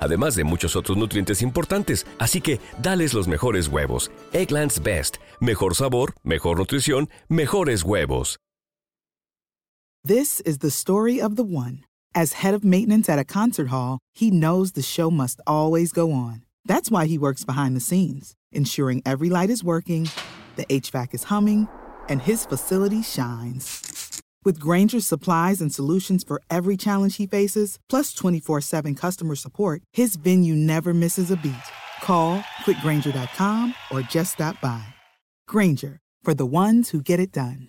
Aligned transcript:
además 0.00 0.34
de 0.34 0.44
muchos 0.44 0.76
otros 0.76 0.96
nutrientes 0.96 1.42
importantes. 1.42 2.06
Así 2.18 2.40
que, 2.40 2.60
dales 2.82 3.14
los 3.14 3.28
mejores 3.28 3.68
huevos. 3.68 4.10
Eggland's 4.32 4.82
Best, 4.82 5.16
mejor 5.40 5.74
sabor, 5.74 6.14
mejor 6.24 6.58
nutrición, 6.58 7.08
mejores 7.28 7.82
huevos. 7.82 8.38
This 10.04 10.40
is 10.46 10.58
the 10.58 10.70
story 10.70 11.20
of 11.20 11.36
the 11.36 11.44
one. 11.44 11.84
As 12.14 12.34
head 12.34 12.54
of 12.54 12.64
maintenance 12.64 13.08
at 13.08 13.18
a 13.18 13.24
concert 13.24 13.68
hall, 13.68 13.98
he 14.14 14.30
knows 14.30 14.72
the 14.72 14.82
show 14.82 15.10
must 15.10 15.40
always 15.46 15.92
go 15.92 16.12
on. 16.12 16.44
That's 16.64 16.90
why 16.90 17.06
he 17.06 17.18
works 17.18 17.44
behind 17.44 17.76
the 17.76 17.80
scenes, 17.80 18.34
ensuring 18.52 19.02
every 19.04 19.28
light 19.28 19.50
is 19.50 19.64
working, 19.64 20.08
the 20.56 20.64
HVAC 20.66 21.14
is 21.14 21.24
humming, 21.24 21.68
and 22.08 22.22
his 22.22 22.46
facility 22.46 23.02
shines. 23.02 23.87
With 24.44 24.60
Granger's 24.60 25.06
supplies 25.06 25.60
and 25.60 25.72
solutions 25.72 26.24
for 26.24 26.40
every 26.48 26.76
challenge 26.76 27.16
he 27.16 27.26
faces, 27.26 27.78
plus 27.88 28.14
24 28.14 28.60
7 28.60 28.94
customer 28.94 29.34
support, 29.34 29.82
his 29.92 30.16
venue 30.16 30.54
never 30.54 30.94
misses 30.94 31.30
a 31.30 31.36
beat. 31.36 31.54
Call 32.02 32.40
quickgranger.com 32.64 33.74
or 33.90 34.02
just 34.02 34.34
stop 34.34 34.60
by. 34.60 34.94
Granger, 35.46 35.98
for 36.22 36.34
the 36.34 36.46
ones 36.46 36.90
who 36.90 37.02
get 37.02 37.20
it 37.20 37.32
done. 37.32 37.68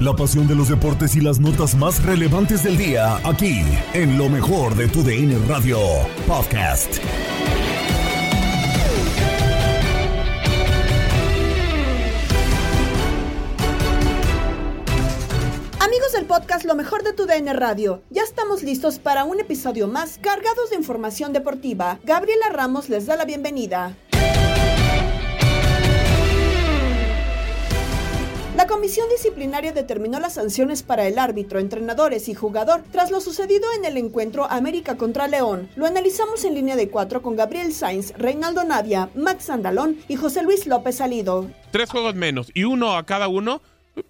La 0.00 0.14
pasión 0.14 0.46
de 0.46 0.54
los 0.54 0.68
deportes 0.68 1.16
y 1.16 1.20
las 1.20 1.40
notas 1.40 1.74
más 1.74 2.00
relevantes 2.04 2.62
del 2.62 2.76
día, 2.76 3.16
aquí, 3.28 3.62
en 3.94 4.16
lo 4.16 4.28
mejor 4.28 4.76
de 4.76 4.86
tu 4.86 5.02
DN 5.02 5.36
Radio 5.48 5.80
Podcast. 6.24 7.00
Podcast 16.28 16.66
Lo 16.66 16.74
mejor 16.74 17.02
de 17.02 17.14
tu 17.14 17.24
DN 17.24 17.54
Radio, 17.54 18.02
ya 18.10 18.22
estamos 18.22 18.62
listos 18.62 18.98
para 18.98 19.24
un 19.24 19.40
episodio 19.40 19.88
más 19.88 20.18
cargados 20.18 20.68
de 20.68 20.76
información 20.76 21.32
deportiva. 21.32 21.98
Gabriela 22.04 22.50
Ramos 22.50 22.90
les 22.90 23.06
da 23.06 23.16
la 23.16 23.24
bienvenida. 23.24 23.96
La 28.54 28.66
comisión 28.66 29.08
disciplinaria 29.08 29.72
determinó 29.72 30.20
las 30.20 30.34
sanciones 30.34 30.82
para 30.82 31.06
el 31.06 31.18
árbitro, 31.18 31.60
entrenadores 31.60 32.28
y 32.28 32.34
jugador 32.34 32.82
tras 32.92 33.10
lo 33.10 33.20
sucedido 33.22 33.64
en 33.78 33.86
el 33.86 33.96
encuentro 33.96 34.44
América 34.50 34.98
contra 34.98 35.28
León. 35.28 35.70
Lo 35.76 35.86
analizamos 35.86 36.44
en 36.44 36.54
línea 36.54 36.76
de 36.76 36.90
cuatro 36.90 37.22
con 37.22 37.36
Gabriel 37.36 37.72
Sainz, 37.72 38.12
Reinaldo 38.18 38.64
Navia, 38.64 39.08
Max 39.14 39.48
Andalón 39.48 39.98
y 40.08 40.16
José 40.16 40.42
Luis 40.42 40.66
López 40.66 40.96
Salido. 40.96 41.48
Tres 41.70 41.88
juegos 41.88 42.14
menos 42.16 42.50
y 42.52 42.64
uno 42.64 42.96
a 42.96 43.06
cada 43.06 43.28
uno, 43.28 43.62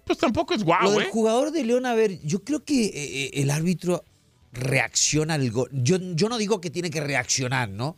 pues 0.05 0.17
tampoco 0.17 0.53
es 0.53 0.63
guau, 0.63 0.83
Lo 0.83 0.91
del 0.91 1.03
¿eh? 1.03 1.09
jugador 1.11 1.51
de 1.51 1.63
León, 1.63 1.85
a 1.85 1.93
ver, 1.93 2.19
yo 2.21 2.43
creo 2.43 2.63
que 2.63 2.85
eh, 2.85 2.91
eh, 2.95 3.31
el 3.35 3.49
árbitro 3.51 4.03
reacciona 4.51 5.35
al 5.35 5.51
gol. 5.51 5.69
Yo, 5.71 5.97
yo 6.15 6.29
no 6.29 6.37
digo 6.37 6.59
que 6.61 6.69
tiene 6.69 6.89
que 6.89 7.01
reaccionar, 7.01 7.69
¿no? 7.69 7.95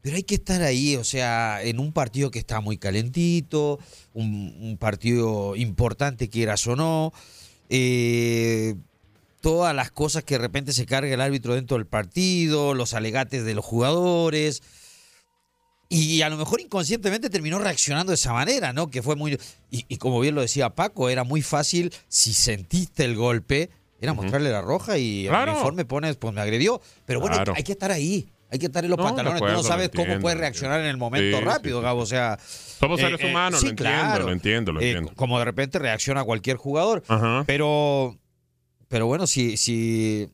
Pero 0.00 0.16
hay 0.16 0.22
que 0.22 0.36
estar 0.36 0.62
ahí, 0.62 0.94
o 0.96 1.02
sea, 1.04 1.60
en 1.62 1.80
un 1.80 1.92
partido 1.92 2.30
que 2.30 2.38
está 2.38 2.60
muy 2.60 2.78
calentito, 2.78 3.78
un, 4.14 4.56
un 4.60 4.76
partido 4.78 5.56
importante, 5.56 6.28
quieras 6.28 6.66
o 6.66 6.76
no. 6.76 7.12
eh, 7.68 8.74
todas 9.40 9.74
las 9.74 9.90
cosas 9.90 10.24
que 10.24 10.34
de 10.34 10.38
repente 10.38 10.72
se 10.72 10.86
carga 10.86 11.12
el 11.12 11.20
árbitro 11.20 11.54
dentro 11.54 11.76
del 11.76 11.86
partido, 11.86 12.74
los 12.74 12.94
alegates 12.94 13.44
de 13.44 13.54
los 13.54 13.64
jugadores. 13.64 14.62
Y 15.90 16.20
a 16.22 16.28
lo 16.28 16.36
mejor 16.36 16.60
inconscientemente 16.60 17.30
terminó 17.30 17.58
reaccionando 17.58 18.10
de 18.10 18.16
esa 18.16 18.32
manera, 18.34 18.72
¿no? 18.74 18.88
Que 18.90 19.02
fue 19.02 19.16
muy... 19.16 19.38
Y, 19.70 19.86
y 19.88 19.96
como 19.96 20.20
bien 20.20 20.34
lo 20.34 20.42
decía 20.42 20.70
Paco, 20.70 21.08
era 21.08 21.24
muy 21.24 21.40
fácil, 21.40 21.94
si 22.08 22.34
sentiste 22.34 23.04
el 23.04 23.16
golpe, 23.16 23.70
era 24.00 24.12
mostrarle 24.12 24.50
la 24.50 24.60
roja 24.60 24.98
y 24.98 25.26
Claro. 25.28 25.52
el 25.52 25.56
uniforme 25.56 25.84
pones, 25.86 26.16
pues 26.16 26.34
me 26.34 26.42
agredió. 26.42 26.80
Pero 27.06 27.20
bueno, 27.20 27.36
Claro. 27.36 27.54
hay 27.56 27.62
que 27.62 27.72
estar 27.72 27.90
ahí. 27.90 28.28
Hay 28.50 28.58
que 28.58 28.66
estar 28.66 28.84
en 28.84 28.90
los 28.90 28.98
No, 28.98 29.04
pantalones. 29.04 29.40
Tú 29.40 29.46
no 29.46 29.62
sabes 29.62 29.88
cómo 29.88 30.02
entiendo, 30.02 30.22
puedes 30.22 30.38
reaccionar 30.38 30.80
en 30.80 30.86
el 30.86 30.96
momento 30.98 31.36
Sí, 31.38 31.42
sí, 31.42 31.48
rápido, 31.48 31.78
sí. 31.80 31.84
Gabo. 31.84 32.00
O 32.02 32.06
sea... 32.06 32.38
Somos 32.80 33.00
eh, 33.00 33.04
seres 33.04 33.20
eh, 33.22 33.26
humanos, 33.30 33.60
sí, 33.60 33.66
lo 33.66 33.70
entiendo, 33.70 33.96
claro. 33.98 34.24
lo 34.26 34.32
entiendo, 34.32 34.72
lo 34.72 34.80
Eh, 34.80 34.86
entiendo. 34.90 35.12
como 35.16 35.38
de 35.38 35.44
repente 35.46 35.78
reacciona 35.78 36.22
cualquier 36.24 36.56
jugador. 36.58 37.02
Ajá. 37.08 37.44
Pero, 37.46 38.16
pero 38.88 39.06
bueno, 39.06 39.26
si, 39.26 39.56
si 39.56 40.28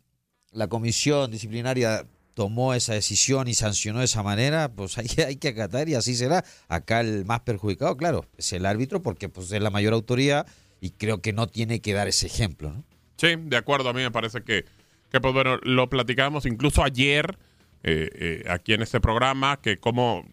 la 0.52 0.68
comisión 0.68 1.30
disciplinaria 1.30 2.04
tomó 2.34 2.74
esa 2.74 2.94
decisión 2.94 3.48
y 3.48 3.54
sancionó 3.54 4.00
de 4.00 4.04
esa 4.04 4.22
manera, 4.22 4.70
pues 4.72 4.98
hay, 4.98 5.06
hay 5.26 5.36
que 5.36 5.48
acatar 5.48 5.88
y 5.88 5.94
así 5.94 6.14
será. 6.14 6.44
Acá 6.68 7.00
el 7.00 7.24
más 7.24 7.40
perjudicado, 7.40 7.96
claro, 7.96 8.26
es 8.36 8.52
el 8.52 8.66
árbitro 8.66 9.02
porque 9.02 9.28
pues, 9.28 9.50
es 9.50 9.62
la 9.62 9.70
mayor 9.70 9.94
autoridad 9.94 10.46
y 10.80 10.90
creo 10.90 11.22
que 11.22 11.32
no 11.32 11.46
tiene 11.46 11.80
que 11.80 11.94
dar 11.94 12.08
ese 12.08 12.26
ejemplo, 12.26 12.70
¿no? 12.70 12.84
Sí, 13.16 13.36
de 13.38 13.56
acuerdo. 13.56 13.88
A 13.88 13.92
mí 13.92 14.02
me 14.02 14.10
parece 14.10 14.42
que, 14.42 14.64
que 15.10 15.20
pues 15.20 15.32
bueno, 15.32 15.58
lo 15.62 15.88
platicábamos 15.88 16.46
incluso 16.46 16.82
ayer 16.82 17.38
eh, 17.84 18.10
eh, 18.14 18.44
aquí 18.50 18.74
en 18.74 18.82
este 18.82 19.00
programa, 19.00 19.60
que 19.62 19.78
cómo 19.78 20.26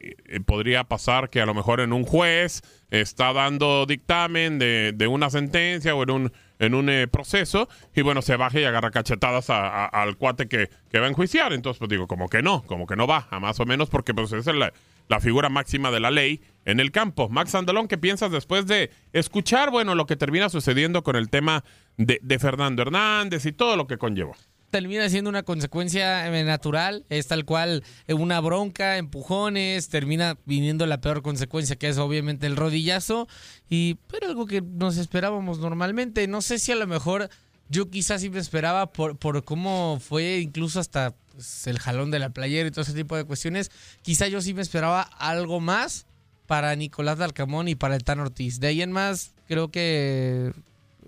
eh, 0.00 0.40
podría 0.40 0.84
pasar 0.84 1.30
que 1.30 1.40
a 1.40 1.46
lo 1.46 1.54
mejor 1.54 1.80
en 1.80 1.92
un 1.92 2.04
juez 2.04 2.62
está 2.90 3.32
dando 3.32 3.86
dictamen 3.86 4.58
de, 4.58 4.92
de 4.94 5.06
una 5.06 5.30
sentencia 5.30 5.94
o 5.94 6.02
en 6.02 6.10
un, 6.10 6.32
en 6.58 6.74
un 6.74 6.88
eh, 6.88 7.08
proceso 7.08 7.68
y 7.94 8.02
bueno, 8.02 8.22
se 8.22 8.36
baje 8.36 8.60
y 8.60 8.64
agarra 8.64 8.90
cachetadas 8.90 9.50
a- 9.50 9.86
al 9.86 10.16
cuate 10.16 10.46
que, 10.48 10.70
que 10.90 10.98
va 11.00 11.06
a 11.06 11.08
enjuiciar. 11.10 11.52
Entonces, 11.52 11.78
pues 11.78 11.88
digo, 11.90 12.06
como 12.06 12.28
que 12.28 12.42
no, 12.42 12.62
como 12.62 12.86
que 12.86 12.96
no 12.96 13.06
va, 13.06 13.26
a 13.30 13.40
más 13.40 13.58
o 13.60 13.66
menos, 13.66 13.90
porque 13.90 14.14
pues 14.14 14.32
es 14.32 14.46
la, 14.46 14.72
la 15.08 15.20
figura 15.20 15.48
máxima 15.48 15.90
de 15.90 16.00
la 16.00 16.10
ley 16.10 16.40
en 16.64 16.80
el 16.80 16.92
campo. 16.92 17.28
Max 17.28 17.54
Andalón, 17.54 17.88
¿qué 17.88 17.98
piensas 17.98 18.30
después 18.30 18.66
de 18.66 18.90
escuchar, 19.12 19.70
bueno, 19.70 19.94
lo 19.94 20.06
que 20.06 20.16
termina 20.16 20.48
sucediendo 20.48 21.02
con 21.02 21.16
el 21.16 21.28
tema 21.28 21.64
de, 21.96 22.18
de 22.22 22.38
Fernando 22.38 22.82
Hernández 22.82 23.44
y 23.46 23.52
todo 23.52 23.76
lo 23.76 23.86
que 23.86 23.98
conllevó? 23.98 24.34
Termina 24.74 25.08
siendo 25.08 25.30
una 25.30 25.44
consecuencia 25.44 26.26
eh, 26.26 26.42
natural, 26.42 27.04
es 27.08 27.28
tal 27.28 27.44
cual 27.44 27.84
eh, 28.08 28.14
una 28.14 28.40
bronca, 28.40 28.96
empujones, 28.96 29.88
termina 29.88 30.36
viniendo 30.46 30.84
la 30.86 31.00
peor 31.00 31.22
consecuencia 31.22 31.76
que 31.76 31.88
es 31.88 31.96
obviamente 31.98 32.48
el 32.48 32.56
rodillazo 32.56 33.28
y 33.70 33.98
pero 34.08 34.26
algo 34.26 34.46
que 34.46 34.62
nos 34.62 34.96
esperábamos 34.96 35.60
normalmente, 35.60 36.26
no 36.26 36.42
sé 36.42 36.58
si 36.58 36.72
a 36.72 36.74
lo 36.74 36.88
mejor 36.88 37.30
yo 37.68 37.88
quizás 37.88 38.22
sí 38.22 38.30
me 38.30 38.40
esperaba 38.40 38.90
por, 38.90 39.16
por 39.16 39.44
cómo 39.44 40.00
fue 40.00 40.40
incluso 40.40 40.80
hasta 40.80 41.14
pues, 41.30 41.68
el 41.68 41.78
jalón 41.78 42.10
de 42.10 42.18
la 42.18 42.30
playera 42.30 42.66
y 42.66 42.72
todo 42.72 42.82
ese 42.82 42.94
tipo 42.94 43.16
de 43.16 43.22
cuestiones, 43.22 43.70
quizá 44.02 44.26
yo 44.26 44.40
sí 44.40 44.54
me 44.54 44.62
esperaba 44.62 45.02
algo 45.02 45.60
más 45.60 46.04
para 46.48 46.74
Nicolás 46.74 47.18
Dalcamón 47.18 47.68
y 47.68 47.76
para 47.76 47.94
el 47.94 48.02
Tan 48.02 48.18
Ortiz. 48.18 48.58
De 48.58 48.66
ahí 48.66 48.82
en 48.82 48.90
más, 48.90 49.34
creo 49.46 49.70
que 49.70 50.52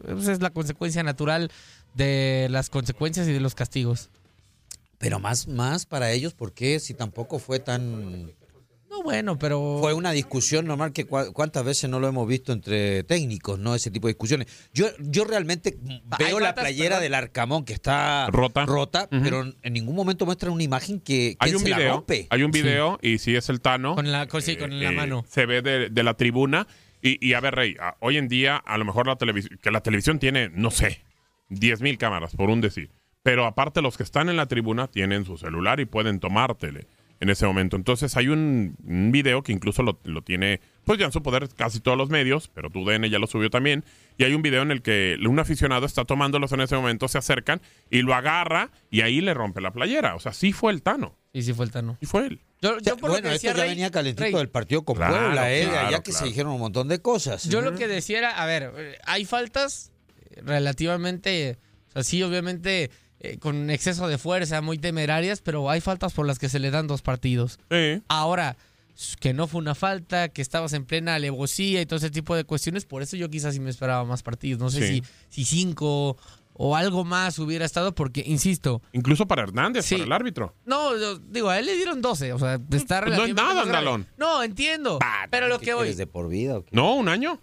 pues, 0.04 0.28
es 0.28 0.40
la 0.40 0.50
consecuencia 0.50 1.02
natural 1.02 1.50
de 1.96 2.48
las 2.50 2.70
consecuencias 2.70 3.26
y 3.28 3.32
de 3.32 3.40
los 3.40 3.54
castigos. 3.54 4.10
Pero 4.98 5.18
más, 5.18 5.46
más 5.48 5.84
para 5.86 6.12
ellos, 6.12 6.34
porque 6.34 6.80
si 6.80 6.94
tampoco 6.94 7.38
fue 7.38 7.58
tan... 7.58 8.32
No, 8.88 9.02
bueno, 9.02 9.38
pero... 9.38 9.78
Fue 9.80 9.92
una 9.92 10.12
discusión 10.12 10.64
normal 10.66 10.92
que 10.92 11.06
cua- 11.06 11.30
cuántas 11.34 11.64
veces 11.64 11.90
no 11.90 12.00
lo 12.00 12.08
hemos 12.08 12.26
visto 12.26 12.52
entre 12.54 13.02
técnicos, 13.04 13.58
¿no? 13.58 13.74
Ese 13.74 13.90
tipo 13.90 14.06
de 14.06 14.14
discusiones. 14.14 14.46
Yo, 14.72 14.86
yo 15.00 15.24
realmente 15.24 15.76
veo 16.18 16.40
la 16.40 16.54
playera 16.54 16.98
del 16.98 17.12
Arcamón 17.12 17.64
que 17.66 17.74
está 17.74 18.28
Rota. 18.30 18.64
rota 18.64 19.06
pero 19.10 19.52
en 19.62 19.72
ningún 19.74 19.96
momento 19.96 20.24
muestra 20.24 20.50
una 20.50 20.62
imagen 20.62 21.00
que, 21.00 21.36
que 21.38 21.46
Hay 21.46 21.54
un 21.54 21.60
se 21.62 21.68
la 21.68 21.76
video, 21.76 21.92
rompe. 21.96 22.26
hay 22.30 22.42
un 22.42 22.50
video 22.52 22.98
y 23.02 23.18
si 23.18 23.36
es 23.36 23.50
el 23.50 23.60
Tano. 23.60 23.96
Con 23.96 24.10
la, 24.10 24.26
con, 24.28 24.40
sí, 24.40 24.56
con 24.56 24.78
la 24.82 24.90
eh, 24.90 24.94
mano. 24.94 25.26
Se 25.28 25.44
ve 25.44 25.60
de, 25.60 25.90
de 25.90 26.02
la 26.02 26.14
tribuna. 26.14 26.66
Y, 27.02 27.24
y 27.24 27.34
a 27.34 27.40
ver, 27.40 27.54
Rey, 27.54 27.76
a- 27.78 27.96
hoy 28.00 28.16
en 28.16 28.28
día, 28.28 28.56
a 28.56 28.78
lo 28.78 28.86
mejor 28.86 29.06
la 29.08 29.16
televisión, 29.16 29.58
que 29.62 29.70
la 29.70 29.82
televisión 29.82 30.18
tiene, 30.18 30.48
no 30.48 30.70
sé, 30.70 31.02
10 31.48 31.80
mil 31.80 31.98
cámaras, 31.98 32.34
por 32.36 32.50
un 32.50 32.60
decir. 32.60 32.90
pero 33.22 33.44
aparte 33.46 33.82
los 33.82 33.96
que 33.96 34.02
están 34.04 34.28
en 34.28 34.36
la 34.36 34.46
tribuna 34.46 34.86
tienen 34.88 35.24
su 35.24 35.36
celular 35.36 35.80
y 35.80 35.84
pueden 35.84 36.20
tomártele 36.20 36.86
en 37.18 37.28
ese 37.30 37.44
momento. 37.46 37.76
Entonces 37.76 38.16
hay 38.16 38.28
un, 38.28 38.76
un 38.84 39.10
video 39.10 39.42
que 39.42 39.50
incluso 39.50 39.82
lo, 39.82 39.98
lo 40.04 40.22
tiene, 40.22 40.60
pues 40.84 40.98
ya 40.98 41.06
en 41.06 41.12
su 41.12 41.22
poder 41.22 41.48
casi 41.48 41.80
todos 41.80 41.96
los 41.98 42.08
medios, 42.10 42.48
pero 42.48 42.70
tu 42.70 42.84
DN 42.84 43.08
ya 43.10 43.18
lo 43.18 43.26
subió 43.26 43.48
también. 43.50 43.84
Y 44.18 44.24
hay 44.24 44.34
un 44.34 44.42
video 44.42 44.62
en 44.62 44.70
el 44.70 44.80
que 44.82 45.16
un 45.26 45.38
aficionado 45.40 45.86
está 45.86 46.04
tomándolos 46.04 46.52
en 46.52 46.60
ese 46.60 46.76
momento, 46.76 47.08
se 47.08 47.18
acercan 47.18 47.60
y 47.90 48.02
lo 48.02 48.14
agarra 48.14 48.70
y 48.90 49.00
ahí 49.00 49.20
le 49.20 49.34
rompe 49.34 49.60
la 49.60 49.72
playera. 49.72 50.14
O 50.14 50.20
sea, 50.20 50.32
sí 50.32 50.52
fue 50.52 50.72
el 50.72 50.82
Tano. 50.82 51.16
Y 51.32 51.42
sí 51.42 51.52
fue 51.52 51.64
el 51.64 51.72
Tano. 51.72 51.96
Y 52.00 52.06
fue 52.06 52.26
él. 52.26 52.40
Yo, 52.62 52.78
yo 52.80 52.96
por 52.96 53.08
lo 53.08 53.14
bueno, 53.14 53.28
que 53.30 53.34
esto 53.34 53.48
decía 53.48 53.52
ya 53.54 53.60
Rey- 53.62 53.70
venía 53.70 53.90
calentito 53.90 54.22
Rey, 54.22 54.32
del 54.34 54.48
partido 54.50 54.84
con 54.84 54.96
Claro, 54.96 55.16
Puebla, 55.16 55.52
¿eh? 55.52 55.64
claro, 55.64 55.88
allá 55.88 55.96
que 56.02 56.10
claro. 56.12 56.18
se 56.18 56.24
dijeron 56.26 56.52
un 56.52 56.60
montón 56.60 56.86
de 56.88 57.00
cosas. 57.02 57.48
Yo 57.48 57.60
lo 57.62 57.74
que 57.74 57.88
decía 57.88 58.18
era, 58.18 58.30
a 58.40 58.46
ver, 58.46 58.72
eh, 58.76 58.98
hay 59.04 59.24
faltas 59.24 59.90
relativamente, 60.42 61.58
o 61.88 61.92
sea, 61.92 62.02
sí, 62.04 62.22
obviamente 62.22 62.90
eh, 63.20 63.38
con 63.38 63.70
exceso 63.70 64.08
de 64.08 64.18
fuerza, 64.18 64.60
muy 64.60 64.78
temerarias, 64.78 65.40
pero 65.40 65.70
hay 65.70 65.80
faltas 65.80 66.12
por 66.12 66.26
las 66.26 66.38
que 66.38 66.48
se 66.48 66.58
le 66.58 66.70
dan 66.70 66.86
dos 66.86 67.02
partidos. 67.02 67.58
Sí. 67.70 68.02
Ahora, 68.08 68.56
que 69.20 69.32
no 69.34 69.46
fue 69.46 69.60
una 69.60 69.74
falta, 69.74 70.28
que 70.28 70.42
estabas 70.42 70.72
en 70.74 70.84
plena 70.84 71.14
alevosía 71.14 71.80
y 71.80 71.86
todo 71.86 71.96
ese 71.98 72.10
tipo 72.10 72.34
de 72.36 72.44
cuestiones, 72.44 72.84
por 72.84 73.02
eso 73.02 73.16
yo 73.16 73.28
quizás 73.30 73.54
sí 73.54 73.60
me 73.60 73.70
esperaba 73.70 74.04
más 74.04 74.22
partidos. 74.22 74.60
No 74.60 74.70
sé 74.70 74.86
Sí. 74.86 75.02
si, 75.30 75.44
si 75.44 75.44
cinco 75.44 76.16
o 76.58 76.74
algo 76.76 77.04
más 77.04 77.38
hubiera 77.38 77.66
estado, 77.66 77.94
porque, 77.94 78.22
insisto, 78.26 78.80
Incluso 78.92 79.26
para 79.26 79.42
Hernández, 79.42 79.84
Sí. 79.84 79.96
para 79.96 80.04
el 80.06 80.12
árbitro. 80.12 80.54
no, 80.64 80.96
yo 80.96 81.18
digo, 81.18 81.50
a 81.50 81.58
él 81.58 81.66
le 81.66 81.76
dieron 81.76 82.00
12, 82.00 82.32
o 82.32 82.38
sea, 82.38 82.58
está 82.70 83.02
pues 83.02 83.16
no 83.16 83.24
es 83.26 83.34
nada. 83.34 83.62
Andalón. 83.62 84.06
No, 84.16 84.42
entiendo, 84.42 84.98
pero 85.30 85.48
lo 85.48 85.58
¿Qué 85.58 85.66
que 85.66 85.74
voy, 85.74 85.82
quieres, 85.84 85.98
de 85.98 86.06
por 86.06 86.28
vida 86.30 86.56
o 86.58 86.64
qué? 86.64 86.70
No, 86.74 86.94
un 86.94 87.08
año. 87.10 87.40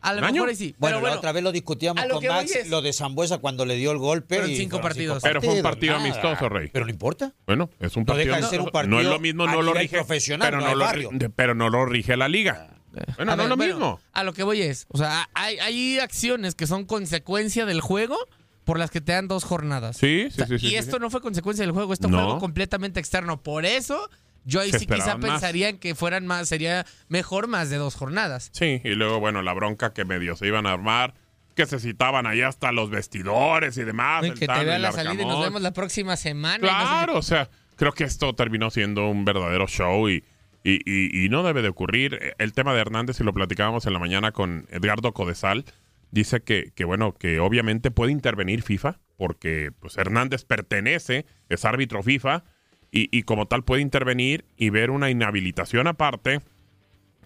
A 0.00 0.12
lo 0.14 0.20
mejor 0.20 0.54
sí, 0.54 0.74
Bueno, 0.78 0.96
pero 0.96 1.00
bueno, 1.00 1.14
la 1.14 1.18
otra 1.18 1.32
vez 1.32 1.42
lo 1.42 1.52
discutíamos 1.52 2.06
lo 2.06 2.16
con 2.16 2.26
Max, 2.26 2.54
es- 2.54 2.68
lo 2.68 2.82
de 2.82 2.92
Zambuesa 2.92 3.38
cuando 3.38 3.64
le 3.64 3.76
dio 3.76 3.90
el 3.92 3.98
golpe. 3.98 4.36
Fueron 4.36 4.50
y 4.52 4.56
cinco 4.56 4.80
partidos. 4.80 5.22
Pero 5.22 5.40
fue 5.42 5.54
un 5.54 5.62
partido 5.62 5.94
nada. 5.94 6.04
amistoso, 6.04 6.48
Rey. 6.48 6.70
Pero 6.72 6.84
no 6.86 6.90
importa. 6.90 7.32
Bueno, 7.46 7.70
es 7.80 7.96
un 7.96 8.02
No 8.02 8.06
partido. 8.06 8.34
deja 8.34 8.44
de 8.46 8.50
ser 8.50 8.60
un 8.60 8.66
no 8.66 8.72
partido 8.72 9.00
es 9.00 9.06
lo 9.06 9.18
mismo, 9.18 9.46
no 9.46 9.62
lo 9.62 9.74
rige. 9.74 9.96
profesional, 9.96 10.48
pero 10.48 10.60
no 10.60 10.74
no, 10.74 10.74
lo, 10.76 11.30
pero 11.34 11.54
no 11.54 11.68
lo 11.70 11.86
rige 11.86 12.16
la 12.16 12.28
liga. 12.28 12.68
Bueno, 13.16 13.32
A 13.32 13.36
no 13.36 13.42
ver, 13.42 13.44
es 13.44 13.48
lo 13.50 13.56
bueno, 13.56 13.74
mismo. 13.74 14.00
A 14.12 14.24
lo 14.24 14.32
que 14.32 14.42
voy 14.42 14.62
es, 14.62 14.86
o 14.88 14.96
sea, 14.96 15.28
hay, 15.34 15.58
hay 15.58 15.98
acciones 15.98 16.54
que 16.54 16.66
son 16.66 16.84
consecuencia 16.86 17.66
del 17.66 17.80
juego 17.82 18.16
por 18.64 18.78
las 18.78 18.90
que 18.90 19.00
te 19.02 19.12
dan 19.12 19.28
dos 19.28 19.44
jornadas. 19.44 19.96
Sí, 19.98 20.24
O 20.26 20.30
sí, 20.30 20.36
sea, 20.36 20.46
sí. 20.46 20.58
sí, 20.58 20.66
y 20.66 20.70
sí, 20.70 20.76
esto 20.76 20.96
sí. 20.96 21.00
no 21.02 21.10
fue 21.10 21.20
consecuencia 21.20 21.62
del 21.64 21.72
juego, 21.72 21.92
esto 21.92 22.08
No. 22.08 22.16
fue 22.16 22.26
algo 22.26 22.38
completamente 22.38 22.98
externo. 22.98 23.42
Por 23.42 23.66
eso, 23.66 24.08
yo 24.46 24.60
ahí 24.60 24.70
sí 24.72 24.78
quizá 24.86 24.94
esperaban 24.96 25.20
más. 25.20 25.30
pensaría 25.32 25.68
en 25.68 25.78
que 25.78 25.94
fueran 25.94 26.26
más, 26.26 26.48
sería 26.48 26.86
mejor 27.08 27.46
más 27.48 27.68
de 27.68 27.76
dos 27.76 27.94
jornadas. 27.96 28.48
Sí, 28.54 28.80
y 28.82 28.94
luego, 28.94 29.20
bueno, 29.20 29.42
la 29.42 29.52
bronca 29.52 29.92
que 29.92 30.04
medio 30.06 30.34
se 30.36 30.46
iban 30.46 30.66
a 30.66 30.72
armar, 30.72 31.12
que 31.54 31.66
se 31.66 31.78
citaban 31.78 32.26
ahí 32.26 32.40
hasta 32.42 32.72
los 32.72 32.88
vestidores 32.90 33.76
y 33.76 33.84
demás. 33.84 34.22
Uy, 34.22 34.28
el 34.28 34.34
que 34.34 34.40
te 34.40 34.46
Tano 34.46 34.62
y 34.62 34.66
vea 34.66 34.76
el 34.76 34.82
la 34.82 34.92
salida 34.92 35.22
y 35.22 35.26
nos 35.26 35.42
vemos 35.42 35.60
la 35.60 35.72
próxima 35.72 36.16
semana. 36.16 36.56
y 36.58 36.60
no 36.60 36.68
Claro, 36.68 37.18
o 37.18 37.22
sea, 37.22 37.50
creo 37.76 37.92
que 37.92 38.04
esto 38.04 38.34
terminó 38.34 38.70
siendo 38.70 39.08
un 39.08 39.24
verdadero 39.24 39.66
show 39.66 40.08
y, 40.08 40.24
y, 40.64 40.80
y- 40.84 41.24
y 41.24 41.28
no 41.28 41.42
debe 41.42 41.62
de 41.62 41.68
ocurrir. 41.68 42.34
El 42.38 42.52
tema 42.52 42.74
de 42.74 42.80
Hernández, 42.80 43.20
y 43.20 43.24
lo 43.24 43.32
platicábamos 43.32 43.86
en 43.86 43.92
la 43.92 43.98
mañana 43.98 44.32
con 44.32 44.66
Edgardo 44.70 45.12
Codesal, 45.12 45.64
dice 46.10 46.40
que, 46.42 46.72
que 46.74 46.84
bueno, 46.84 47.12
que 47.14 47.40
obviamente 47.40 47.90
puede 47.90 48.12
intervenir 48.12 48.62
FIFA, 48.62 48.98
porque 49.16 49.70
pues 49.80 49.96
Hernández 49.96 50.44
pertenece, 50.44 51.24
es 51.48 51.64
árbitro 51.64 52.02
FIFA, 52.02 52.44
y, 52.90 53.08
y 53.16 53.22
como 53.24 53.46
tal 53.46 53.64
puede 53.64 53.82
intervenir 53.82 54.44
y 54.56 54.70
ver 54.70 54.90
una 54.90 55.10
inhabilitación 55.10 55.86
aparte, 55.86 56.40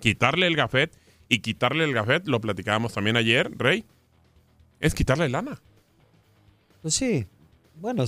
quitarle 0.01 0.47
el 0.47 0.57
gafet, 0.57 0.97
y 1.29 1.39
quitarle 1.39 1.85
el 1.85 1.93
gafet, 1.95 2.27
lo 2.27 2.41
platicábamos 2.41 2.93
también 2.93 3.17
ayer, 3.17 3.53
Rey, 3.57 3.85
es 4.81 4.95
quitarle 4.95 5.29
lana. 5.29 5.62
Pues 6.83 6.95
sí. 6.95 7.27
Bueno, 7.77 8.05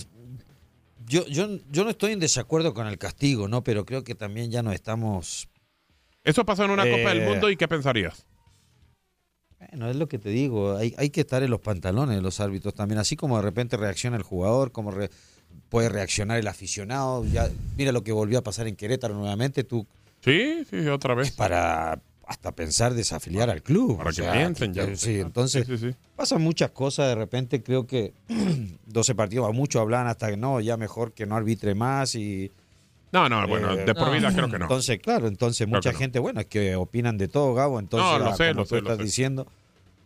yo, 1.07 1.25
yo, 1.27 1.47
yo 1.71 1.85
no 1.85 1.91
estoy 1.91 2.13
en 2.13 2.19
desacuerdo 2.19 2.75
con 2.75 2.89
el 2.89 2.99
castigo, 2.99 3.47
¿no? 3.47 3.63
Pero 3.63 3.85
creo 3.85 4.03
que 4.03 4.17
también 4.17 4.51
ya 4.51 4.63
no 4.63 4.73
estamos. 4.73 5.49
Eso 6.25 6.45
pasó 6.45 6.65
en 6.65 6.73
una 6.73 6.83
Copa 6.83 7.11
del 7.11 7.21
Eh, 7.23 7.29
Mundo, 7.29 7.49
¿y 7.49 7.57
qué 7.57 7.69
pensarías? 7.69 8.27
Bueno, 9.59 9.89
es 9.89 9.95
lo 9.95 10.09
que 10.09 10.19
te 10.19 10.31
digo. 10.31 10.77
Hay, 10.77 10.93
hay 10.99 11.11
que 11.11 11.21
estar 11.21 11.45
en 11.45 11.51
los 11.51 11.61
pantalones 11.61 12.17
de 12.17 12.23
los 12.23 12.41
árbitros 12.41 12.75
también. 12.75 12.99
Así 12.99 13.15
como 13.15 13.37
de 13.37 13.43
repente 13.43 13.77
reacciona 13.77 14.17
el 14.17 14.25
jugador, 14.25 14.73
como 14.73 14.91
re- 14.91 15.11
puede 15.69 15.89
reaccionar 15.89 16.39
el 16.39 16.47
aficionado. 16.49 17.25
Ya, 17.27 17.49
mira 17.77 17.93
lo 17.93 18.03
que 18.05 18.13
volvió 18.13 18.39
a 18.39 18.43
pasar 18.43 18.67
en 18.69 18.77
Querétaro 18.77 19.15
nuevamente. 19.15 19.65
Tú, 19.65 19.87
Sí, 20.25 20.65
sí, 20.71 20.87
otra 20.89 21.15
vez. 21.15 21.33
para 21.33 22.01
hasta 22.27 22.53
pensar 22.53 22.95
desafiliar 22.95 23.51
al 23.51 23.63
club. 23.63 23.99
Para 23.99 24.09
O 24.11 24.13
que 24.13 24.23
sea, 24.23 24.33
piensen 24.33 24.73
ya. 24.73 24.95
Sí, 24.97 25.19
entonces. 25.21 25.67
Sí, 25.67 25.77
sí, 25.77 25.91
sí. 25.91 25.97
Pasan 26.17 26.41
muchas 26.41 26.71
cosas, 26.71 27.09
de 27.09 27.15
repente 27.17 27.63
creo 27.63 27.87
que 27.87 28.15
12 28.87 29.15
partidos, 29.15 29.49
a 29.49 29.53
muchos 29.53 29.81
hablan 29.83 30.07
hasta 30.07 30.31
que 30.31 30.37
no, 30.37 30.61
ya 30.61 30.77
mejor 30.77 31.13
que 31.13 31.27
no 31.27 31.37
arbitre 31.37 31.75
más 31.75 32.15
y... 32.15 32.51
No, 33.11 33.29
no, 33.29 33.47
bueno, 33.47 33.73
Eh, 33.73 33.85
de 33.85 33.95
por 33.95 34.07
no. 34.07 34.13
vida 34.13 34.33
creo 34.33 34.49
que 34.49 34.59
no. 34.59 34.65
Entonces, 34.65 34.99
claro, 35.01 35.27
entonces 35.29 35.67
Creo 35.67 35.77
mucha 35.77 35.93
no. 35.93 35.99
gente, 35.99 36.19
bueno, 36.19 36.41
es 36.41 36.47
que 36.47 36.75
opinan 36.77 37.19
de 37.19 37.29
todo, 37.29 37.53
Gabo, 37.53 37.79
entonces, 37.79 38.09
No, 38.21 38.31
lo 38.31 38.37
sé, 38.37 38.49
como 38.49 38.61
lo 38.61 38.63
tú 38.65 38.69
sé, 38.69 38.75
lo 38.77 38.81
estás 38.83 38.97
sé. 38.99 39.05
diciendo, 39.05 39.47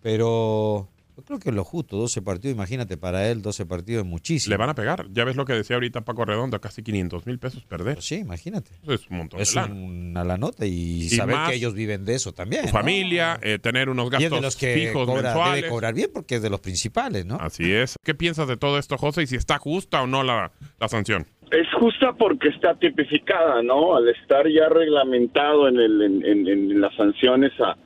pero 0.02 0.88
yo 1.16 1.24
creo 1.24 1.38
que 1.38 1.48
es 1.48 1.54
lo 1.54 1.64
justo, 1.64 1.96
12 1.96 2.20
partidos, 2.22 2.54
imagínate, 2.54 2.96
para 2.96 3.28
él 3.30 3.40
12 3.42 3.64
partidos 3.66 4.04
es 4.04 4.08
muchísimo. 4.08 4.52
Le 4.52 4.56
van 4.58 4.68
a 4.70 4.74
pegar. 4.74 5.06
Ya 5.12 5.24
ves 5.24 5.34
lo 5.36 5.44
que 5.44 5.54
decía 5.54 5.76
ahorita 5.76 6.02
Paco 6.02 6.24
Redondo, 6.24 6.60
casi 6.60 6.82
500 6.82 7.26
mil 7.26 7.38
pesos 7.38 7.64
perder. 7.64 7.94
Pues 7.94 8.04
sí, 8.06 8.16
imagínate. 8.16 8.70
Eso 8.82 8.92
es 8.92 9.08
un 9.08 9.16
montón 9.18 9.40
Es 9.40 9.54
de 9.54 9.60
lana. 9.62 9.74
una 9.74 10.24
la 10.24 10.36
nota 10.36 10.66
y, 10.66 10.70
Y 11.04 11.08
saber 11.08 11.36
que 11.48 11.54
ellos 11.56 11.74
viven 11.74 12.04
de 12.04 12.14
eso 12.14 12.32
también. 12.32 12.68
Familia, 12.68 13.38
eh, 13.42 13.58
tener 13.58 13.88
unos 13.88 14.04
Y 14.04 14.08
es 14.08 14.12
gastos 14.12 14.38
de 14.38 14.42
los 14.42 14.56
que 14.56 14.74
fijos 14.74 15.06
cobra- 15.06 15.22
mensuales. 15.22 15.56
debe 15.62 15.68
cobrar 15.68 15.94
bien 15.94 16.10
porque 16.12 16.34
es 16.36 16.42
de 16.42 16.50
los 16.50 16.60
principales, 16.60 17.24
¿no? 17.24 17.36
Así 17.36 17.72
es. 17.72 17.96
¿Qué 18.04 18.14
piensas 18.14 18.46
de 18.48 18.56
todo 18.56 18.78
esto, 18.78 18.98
José? 18.98 19.22
Y 19.22 19.26
si 19.26 19.36
está 19.36 19.58
justa 19.58 20.02
o 20.02 20.06
no 20.06 20.22
la, 20.22 20.52
la 20.78 20.88
sanción. 20.88 21.26
Es 21.50 21.66
justa 21.78 22.12
porque 22.12 22.48
está 22.48 22.74
tipificada, 22.74 23.62
¿no? 23.62 23.96
Al 23.96 24.08
estar 24.08 24.46
ya 24.48 24.68
reglamentado 24.68 25.68
en, 25.68 25.76
el, 25.78 26.02
en, 26.02 26.26
en- 26.26 26.48
en 26.48 26.80
las 26.80 26.94
sanciones 26.96 27.52
a, 27.60 27.76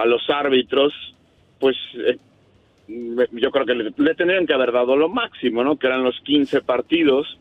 a 0.00 0.06
los 0.06 0.22
árbitros, 0.30 0.92
pues 1.60 1.76
eh, 2.08 2.16
yo 2.88 3.50
creo 3.50 3.66
que 3.66 3.74
le, 3.74 3.92
le 3.96 4.14
tendrían 4.14 4.46
que 4.46 4.54
haber 4.54 4.72
dado 4.72 4.96
lo 4.96 5.08
máximo, 5.08 5.62
¿no? 5.64 5.76
Que 5.78 5.86
eran 5.86 6.02
los 6.04 6.18
15 6.20 6.60
partidos, 6.62 7.38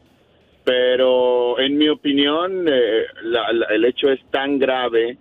pero 0.64 1.60
en 1.60 1.78
mi 1.78 1.90
opinión 1.90 2.66
eh, 2.68 3.04
la- 3.24 3.48
el 3.70 3.86
hecho 3.86 4.10
es 4.10 4.20
tan 4.32 4.60
grave 4.60 5.18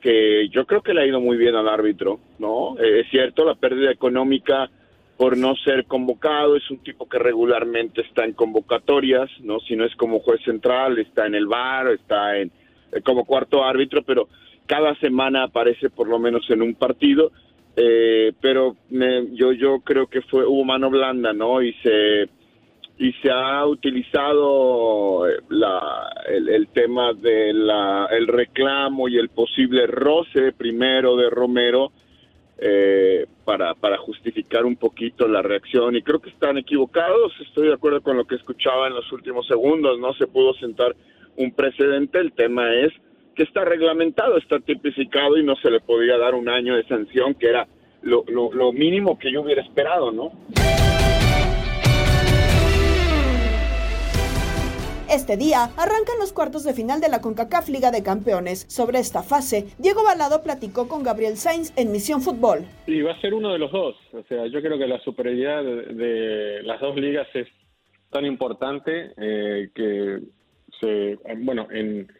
que 0.00 0.48
yo 0.48 0.66
creo 0.66 0.80
que 0.82 0.94
le 0.94 1.02
ha 1.02 1.06
ido 1.06 1.20
muy 1.20 1.36
bien 1.36 1.54
al 1.54 1.68
árbitro, 1.68 2.18
¿no? 2.38 2.76
Eh, 2.80 3.00
es 3.00 3.10
cierto, 3.10 3.44
la 3.44 3.54
pérdida 3.54 3.90
económica 3.90 4.70
por 5.16 5.36
no 5.36 5.54
ser 5.56 5.84
convocado, 5.84 6.56
es 6.56 6.68
un 6.70 6.78
tipo 6.78 7.08
que 7.08 7.18
regularmente 7.18 8.00
está 8.00 8.24
en 8.24 8.32
convocatorias, 8.32 9.30
¿no? 9.42 9.60
Si 9.60 9.76
no 9.76 9.84
es 9.84 9.94
como 9.94 10.18
juez 10.20 10.40
central, 10.42 10.98
está 10.98 11.26
en 11.26 11.34
el 11.36 11.46
bar, 11.46 11.88
está 11.88 12.38
en 12.38 12.50
eh, 12.92 13.00
como 13.02 13.24
cuarto 13.24 13.62
árbitro, 13.62 14.02
pero 14.02 14.28
cada 14.66 14.94
semana 14.96 15.44
aparece 15.44 15.90
por 15.90 16.08
lo 16.08 16.18
menos 16.18 16.48
en 16.50 16.62
un 16.62 16.74
partido, 16.74 17.30
eh, 17.76 18.32
pero 18.40 18.76
me- 18.90 19.34
yo 19.34 19.52
yo 19.52 19.80
creo 19.80 20.06
que 20.06 20.20
fue 20.22 20.44
hubo 20.46 20.64
mano 20.64 20.90
blanda, 20.90 21.32
¿no? 21.32 21.62
Y 21.62 21.72
se 21.82 22.28
y 22.98 23.12
se 23.14 23.30
ha 23.30 23.66
utilizado 23.66 25.26
eh, 25.28 25.40
la, 25.48 26.12
el, 26.28 26.48
el 26.48 26.68
tema 26.68 27.12
del 27.14 27.68
el 28.10 28.26
reclamo 28.28 29.08
y 29.08 29.16
el 29.16 29.30
posible 29.30 29.86
roce 29.86 30.52
primero 30.52 31.16
de 31.16 31.30
Romero 31.30 31.92
eh, 32.58 33.26
para, 33.44 33.74
para 33.74 33.96
justificar 33.98 34.64
un 34.64 34.76
poquito 34.76 35.26
la 35.26 35.42
reacción. 35.42 35.96
Y 35.96 36.02
creo 36.02 36.20
que 36.20 36.30
están 36.30 36.58
equivocados, 36.58 37.32
estoy 37.40 37.68
de 37.68 37.74
acuerdo 37.74 38.02
con 38.02 38.16
lo 38.16 38.24
que 38.24 38.36
escuchaba 38.36 38.86
en 38.86 38.94
los 38.94 39.10
últimos 39.10 39.46
segundos, 39.48 39.98
no 39.98 40.12
se 40.14 40.26
pudo 40.28 40.54
sentar 40.54 40.94
un 41.36 41.50
precedente, 41.52 42.18
el 42.18 42.32
tema 42.32 42.72
es 42.74 42.92
que 43.34 43.42
está 43.44 43.64
reglamentado, 43.64 44.36
está 44.38 44.60
tipificado 44.60 45.36
y 45.36 45.44
no 45.44 45.56
se 45.56 45.70
le 45.70 45.80
podía 45.80 46.18
dar 46.18 46.34
un 46.34 46.48
año 46.48 46.76
de 46.76 46.84
sanción 46.84 47.34
que 47.34 47.48
era 47.48 47.66
lo, 48.02 48.24
lo, 48.28 48.52
lo 48.52 48.72
mínimo 48.72 49.18
que 49.18 49.32
yo 49.32 49.42
hubiera 49.42 49.62
esperado, 49.62 50.12
¿no? 50.12 50.32
Este 55.10 55.36
día 55.36 55.64
arrancan 55.76 56.18
los 56.18 56.32
cuartos 56.32 56.64
de 56.64 56.72
final 56.72 57.02
de 57.02 57.10
la 57.10 57.20
CONCACAF 57.20 57.68
Liga 57.68 57.90
de 57.90 58.02
Campeones. 58.02 58.64
Sobre 58.68 58.98
esta 58.98 59.22
fase, 59.22 59.66
Diego 59.78 60.02
Balado 60.02 60.42
platicó 60.42 60.88
con 60.88 61.02
Gabriel 61.02 61.36
Sainz 61.36 61.70
en 61.76 61.92
Misión 61.92 62.22
Fútbol. 62.22 62.60
Y 62.86 63.02
va 63.02 63.12
a 63.12 63.20
ser 63.20 63.34
uno 63.34 63.52
de 63.52 63.58
los 63.58 63.70
dos. 63.70 63.94
O 64.14 64.22
sea, 64.22 64.46
yo 64.46 64.62
creo 64.62 64.78
que 64.78 64.86
la 64.86 64.98
superioridad 65.00 65.62
de, 65.62 65.82
de 65.94 66.62
las 66.62 66.80
dos 66.80 66.96
ligas 66.96 67.28
es 67.34 67.46
tan 68.10 68.24
importante 68.24 69.12
eh, 69.18 69.70
que 69.74 70.20
se, 70.80 71.18
bueno, 71.40 71.68
en 71.70 72.10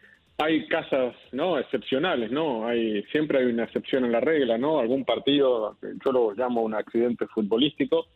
hay 0.43 0.67
casas 0.67 1.15
no 1.31 1.57
excepcionales, 1.57 2.29
no 2.29 2.67
hay 2.67 3.03
siempre 3.11 3.39
hay 3.39 3.45
una 3.45 3.63
excepción 3.63 4.03
en 4.03 4.11
la 4.11 4.19
regla, 4.19 4.57
no 4.57 4.79
algún 4.79 5.05
partido 5.05 5.77
yo 6.03 6.11
lo 6.11 6.33
llamo 6.33 6.63
un 6.63 6.73
accidente 6.73 7.27
futbolístico, 7.27 8.07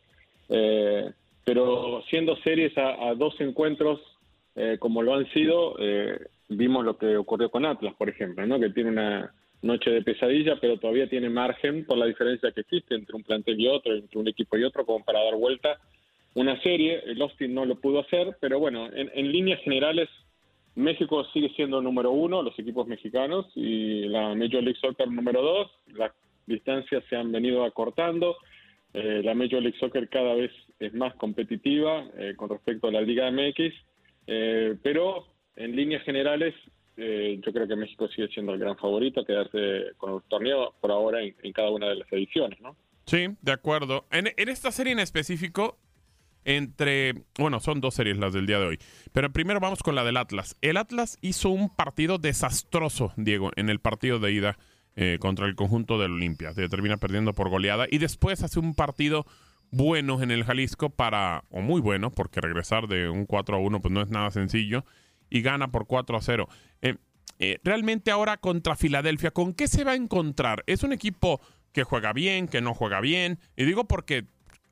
eh, 0.50 1.10
pero 1.44 2.02
siendo 2.10 2.36
series 2.36 2.76
a, 2.76 3.14
dos 3.14 3.34
encuentros 3.40 4.00
eh, 4.56 4.76
como 4.78 5.02
lo 5.02 5.14
han 5.14 5.26
sido, 5.32 5.76
eh, 5.78 6.18
vimos 6.48 6.84
lo 6.84 6.98
que 6.98 7.16
ocurrió 7.16 7.50
con 7.50 7.64
Atlas, 7.64 7.94
por 7.96 8.10
ejemplo, 8.10 8.46
¿no? 8.46 8.60
que 8.60 8.70
tiene 8.70 8.90
una 8.90 9.32
noche 9.62 9.90
de 9.90 10.02
pesadilla, 10.02 10.56
pero 10.60 10.78
todavía 10.78 11.08
tiene 11.08 11.30
margen 11.30 11.86
por 11.86 11.96
la 11.96 12.06
diferencia 12.06 12.52
que 12.52 12.60
existe 12.60 12.94
entre 12.94 13.16
un 13.16 13.22
plantel 13.22 13.58
y 13.58 13.68
otro, 13.68 13.94
entre 13.94 14.18
un 14.18 14.28
equipo 14.28 14.58
y 14.58 14.64
otro, 14.64 14.84
como 14.84 15.02
para 15.04 15.24
dar 15.24 15.36
vuelta 15.36 15.78
una 16.34 16.60
serie. 16.60 17.02
El 17.06 17.22
Austin 17.22 17.54
no 17.54 17.64
lo 17.64 17.76
pudo 17.76 18.00
hacer, 18.00 18.36
pero 18.40 18.58
bueno, 18.58 18.86
en, 18.92 19.10
en 19.14 19.32
líneas 19.32 19.60
generales, 19.62 20.08
México 20.78 21.24
sigue 21.32 21.50
siendo 21.56 21.82
número 21.82 22.12
uno, 22.12 22.42
los 22.42 22.58
equipos 22.58 22.86
mexicanos, 22.86 23.46
y 23.54 24.04
la 24.08 24.34
Major 24.34 24.62
League 24.62 24.78
Soccer 24.80 25.10
número 25.10 25.42
dos. 25.42 25.70
Las 25.88 26.12
distancias 26.46 27.02
se 27.10 27.16
han 27.16 27.32
venido 27.32 27.64
acortando. 27.64 28.36
Eh, 28.94 29.20
la 29.24 29.34
Major 29.34 29.60
League 29.60 29.78
Soccer 29.78 30.08
cada 30.08 30.34
vez 30.34 30.52
es 30.78 30.94
más 30.94 31.14
competitiva 31.16 32.06
eh, 32.16 32.34
con 32.36 32.48
respecto 32.48 32.88
a 32.88 32.92
la 32.92 33.00
Liga 33.00 33.30
MX, 33.30 33.74
eh, 34.28 34.76
pero 34.82 35.26
en 35.56 35.74
líneas 35.74 36.02
generales 36.04 36.54
eh, 36.96 37.40
yo 37.44 37.52
creo 37.52 37.66
que 37.66 37.76
México 37.76 38.08
sigue 38.08 38.28
siendo 38.28 38.54
el 38.54 38.60
gran 38.60 38.76
favorito 38.76 39.20
a 39.20 39.26
quedarse 39.26 39.92
con 39.96 40.14
el 40.14 40.22
torneo 40.28 40.74
por 40.80 40.90
ahora 40.90 41.22
en, 41.22 41.34
en 41.42 41.52
cada 41.52 41.70
una 41.70 41.88
de 41.88 41.96
las 41.96 42.12
ediciones, 42.12 42.60
¿no? 42.60 42.76
Sí, 43.06 43.26
de 43.40 43.52
acuerdo. 43.52 44.06
En, 44.10 44.28
en 44.36 44.48
esta 44.48 44.70
serie 44.70 44.92
en 44.92 44.98
específico, 45.00 45.78
entre, 46.48 47.26
bueno, 47.38 47.60
son 47.60 47.82
dos 47.82 47.94
series 47.94 48.16
las 48.16 48.32
del 48.32 48.46
día 48.46 48.58
de 48.58 48.66
hoy, 48.66 48.78
pero 49.12 49.30
primero 49.30 49.60
vamos 49.60 49.82
con 49.82 49.94
la 49.94 50.02
del 50.02 50.16
Atlas. 50.16 50.56
El 50.62 50.78
Atlas 50.78 51.18
hizo 51.20 51.50
un 51.50 51.68
partido 51.68 52.16
desastroso, 52.16 53.12
Diego, 53.16 53.50
en 53.56 53.68
el 53.68 53.80
partido 53.80 54.18
de 54.18 54.32
ida 54.32 54.58
eh, 54.96 55.18
contra 55.20 55.46
el 55.46 55.54
conjunto 55.54 55.98
del 55.98 56.12
Olimpia. 56.12 56.54
Termina 56.54 56.96
perdiendo 56.96 57.34
por 57.34 57.50
goleada 57.50 57.86
y 57.90 57.98
después 57.98 58.42
hace 58.42 58.58
un 58.58 58.74
partido 58.74 59.26
bueno 59.70 60.22
en 60.22 60.30
el 60.30 60.42
Jalisco 60.42 60.88
para, 60.88 61.44
o 61.50 61.60
muy 61.60 61.82
bueno, 61.82 62.14
porque 62.14 62.40
regresar 62.40 62.88
de 62.88 63.10
un 63.10 63.26
4 63.26 63.56
a 63.56 63.60
1 63.60 63.80
pues 63.82 63.92
no 63.92 64.00
es 64.00 64.08
nada 64.08 64.30
sencillo, 64.30 64.86
y 65.28 65.42
gana 65.42 65.70
por 65.70 65.86
4 65.86 66.16
a 66.16 66.22
0. 66.22 66.48
Eh, 66.80 66.96
eh, 67.40 67.58
realmente 67.62 68.10
ahora 68.10 68.38
contra 68.38 68.74
Filadelfia, 68.74 69.32
¿con 69.32 69.52
qué 69.52 69.68
se 69.68 69.84
va 69.84 69.92
a 69.92 69.96
encontrar? 69.96 70.64
Es 70.66 70.82
un 70.82 70.94
equipo 70.94 71.42
que 71.72 71.84
juega 71.84 72.14
bien, 72.14 72.48
que 72.48 72.62
no 72.62 72.72
juega 72.72 73.02
bien, 73.02 73.38
y 73.54 73.66
digo 73.66 73.84
porque 73.84 74.24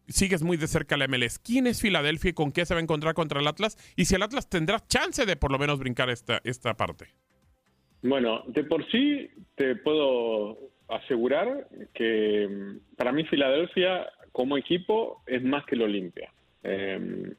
sigues 0.09 0.43
muy 0.43 0.57
de 0.57 0.67
cerca 0.67 0.97
la 0.97 1.09
MLS. 1.09 1.39
¿Quién 1.39 1.67
es 1.67 1.81
Filadelfia 1.81 2.31
y 2.31 2.35
con 2.35 2.53
qué 2.53 2.65
se 2.65 2.75
va 2.75 2.81
a 2.81 2.83
encontrar 2.83 3.15
contra 3.15 3.41
el 3.41 3.47
Atlas? 3.47 3.77
Y 3.97 4.05
si 4.07 4.15
el 4.15 4.23
Atlas 4.23 4.49
tendrá 4.49 4.81
chance 4.87 5.27
de 5.27 5.37
por 5.37 5.53
lo 5.53 5.59
menos 5.59 5.79
brincar 5.79 6.11
esta, 6.11 6.41
esta 6.45 6.75
parte. 6.75 7.07
Bueno, 8.03 8.43
de 8.47 8.65
por 8.65 8.89
sí 8.91 9.29
te 9.55 9.77
puedo 9.77 10.59
asegurar 10.89 11.69
que 11.95 12.49
mm, 12.49 12.97
para 12.97 13.13
mí 13.13 13.25
Filadelfia 13.25 14.07
como 14.33 14.57
equipo 14.57 15.23
es 15.27 15.43
más 15.43 15.65
que 15.67 15.75
el 15.75 15.83
Olimpia. 15.83 16.33
Eh, 16.63 17.35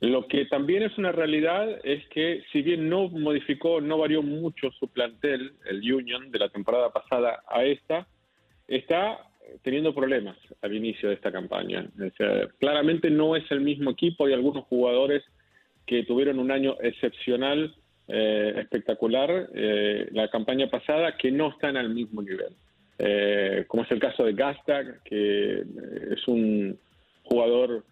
lo 0.00 0.28
que 0.28 0.46
también 0.46 0.84
es 0.84 0.96
una 0.96 1.10
realidad 1.10 1.80
es 1.84 2.06
que 2.08 2.44
si 2.52 2.62
bien 2.62 2.88
no 2.88 3.08
modificó, 3.08 3.80
no 3.80 3.98
varió 3.98 4.22
mucho 4.22 4.70
su 4.78 4.88
plantel, 4.88 5.54
el 5.66 5.92
Union, 5.92 6.30
de 6.30 6.38
la 6.38 6.48
temporada 6.50 6.92
pasada 6.92 7.42
a 7.48 7.64
esta, 7.64 8.06
está 8.68 9.27
teniendo 9.62 9.94
problemas 9.94 10.36
al 10.62 10.74
inicio 10.74 11.08
de 11.08 11.14
esta 11.16 11.32
campaña. 11.32 11.88
Claramente 12.58 13.10
no 13.10 13.36
es 13.36 13.50
el 13.50 13.60
mismo 13.60 13.90
equipo, 13.90 14.26
hay 14.26 14.32
algunos 14.32 14.64
jugadores 14.64 15.22
que 15.86 16.04
tuvieron 16.04 16.38
un 16.38 16.50
año 16.50 16.76
excepcional, 16.80 17.74
eh, 18.08 18.54
espectacular, 18.58 19.48
eh, 19.54 20.08
la 20.12 20.28
campaña 20.28 20.68
pasada, 20.68 21.16
que 21.16 21.30
no 21.30 21.48
están 21.50 21.76
al 21.76 21.90
mismo 21.90 22.22
nivel. 22.22 22.54
Eh, 22.98 23.64
como 23.68 23.84
es 23.84 23.90
el 23.90 24.00
caso 24.00 24.24
de 24.24 24.32
Gastag, 24.34 25.02
que 25.04 25.64
es 26.10 26.28
un 26.28 26.78
jugador 27.22 27.84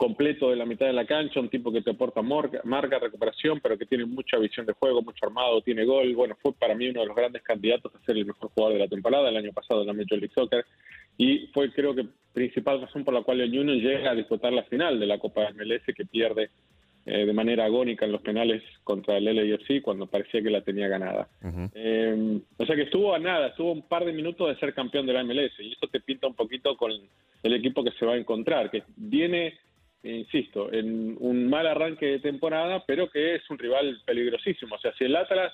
completo 0.00 0.48
de 0.48 0.56
la 0.56 0.64
mitad 0.64 0.86
de 0.86 0.94
la 0.94 1.04
cancha, 1.04 1.40
un 1.40 1.50
tipo 1.50 1.70
que 1.70 1.82
te 1.82 1.90
aporta 1.90 2.22
marca, 2.22 2.62
marca, 2.64 2.98
recuperación, 2.98 3.60
pero 3.60 3.76
que 3.76 3.84
tiene 3.84 4.06
mucha 4.06 4.38
visión 4.38 4.64
de 4.64 4.72
juego, 4.72 5.02
mucho 5.02 5.26
armado, 5.26 5.60
tiene 5.60 5.84
gol. 5.84 6.14
Bueno, 6.14 6.38
fue 6.40 6.54
para 6.54 6.74
mí 6.74 6.88
uno 6.88 7.02
de 7.02 7.06
los 7.06 7.14
grandes 7.14 7.42
candidatos 7.42 7.94
a 7.94 8.00
ser 8.06 8.16
el 8.16 8.24
mejor 8.24 8.48
jugador 8.48 8.78
de 8.78 8.84
la 8.84 8.88
temporada 8.88 9.28
el 9.28 9.36
año 9.36 9.52
pasado 9.52 9.82
en 9.82 9.88
la 9.88 9.92
Major 9.92 10.18
League 10.18 10.32
Soccer 10.34 10.64
y 11.18 11.48
fue 11.52 11.70
creo 11.70 11.94
que 11.94 12.06
principal 12.32 12.80
razón 12.80 13.04
por 13.04 13.12
la 13.12 13.20
cual 13.20 13.42
el 13.42 13.50
Union 13.50 13.76
llega 13.76 14.12
a 14.12 14.14
disputar 14.14 14.54
la 14.54 14.62
final 14.62 14.98
de 14.98 15.06
la 15.06 15.18
Copa 15.18 15.50
MLS 15.52 15.84
que 15.94 16.06
pierde 16.06 16.48
eh, 17.04 17.26
de 17.26 17.32
manera 17.34 17.66
agónica 17.66 18.06
en 18.06 18.12
los 18.12 18.22
penales 18.22 18.62
contra 18.84 19.18
el 19.18 19.26
LAFC 19.26 19.82
cuando 19.82 20.06
parecía 20.06 20.40
que 20.40 20.48
la 20.48 20.62
tenía 20.62 20.88
ganada. 20.88 21.28
Uh 21.42 21.48
-huh. 21.48 21.70
eh, 21.74 22.40
o 22.56 22.64
sea 22.64 22.74
que 22.74 22.84
estuvo 22.84 23.14
a 23.14 23.18
nada, 23.18 23.48
estuvo 23.48 23.72
un 23.72 23.82
par 23.82 24.06
de 24.06 24.14
minutos 24.14 24.48
de 24.48 24.58
ser 24.58 24.72
campeón 24.72 25.04
de 25.04 25.12
la 25.12 25.24
MLS 25.24 25.52
y 25.58 25.72
eso 25.72 25.88
te 25.92 26.00
pinta 26.00 26.26
un 26.26 26.34
poquito 26.34 26.74
con 26.78 26.90
el 27.42 27.52
equipo 27.52 27.84
que 27.84 27.92
se 27.98 28.06
va 28.06 28.14
a 28.14 28.16
encontrar, 28.16 28.70
que 28.70 28.82
viene 28.96 29.58
insisto, 30.02 30.72
en 30.72 31.16
un 31.20 31.48
mal 31.48 31.66
arranque 31.66 32.06
de 32.06 32.18
temporada, 32.20 32.84
pero 32.86 33.10
que 33.10 33.34
es 33.34 33.50
un 33.50 33.58
rival 33.58 34.00
peligrosísimo. 34.04 34.76
O 34.76 34.78
sea, 34.78 34.92
si 34.94 35.04
el 35.04 35.16
Atlas 35.16 35.52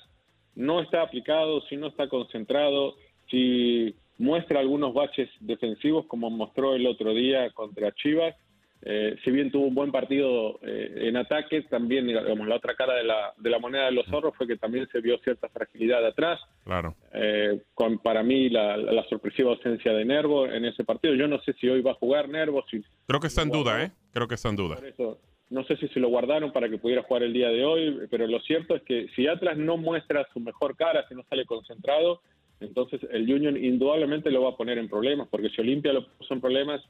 no 0.55 0.81
está 0.81 1.01
aplicado, 1.01 1.61
si 1.61 1.75
no 1.77 1.87
está 1.87 2.07
concentrado, 2.07 2.95
si 3.29 3.95
muestra 4.17 4.59
algunos 4.59 4.93
baches 4.93 5.29
defensivos 5.39 6.05
como 6.07 6.29
mostró 6.29 6.75
el 6.75 6.87
otro 6.87 7.13
día 7.13 7.49
contra 7.51 7.93
Chivas, 7.93 8.35
eh, 8.81 9.15
si 9.23 9.31
bien 9.31 9.51
tuvo 9.51 9.67
un 9.67 9.75
buen 9.75 9.91
partido 9.91 10.59
eh, 10.61 11.07
en 11.07 11.17
ataque, 11.17 11.63
también 11.63 12.07
digamos, 12.07 12.47
la 12.47 12.55
otra 12.55 12.75
cara 12.75 12.93
de 12.93 13.03
la, 13.03 13.33
de 13.37 13.49
la 13.49 13.59
moneda 13.59 13.85
de 13.85 13.91
los 13.91 14.05
zorros 14.05 14.35
fue 14.35 14.47
que 14.47 14.57
también 14.57 14.87
se 14.91 15.01
vio 15.01 15.17
cierta 15.19 15.49
fragilidad 15.49 16.01
de 16.01 16.07
atrás. 16.07 16.39
Claro. 16.63 16.95
Eh, 17.13 17.63
con 17.73 17.97
para 17.99 18.23
mí 18.23 18.49
la, 18.49 18.77
la, 18.77 19.03
sorpresiva 19.07 19.51
ausencia 19.51 19.93
de 19.93 20.05
Nervo 20.05 20.45
en 20.45 20.65
ese 20.65 20.83
partido. 20.83 21.15
Yo 21.15 21.27
no 21.27 21.41
sé 21.41 21.53
si 21.53 21.67
hoy 21.67 21.81
va 21.81 21.91
a 21.91 21.95
jugar 21.95 22.29
Nervo. 22.29 22.63
Si 22.69 22.83
Creo 23.07 23.19
que 23.19 23.27
está 23.27 23.41
en 23.41 23.49
duda, 23.49 23.83
¿eh? 23.83 23.91
Creo 24.11 24.27
que 24.27 24.35
está 24.35 24.49
en 24.49 24.55
duda. 24.55 24.75
Por 24.75 24.85
eso, 24.85 25.19
no 25.49 25.63
sé 25.63 25.77
si 25.77 25.87
se 25.89 25.99
lo 25.99 26.09
guardaron 26.09 26.51
para 26.51 26.69
que 26.69 26.77
pudiera 26.77 27.03
jugar 27.03 27.23
el 27.23 27.33
día 27.33 27.49
de 27.49 27.65
hoy, 27.65 28.07
pero 28.11 28.27
lo 28.27 28.39
cierto 28.41 28.75
es 28.75 28.83
que 28.83 29.07
si 29.15 29.27
Atlas 29.27 29.57
no 29.57 29.77
muestra 29.77 30.27
su 30.33 30.39
mejor 30.39 30.75
cara, 30.75 31.05
si 31.07 31.15
no 31.15 31.23
sale 31.29 31.45
concentrado, 31.45 32.21
entonces 32.59 32.99
el 33.11 33.31
Union 33.31 33.55
indudablemente 33.55 34.31
lo 34.31 34.43
va 34.43 34.49
a 34.49 34.57
poner 34.57 34.77
en 34.77 34.89
problemas, 34.89 35.27
porque 35.29 35.49
si 35.49 35.61
Olimpia 35.61 35.93
lo 35.93 36.07
puso 36.07 36.33
en 36.33 36.41
problemas, 36.41 36.81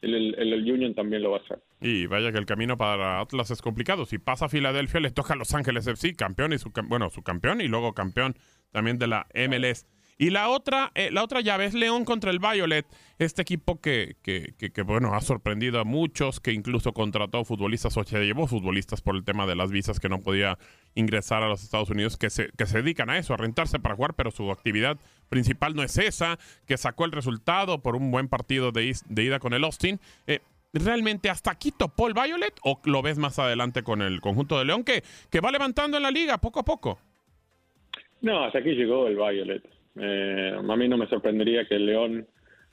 el, 0.00 0.34
el, 0.34 0.52
el, 0.52 0.72
Union 0.72 0.94
también 0.94 1.22
lo 1.22 1.30
va 1.30 1.38
a 1.38 1.40
hacer. 1.40 1.62
Y 1.80 2.06
vaya 2.06 2.32
que 2.32 2.38
el 2.38 2.46
camino 2.46 2.76
para 2.76 3.20
Atlas 3.20 3.50
es 3.50 3.62
complicado. 3.62 4.06
Si 4.06 4.18
pasa 4.18 4.46
a 4.46 4.48
Filadelfia, 4.48 5.00
le 5.00 5.10
toca 5.10 5.34
a 5.34 5.36
Los 5.36 5.54
Ángeles 5.54 5.86
FC, 5.86 6.14
campeón 6.14 6.52
y 6.52 6.58
su 6.58 6.72
bueno, 6.88 7.10
su 7.10 7.22
campeón 7.22 7.60
y 7.60 7.68
luego 7.68 7.92
campeón 7.94 8.36
también 8.70 8.98
de 8.98 9.06
la 9.06 9.26
MLS. 9.34 9.86
Y 10.18 10.30
la 10.30 10.48
otra, 10.48 10.92
eh, 10.94 11.10
la 11.12 11.22
otra 11.22 11.42
llave 11.42 11.66
es 11.66 11.74
León 11.74 12.06
contra 12.06 12.30
el 12.30 12.38
Violet, 12.38 12.86
este 13.18 13.42
equipo 13.42 13.80
que, 13.82 14.16
que, 14.22 14.54
que, 14.58 14.70
que, 14.72 14.82
bueno, 14.82 15.14
ha 15.14 15.20
sorprendido 15.20 15.78
a 15.78 15.84
muchos, 15.84 16.40
que 16.40 16.52
incluso 16.52 16.94
contrató 16.94 17.44
futbolistas 17.44 17.94
o 17.98 18.04
se 18.04 18.24
llevó 18.24 18.46
futbolistas 18.46 19.02
por 19.02 19.14
el 19.14 19.24
tema 19.24 19.46
de 19.46 19.56
las 19.56 19.70
visas 19.70 20.00
que 20.00 20.08
no 20.08 20.22
podía 20.22 20.56
ingresar 20.94 21.42
a 21.42 21.48
los 21.48 21.62
Estados 21.62 21.90
Unidos, 21.90 22.16
que 22.16 22.30
se, 22.30 22.48
que 22.56 22.64
se 22.64 22.80
dedican 22.80 23.10
a 23.10 23.18
eso, 23.18 23.34
a 23.34 23.36
rentarse 23.36 23.78
para 23.78 23.94
jugar, 23.94 24.14
pero 24.14 24.30
su 24.30 24.50
actividad 24.50 24.96
principal 25.28 25.74
no 25.74 25.82
es 25.82 25.98
esa, 25.98 26.38
que 26.66 26.78
sacó 26.78 27.04
el 27.04 27.12
resultado 27.12 27.82
por 27.82 27.94
un 27.94 28.10
buen 28.10 28.28
partido 28.28 28.72
de, 28.72 28.96
de 29.06 29.22
ida 29.22 29.38
con 29.38 29.52
el 29.52 29.64
Austin. 29.64 30.00
Eh, 30.26 30.40
¿Realmente 30.72 31.28
hasta 31.28 31.50
aquí 31.50 31.72
topó 31.72 32.08
el 32.08 32.14
Violet 32.14 32.54
o 32.62 32.80
lo 32.84 33.02
ves 33.02 33.18
más 33.18 33.38
adelante 33.38 33.82
con 33.82 34.00
el 34.00 34.22
conjunto 34.22 34.58
de 34.58 34.64
León 34.64 34.82
que, 34.82 35.02
que 35.30 35.40
va 35.40 35.50
levantando 35.50 35.98
en 35.98 36.02
la 36.02 36.10
liga 36.10 36.38
poco 36.38 36.60
a 36.60 36.64
poco? 36.64 36.98
No, 38.22 38.44
hasta 38.44 38.60
aquí 38.60 38.70
llegó 38.70 39.06
el 39.06 39.16
Violet. 39.16 39.75
Eh, 39.98 40.54
a 40.56 40.76
mí 40.76 40.88
no 40.88 40.96
me 40.96 41.08
sorprendería 41.08 41.66
que 41.66 41.76
el 41.76 41.86
León 41.86 42.26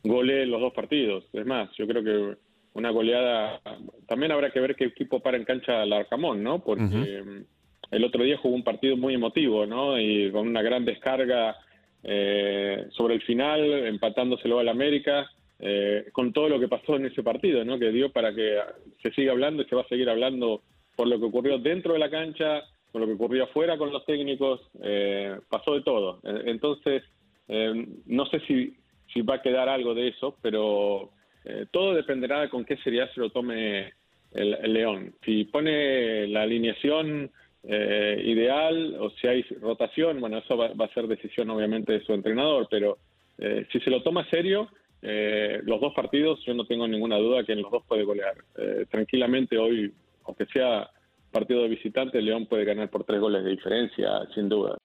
golee 0.04 0.46
los 0.46 0.62
dos 0.62 0.74
partidos. 0.74 1.26
Es 1.34 1.46
más, 1.46 1.70
yo 1.78 1.88
creo 1.88 2.04
que 2.04 2.38
una 2.74 2.90
goleada. 2.90 3.62
También 4.08 4.32
habrá 4.32 4.52
que 4.52 4.60
ver 4.60 4.76
qué 4.76 4.86
equipo 4.86 5.20
para 5.20 5.38
en 5.38 5.46
cancha 5.46 5.82
al 5.82 5.94
Arcamón, 5.94 6.44
¿no? 6.44 6.64
Porque 6.64 6.84
uh 6.84 7.26
-huh. 7.26 7.46
el 7.92 8.04
otro 8.04 8.24
día 8.24 8.38
jugó 8.38 8.56
un 8.56 8.64
partido 8.64 8.98
muy 8.98 9.14
emotivo, 9.14 9.66
¿no? 9.66 10.00
Y 10.00 10.32
con 10.32 10.48
una 10.48 10.62
gran 10.62 10.86
descarga 10.86 11.56
eh, 12.04 12.88
sobre 12.92 13.16
el 13.16 13.22
final, 13.22 13.62
empatándoselo 13.88 14.60
al 14.60 14.70
América. 14.70 15.30
Eh, 15.66 16.10
con 16.12 16.34
todo 16.34 16.50
lo 16.50 16.60
que 16.60 16.68
pasó 16.68 16.98
en 16.98 17.06
ese 17.06 17.24
partido, 17.24 17.64
¿no? 17.64 17.80
Que 17.80 17.92
dio 17.92 18.12
para 18.12 18.36
que 18.36 18.60
se 19.02 19.12
siga 19.12 19.32
hablando 19.32 19.64
y 19.64 19.66
se 19.66 19.76
va 19.76 19.84
a 19.84 19.88
seguir 19.88 20.10
hablando 20.10 20.62
por 20.98 21.08
lo 21.08 21.18
que 21.18 21.26
ocurrió 21.26 21.58
dentro 21.58 21.94
de 21.94 22.00
la 22.00 22.10
cancha, 22.10 22.64
con 22.94 23.02
lo 23.02 23.08
que 23.08 23.14
ocurrió 23.14 23.44
afuera 23.46 23.78
con 23.78 23.92
los 23.92 24.06
técnicos, 24.06 24.62
eh, 24.82 25.38
pasó 25.50 25.74
de 25.74 25.82
todo. 25.82 26.20
Entonces, 26.24 27.04
eh, 27.48 27.88
no 28.06 28.26
sé 28.28 28.40
si, 28.42 28.78
si 29.12 29.22
va 29.22 29.36
a 29.36 29.42
quedar 29.42 29.68
algo 29.68 29.94
de 29.94 30.10
eso, 30.10 30.38
pero 30.42 31.10
eh, 31.44 31.66
todo 31.72 31.94
dependerá 31.94 32.42
de 32.42 32.50
con 32.50 32.64
qué 32.64 32.78
seriedad 32.78 33.10
se 33.14 33.20
lo 33.20 33.32
tome 33.32 33.94
el, 34.32 34.54
el 34.54 34.74
León. 34.74 35.16
Si 35.26 35.46
pone 35.46 36.28
la 36.28 36.44
alineación 36.44 37.32
eh, 37.64 38.22
ideal 38.26 38.96
o 39.00 39.10
si 39.12 39.28
hay 39.28 39.42
rotación, 39.60 40.22
bueno, 40.22 40.38
eso 40.38 40.56
va, 40.56 40.70
va, 40.74 40.86
a 40.86 40.94
ser 40.94 41.08
decisión 41.08 41.50
obviamente 41.50 41.94
de 41.94 42.06
su 42.06 42.14
entrenador, 42.14 42.68
pero 42.70 43.00
eh, 43.40 43.66
si 43.72 43.80
se 43.80 43.90
lo 43.90 44.04
toma 44.04 44.30
serio, 44.30 44.70
los 45.66 45.82
dos 45.82 45.94
partidos, 45.94 46.40
yo 46.46 46.54
no 46.54 46.66
tengo 46.66 46.88
ninguna 46.88 47.18
duda 47.18 47.44
que 47.44 47.52
en 47.52 47.62
los 47.62 47.70
dos 47.70 47.84
puede 47.86 48.06
golear. 48.06 48.36
tranquilamente 48.90 49.58
hoy, 49.58 49.92
aunque 50.24 50.46
sea 50.46 50.90
partido 51.34 51.64
de 51.64 51.68
visitante, 51.68 52.22
León 52.22 52.46
puede 52.46 52.64
ganar 52.64 52.90
por 52.90 53.04
tres 53.04 53.20
goles 53.20 53.44
de 53.44 53.50
diferencia, 53.50 54.08
sin 54.34 54.48
duda. 54.48 54.78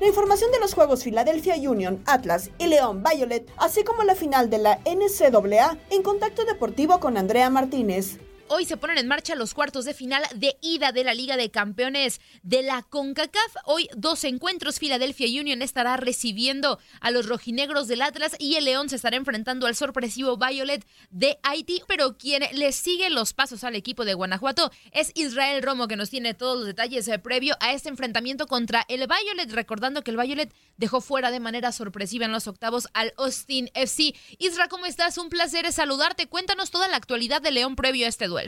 La 0.00 0.06
información 0.06 0.50
de 0.50 0.58
los 0.58 0.72
juegos 0.72 1.04
Philadelphia 1.04 1.54
Union, 1.56 2.02
Atlas 2.06 2.50
y 2.58 2.68
León 2.68 3.04
Violet, 3.04 3.48
así 3.58 3.84
como 3.84 4.02
la 4.02 4.14
final 4.14 4.48
de 4.48 4.58
la 4.58 4.78
NCAA 4.86 5.76
en 5.90 6.02
contacto 6.02 6.44
deportivo 6.46 6.98
con 6.98 7.18
Andrea 7.18 7.50
Martínez. 7.50 8.18
Hoy 8.50 8.64
se 8.64 8.76
ponen 8.76 8.98
en 8.98 9.06
marcha 9.06 9.36
los 9.36 9.54
cuartos 9.54 9.84
de 9.84 9.94
final 9.94 10.24
de 10.34 10.56
ida 10.60 10.90
de 10.90 11.04
la 11.04 11.14
Liga 11.14 11.36
de 11.36 11.52
Campeones 11.52 12.20
de 12.42 12.62
la 12.62 12.82
CONCACAF. 12.82 13.54
Hoy 13.64 13.88
dos 13.96 14.24
encuentros. 14.24 14.80
Philadelphia 14.80 15.40
Union 15.40 15.62
estará 15.62 15.96
recibiendo 15.96 16.80
a 17.00 17.12
los 17.12 17.26
rojinegros 17.26 17.86
del 17.86 18.02
Atlas 18.02 18.34
y 18.40 18.56
el 18.56 18.64
León 18.64 18.88
se 18.88 18.96
estará 18.96 19.16
enfrentando 19.16 19.68
al 19.68 19.76
sorpresivo 19.76 20.36
Violet 20.36 20.84
de 21.10 21.38
Haití. 21.44 21.82
Pero 21.86 22.18
quien 22.18 22.42
le 22.52 22.72
sigue 22.72 23.08
los 23.08 23.34
pasos 23.34 23.62
al 23.62 23.76
equipo 23.76 24.04
de 24.04 24.14
Guanajuato 24.14 24.72
es 24.90 25.12
Israel 25.14 25.62
Romo, 25.62 25.86
que 25.86 25.96
nos 25.96 26.10
tiene 26.10 26.34
todos 26.34 26.58
los 26.58 26.66
detalles 26.66 27.06
eh, 27.06 27.20
previo 27.20 27.54
a 27.60 27.72
este 27.72 27.88
enfrentamiento 27.88 28.48
contra 28.48 28.84
el 28.88 29.06
Violet. 29.06 29.52
Recordando 29.52 30.02
que 30.02 30.10
el 30.10 30.16
Violet 30.16 30.52
dejó 30.76 31.00
fuera 31.00 31.30
de 31.30 31.38
manera 31.38 31.70
sorpresiva 31.70 32.24
en 32.24 32.32
los 32.32 32.48
octavos 32.48 32.88
al 32.94 33.14
Austin 33.16 33.70
FC. 33.74 34.12
Isra, 34.38 34.66
¿cómo 34.66 34.86
estás? 34.86 35.18
Un 35.18 35.28
placer 35.28 35.72
saludarte. 35.72 36.26
Cuéntanos 36.26 36.72
toda 36.72 36.88
la 36.88 36.96
actualidad 36.96 37.40
de 37.40 37.52
León 37.52 37.76
previo 37.76 38.06
a 38.06 38.08
este 38.08 38.26
duelo. 38.26 38.39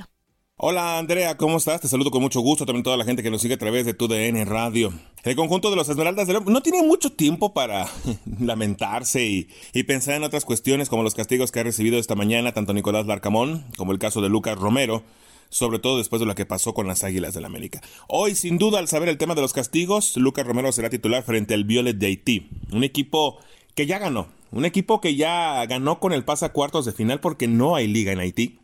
Hola 0.65 0.99
Andrea, 0.99 1.37
¿cómo 1.37 1.57
estás? 1.57 1.81
Te 1.81 1.89
saludo 1.89 2.13
con 2.13 2.23
mucho 2.23 2.41
gusto, 2.41 2.65
también 2.65 2.85
toda 2.85 2.97
la 2.97 3.05
gente 3.05 3.25
que 3.25 3.33
nos 3.33 3.43
sigue 3.43 3.55
a 3.55 3.59
través 3.59 3.85
de 3.85 3.95
tu 3.95 4.07
DN 4.07 4.45
Radio. 4.45 4.93
El 5.25 5.35
conjunto 5.35 5.71
de 5.71 5.75
los 5.75 5.89
Esmeraldas 5.89 6.29
de 6.29 6.41
no 6.41 6.61
tiene 6.61 6.85
mucho 6.85 7.11
tiempo 7.11 7.53
para 7.53 7.89
lamentarse 8.39 9.27
y, 9.27 9.49
y, 9.73 9.83
pensar 9.83 10.15
en 10.15 10.23
otras 10.23 10.45
cuestiones 10.45 10.89
como 10.89 11.03
los 11.03 11.17
castigos 11.17 11.51
que 11.51 11.59
ha 11.59 11.65
recibido 11.65 11.99
esta 11.99 12.15
mañana 12.15 12.53
tanto 12.53 12.75
Nicolás 12.75 13.07
Larcamón 13.07 13.65
como 13.77 13.91
el 13.91 13.99
caso 13.99 14.21
de 14.21 14.29
Lucas 14.29 14.57
Romero, 14.57 15.03
sobre 15.49 15.81
todo 15.81 15.99
después 15.99 16.21
de 16.21 16.27
lo 16.27 16.37
que 16.37 16.47
pasó 16.47 16.75
con 16.75 16.87
las 16.87 17.03
Águilas 17.03 17.35
del 17.35 17.43
la 17.43 17.49
América. 17.49 17.81
Hoy, 18.07 18.37
sin 18.37 18.57
duda, 18.57 18.79
al 18.79 18.87
saber 18.87 19.09
el 19.09 19.19
tema 19.19 19.35
de 19.35 19.41
los 19.41 19.53
castigos, 19.53 20.17
Lucas 20.17 20.47
Romero 20.47 20.71
será 20.71 20.91
titular 20.91 21.25
frente 21.25 21.55
al 21.55 21.65
Violet 21.65 21.97
de 21.97 22.07
Haití, 22.07 22.51
un 22.71 22.85
equipo 22.85 23.39
que 23.75 23.87
ya 23.87 23.99
ganó, 23.99 24.29
un 24.53 24.65
equipo 24.65 25.01
que 25.01 25.17
ya 25.17 25.67
ganó 25.67 25.99
con 25.99 26.13
el 26.13 26.23
pase 26.25 26.45
a 26.45 26.53
cuartos 26.53 26.85
de 26.85 26.93
final 26.93 27.19
porque 27.19 27.49
no 27.49 27.75
hay 27.75 27.89
liga 27.89 28.13
en 28.13 28.21
Haití 28.21 28.62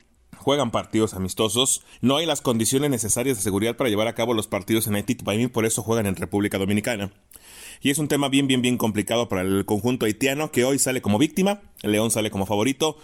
juegan 0.49 0.71
partidos 0.71 1.13
amistosos, 1.13 1.83
no 2.01 2.17
hay 2.17 2.25
las 2.25 2.41
condiciones 2.41 2.89
necesarias 2.89 3.37
de 3.37 3.43
seguridad 3.43 3.77
para 3.77 3.91
llevar 3.91 4.07
a 4.09 4.15
cabo 4.15 4.33
los 4.33 4.47
partidos 4.47 4.87
en 4.87 4.95
Haití, 4.95 5.15
por 5.15 5.67
eso 5.67 5.83
juegan 5.83 6.07
en 6.07 6.17
República 6.17 6.57
Dominicana. 6.57 7.13
Y 7.83 7.91
es 7.91 7.99
un 7.99 8.09
tema 8.09 8.31
bien, 8.31 8.47
bien, 8.47 8.63
bien 8.63 8.79
complicado 8.79 9.29
para 9.29 9.43
el 9.43 9.67
conjunto 9.67 10.07
haitiano 10.07 10.51
que 10.51 10.65
hoy 10.65 10.79
sale 10.79 11.03
como 11.03 11.19
víctima, 11.19 11.61
el 11.83 11.93
León 11.93 12.11
sale 12.11 12.31
como 12.31 12.47
favorito 12.47 12.97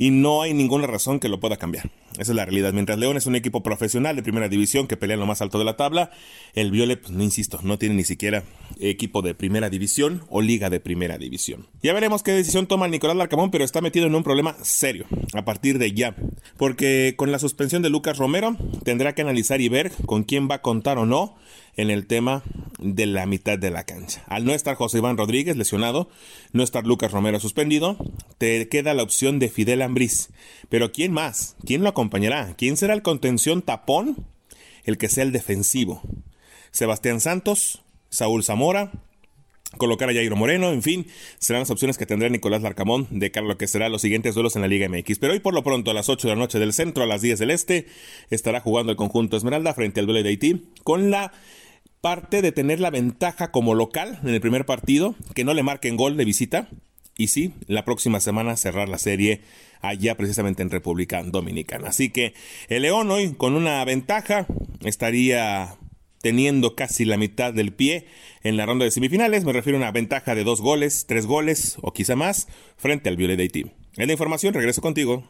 y 0.00 0.10
no 0.10 0.40
hay 0.40 0.54
ninguna 0.54 0.86
razón 0.86 1.20
que 1.20 1.28
lo 1.28 1.40
pueda 1.40 1.58
cambiar. 1.58 1.90
Esa 2.14 2.32
es 2.32 2.36
la 2.36 2.46
realidad. 2.46 2.72
Mientras 2.72 2.98
León 2.98 3.18
es 3.18 3.26
un 3.26 3.36
equipo 3.36 3.62
profesional 3.62 4.16
de 4.16 4.22
primera 4.22 4.48
división 4.48 4.86
que 4.86 4.96
pelea 4.96 5.12
en 5.12 5.20
lo 5.20 5.26
más 5.26 5.42
alto 5.42 5.58
de 5.58 5.66
la 5.66 5.76
tabla, 5.76 6.10
el 6.54 6.70
Violet, 6.70 7.02
pues, 7.02 7.12
no 7.12 7.22
insisto, 7.22 7.60
no 7.62 7.78
tiene 7.78 7.96
ni 7.96 8.04
siquiera 8.04 8.42
equipo 8.80 9.20
de 9.20 9.34
primera 9.34 9.68
división 9.68 10.22
o 10.30 10.40
liga 10.40 10.70
de 10.70 10.80
primera 10.80 11.18
división. 11.18 11.66
Ya 11.82 11.92
veremos 11.92 12.22
qué 12.22 12.32
decisión 12.32 12.66
toma 12.66 12.88
Nicolás 12.88 13.14
Larcamón, 13.14 13.50
pero 13.50 13.62
está 13.62 13.82
metido 13.82 14.06
en 14.06 14.14
un 14.14 14.22
problema 14.22 14.56
serio 14.62 15.04
a 15.34 15.44
partir 15.44 15.78
de 15.78 15.92
ya. 15.92 16.16
Porque 16.56 17.12
con 17.18 17.30
la 17.30 17.38
suspensión 17.38 17.82
de 17.82 17.90
Lucas 17.90 18.16
Romero 18.16 18.56
tendrá 18.82 19.14
que 19.14 19.20
analizar 19.20 19.60
y 19.60 19.68
ver 19.68 19.92
con 20.06 20.24
quién 20.24 20.48
va 20.50 20.56
a 20.56 20.62
contar 20.62 20.96
o 20.96 21.04
no 21.04 21.36
en 21.76 21.90
el 21.90 22.06
tema 22.06 22.42
de 22.78 23.06
la 23.06 23.26
mitad 23.26 23.58
de 23.58 23.70
la 23.70 23.84
cancha. 23.84 24.22
Al 24.26 24.44
no 24.44 24.52
estar 24.52 24.74
José 24.74 24.98
Iván 24.98 25.16
Rodríguez 25.16 25.56
lesionado, 25.56 26.08
no 26.52 26.62
estar 26.62 26.86
Lucas 26.86 27.12
Romero 27.12 27.40
suspendido, 27.40 27.96
te 28.38 28.68
queda 28.68 28.94
la 28.94 29.02
opción 29.02 29.38
de 29.38 29.48
Fidel 29.48 29.82
Ambriz. 29.82 30.30
Pero 30.68 30.92
¿quién 30.92 31.12
más? 31.12 31.56
¿Quién 31.64 31.82
lo 31.82 31.88
acompañará? 31.88 32.54
¿Quién 32.56 32.76
será 32.76 32.94
el 32.94 33.02
contención 33.02 33.62
tapón? 33.62 34.26
El 34.84 34.98
que 34.98 35.08
sea 35.08 35.24
el 35.24 35.32
defensivo. 35.32 36.02
Sebastián 36.70 37.20
Santos, 37.20 37.82
Saúl 38.08 38.44
Zamora, 38.44 38.92
colocar 39.78 40.10
a 40.10 40.12
Jairo 40.12 40.36
Moreno, 40.36 40.70
en 40.70 40.82
fin, 40.82 41.06
serán 41.38 41.60
las 41.60 41.70
opciones 41.70 41.96
que 41.96 42.06
tendrá 42.06 42.28
Nicolás 42.28 42.62
Larcamón 42.62 43.06
de 43.10 43.30
cara 43.30 43.46
a 43.46 43.48
lo 43.48 43.58
que 43.58 43.68
será 43.68 43.88
los 43.88 44.02
siguientes 44.02 44.34
duelos 44.34 44.56
en 44.56 44.62
la 44.62 44.68
Liga 44.68 44.88
MX. 44.88 45.18
Pero 45.18 45.32
hoy 45.32 45.40
por 45.40 45.54
lo 45.54 45.62
pronto 45.62 45.90
a 45.90 45.94
las 45.94 46.08
8 46.08 46.28
de 46.28 46.34
la 46.34 46.40
noche 46.40 46.58
del 46.58 46.72
centro, 46.72 47.04
a 47.04 47.06
las 47.06 47.22
10 47.22 47.38
del 47.38 47.50
este, 47.50 47.86
estará 48.30 48.60
jugando 48.60 48.90
el 48.92 48.96
conjunto 48.96 49.36
Esmeralda 49.36 49.74
frente 49.74 50.00
al 50.00 50.06
duelo 50.06 50.22
de 50.22 50.28
Haití 50.28 50.66
con 50.82 51.10
la 51.10 51.32
parte 52.00 52.42
de 52.42 52.52
tener 52.52 52.80
la 52.80 52.90
ventaja 52.90 53.50
como 53.50 53.74
local 53.74 54.18
en 54.22 54.30
el 54.30 54.40
primer 54.40 54.64
partido, 54.64 55.14
que 55.34 55.44
no 55.44 55.54
le 55.54 55.62
marquen 55.62 55.96
gol 55.96 56.16
de 56.16 56.24
visita. 56.24 56.68
Y 57.16 57.28
sí, 57.28 57.52
la 57.66 57.84
próxima 57.84 58.18
semana 58.20 58.56
cerrar 58.56 58.88
la 58.88 58.96
serie 58.96 59.42
allá 59.82 60.16
precisamente 60.16 60.62
en 60.62 60.70
República 60.70 61.22
Dominicana. 61.22 61.88
Así 61.88 62.10
que 62.10 62.34
el 62.68 62.82
León 62.82 63.10
hoy 63.10 63.34
con 63.34 63.54
una 63.54 63.84
ventaja 63.84 64.46
estaría 64.82 65.76
teniendo 66.20 66.74
casi 66.74 67.04
la 67.04 67.16
mitad 67.16 67.52
del 67.52 67.72
pie 67.72 68.06
en 68.42 68.56
la 68.56 68.66
ronda 68.66 68.84
de 68.84 68.90
semifinales. 68.90 69.44
Me 69.44 69.52
refiero 69.52 69.78
a 69.78 69.80
una 69.80 69.92
ventaja 69.92 70.34
de 70.34 70.44
dos 70.44 70.60
goles, 70.60 71.06
tres 71.06 71.26
goles 71.26 71.76
o 71.82 71.92
quizá 71.92 72.16
más 72.16 72.48
frente 72.76 73.08
al 73.08 73.16
Violet 73.16 73.50
Team. 73.50 73.70
En 73.96 74.06
la 74.06 74.12
información 74.12 74.54
regreso 74.54 74.82
contigo. 74.82 75.26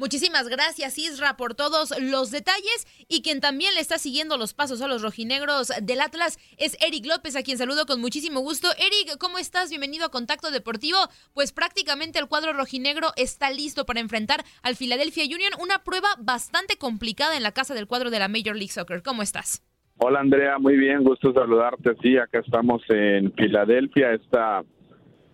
Muchísimas 0.00 0.48
gracias 0.48 0.96
Isra 0.96 1.36
por 1.36 1.54
todos 1.54 1.92
los 2.00 2.30
detalles 2.30 2.86
y 3.06 3.20
quien 3.20 3.42
también 3.42 3.74
le 3.74 3.80
está 3.80 3.98
siguiendo 3.98 4.38
los 4.38 4.54
pasos 4.54 4.80
a 4.80 4.88
los 4.88 5.02
rojinegros 5.02 5.70
del 5.82 6.00
Atlas 6.00 6.38
es 6.56 6.78
Eric 6.80 7.04
López, 7.04 7.36
a 7.36 7.42
quien 7.42 7.58
saludo 7.58 7.84
con 7.84 8.00
muchísimo 8.00 8.40
gusto. 8.40 8.70
Eric, 8.78 9.18
¿cómo 9.18 9.36
estás? 9.36 9.68
Bienvenido 9.68 10.06
a 10.06 10.10
Contacto 10.10 10.50
Deportivo. 10.50 10.96
Pues 11.34 11.52
prácticamente 11.52 12.18
el 12.18 12.28
cuadro 12.28 12.54
rojinegro 12.54 13.12
está 13.16 13.50
listo 13.50 13.84
para 13.84 14.00
enfrentar 14.00 14.42
al 14.62 14.74
Philadelphia 14.74 15.24
Union, 15.24 15.52
una 15.60 15.84
prueba 15.84 16.08
bastante 16.18 16.78
complicada 16.78 17.36
en 17.36 17.42
la 17.42 17.52
casa 17.52 17.74
del 17.74 17.86
cuadro 17.86 18.10
de 18.10 18.20
la 18.20 18.28
Major 18.28 18.56
League 18.56 18.72
Soccer. 18.72 19.02
¿Cómo 19.02 19.20
estás? 19.20 19.62
Hola 20.02 20.20
Andrea, 20.20 20.58
muy 20.58 20.78
bien, 20.78 21.04
gusto 21.04 21.30
saludarte. 21.34 21.94
Sí, 22.00 22.16
acá 22.16 22.38
estamos 22.38 22.82
en 22.88 23.34
Filadelfia 23.34 24.14
esta 24.14 24.62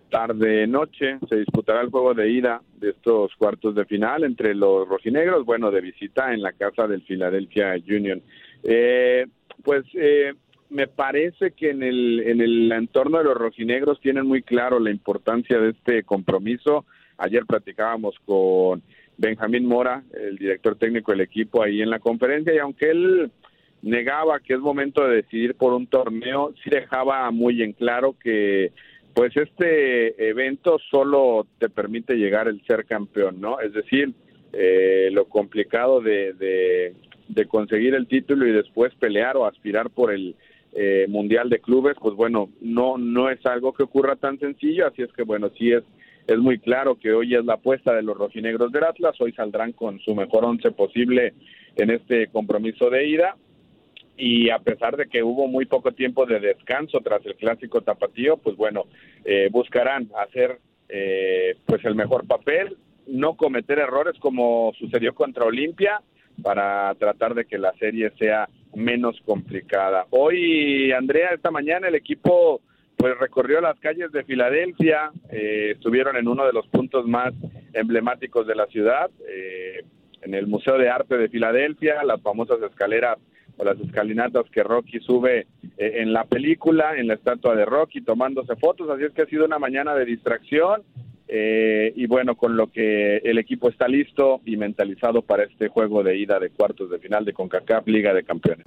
tarde 0.09 0.67
noche 0.67 1.19
se 1.29 1.37
disputará 1.37 1.79
el 1.79 1.89
juego 1.89 2.13
de 2.13 2.29
ida 2.29 2.61
de 2.75 2.89
estos 2.89 3.33
cuartos 3.37 3.75
de 3.75 3.85
final 3.85 4.25
entre 4.25 4.53
los 4.53 4.85
rojinegros, 4.85 5.45
bueno, 5.45 5.71
de 5.71 5.79
visita 5.79 6.33
en 6.33 6.41
la 6.41 6.51
casa 6.51 6.85
del 6.85 7.01
Philadelphia 7.03 7.75
Union. 7.87 8.21
Eh, 8.63 9.27
pues 9.63 9.85
eh, 9.93 10.33
me 10.69 10.87
parece 10.87 11.51
que 11.51 11.69
en 11.69 11.81
el, 11.81 12.19
en 12.27 12.41
el 12.41 12.69
entorno 12.69 13.19
de 13.19 13.23
los 13.23 13.37
rojinegros 13.37 14.01
tienen 14.01 14.27
muy 14.27 14.41
claro 14.41 14.81
la 14.81 14.91
importancia 14.91 15.59
de 15.59 15.69
este 15.69 16.03
compromiso. 16.03 16.83
Ayer 17.17 17.45
platicábamos 17.45 18.15
con 18.25 18.83
Benjamín 19.17 19.65
Mora, 19.65 20.03
el 20.13 20.35
director 20.35 20.75
técnico 20.75 21.13
del 21.13 21.21
equipo, 21.21 21.63
ahí 21.63 21.81
en 21.81 21.89
la 21.89 21.99
conferencia, 21.99 22.53
y 22.53 22.57
aunque 22.57 22.91
él 22.91 23.31
negaba 23.81 24.39
que 24.39 24.53
es 24.53 24.59
momento 24.59 25.07
de 25.07 25.17
decidir 25.17 25.55
por 25.55 25.73
un 25.73 25.87
torneo, 25.87 26.53
sí 26.63 26.69
dejaba 26.69 27.29
muy 27.31 27.61
en 27.61 27.73
claro 27.73 28.15
que 28.21 28.71
pues 29.13 29.35
este 29.35 30.29
evento 30.29 30.77
solo 30.91 31.47
te 31.57 31.69
permite 31.69 32.15
llegar 32.15 32.47
el 32.47 32.63
ser 32.67 32.85
campeón, 32.85 33.41
¿no? 33.41 33.59
Es 33.59 33.73
decir, 33.73 34.13
eh, 34.53 35.09
lo 35.11 35.25
complicado 35.25 36.01
de, 36.01 36.33
de, 37.27 37.45
conseguir 37.47 37.95
el 37.95 38.07
título 38.07 38.45
y 38.45 38.51
después 38.51 38.93
pelear 38.95 39.35
o 39.35 39.45
aspirar 39.45 39.89
por 39.89 40.13
el 40.13 40.35
eh, 40.73 41.07
Mundial 41.09 41.49
de 41.49 41.59
Clubes, 41.59 41.95
pues 41.99 42.13
bueno, 42.15 42.49
no, 42.61 42.99
no 42.99 43.29
es 43.31 43.43
algo 43.45 43.73
que 43.73 43.83
ocurra 43.83 44.17
tan 44.17 44.37
sencillo, 44.37 44.85
así 44.85 45.01
es 45.01 45.11
que 45.13 45.23
bueno, 45.23 45.49
sí 45.57 45.71
es, 45.71 45.83
es 46.27 46.37
muy 46.37 46.59
claro 46.59 46.95
que 46.95 47.11
hoy 47.11 47.33
es 47.33 47.43
la 47.43 47.53
apuesta 47.53 47.95
de 47.95 48.03
los 48.03 48.17
rojinegros 48.17 48.71
del 48.71 48.83
Atlas, 48.83 49.19
hoy 49.19 49.31
saldrán 49.31 49.71
con 49.71 49.99
su 49.99 50.13
mejor 50.13 50.45
once 50.45 50.69
posible 50.71 51.33
en 51.75 51.89
este 51.89 52.27
compromiso 52.27 52.91
de 52.91 53.07
ida 53.07 53.35
y 54.17 54.49
a 54.49 54.57
pesar 54.59 54.97
de 54.97 55.07
que 55.07 55.21
hubo 55.21 55.47
muy 55.47 55.65
poco 55.65 55.91
tiempo 55.91 56.25
de 56.25 56.39
descanso 56.39 56.99
tras 57.01 57.23
el 57.25 57.35
clásico 57.35 57.81
tapatío, 57.81 58.37
pues 58.37 58.57
bueno, 58.57 58.85
eh, 59.23 59.47
buscarán 59.51 60.09
hacer 60.17 60.57
eh, 60.89 61.55
pues 61.65 61.85
el 61.85 61.93
mejor 61.93 62.25
papel, 62.25 62.77
no 63.05 63.37
cometer 63.37 63.77
errores 63.77 64.15
como 64.19 64.73
sucedió 64.77 65.13
contra 65.13 65.45
Olimpia 65.45 66.01
para 66.41 66.93
tratar 66.95 67.35
de 67.35 67.45
que 67.45 67.59
la 67.59 67.73
serie 67.73 68.11
sea 68.17 68.49
menos 68.75 69.19
complicada. 69.23 70.07
Hoy, 70.09 70.91
Andrea, 70.91 71.29
esta 71.33 71.51
mañana 71.51 71.87
el 71.87 71.95
equipo 71.95 72.61
pues 72.95 73.15
recorrió 73.19 73.61
las 73.61 73.79
calles 73.79 74.11
de 74.11 74.23
Filadelfia, 74.23 75.11
eh, 75.29 75.73
estuvieron 75.75 76.17
en 76.17 76.27
uno 76.27 76.47
de 76.47 76.53
los 76.53 76.67
puntos 76.67 77.05
más 77.05 77.31
emblemáticos 77.73 78.47
de 78.47 78.55
la 78.55 78.65
ciudad, 78.67 79.11
en 80.23 80.33
el 80.33 80.47
Museo 80.47 80.79
de 80.79 80.89
Arte 80.89 81.15
de 81.15 81.29
Filadelfia, 81.29 82.03
las 82.03 82.19
famosas 82.23 82.59
escaleras 82.63 83.19
o 83.57 83.63
las 83.63 83.79
escalinatas 83.79 84.45
que 84.51 84.63
Rocky 84.63 84.99
sube 84.99 85.47
eh, 85.77 85.91
en 85.95 86.13
la 86.13 86.25
película, 86.25 86.95
en 86.95 87.07
la 87.07 87.15
estatua 87.15 87.55
de 87.55 87.65
Rocky, 87.65 88.01
tomándose 88.01 88.55
fotos. 88.55 88.89
Así 88.89 89.03
es 89.03 89.11
que 89.11 89.23
ha 89.23 89.27
sido 89.27 89.45
una 89.45 89.59
mañana 89.59 89.93
de 89.95 90.05
distracción. 90.05 90.83
Eh, 91.29 91.91
y 91.95 92.07
bueno, 92.07 92.35
con 92.35 92.55
lo 92.55 92.67
que 92.67 93.17
el 93.17 93.37
equipo 93.37 93.69
está 93.69 93.87
listo 93.87 94.39
y 94.45 94.55
mentalizado 94.55 95.21
para 95.21 95.43
este 95.43 95.67
juego 95.67 96.01
de 96.01 96.17
ida 96.17 96.39
de 96.39 96.51
cuartos 96.51 96.89
de 96.89 96.99
final 96.99 97.25
de 97.25 97.33
CONCACAF 97.33 97.85
Liga 97.87 98.13
de 98.13 98.23
Campeones. 98.23 98.65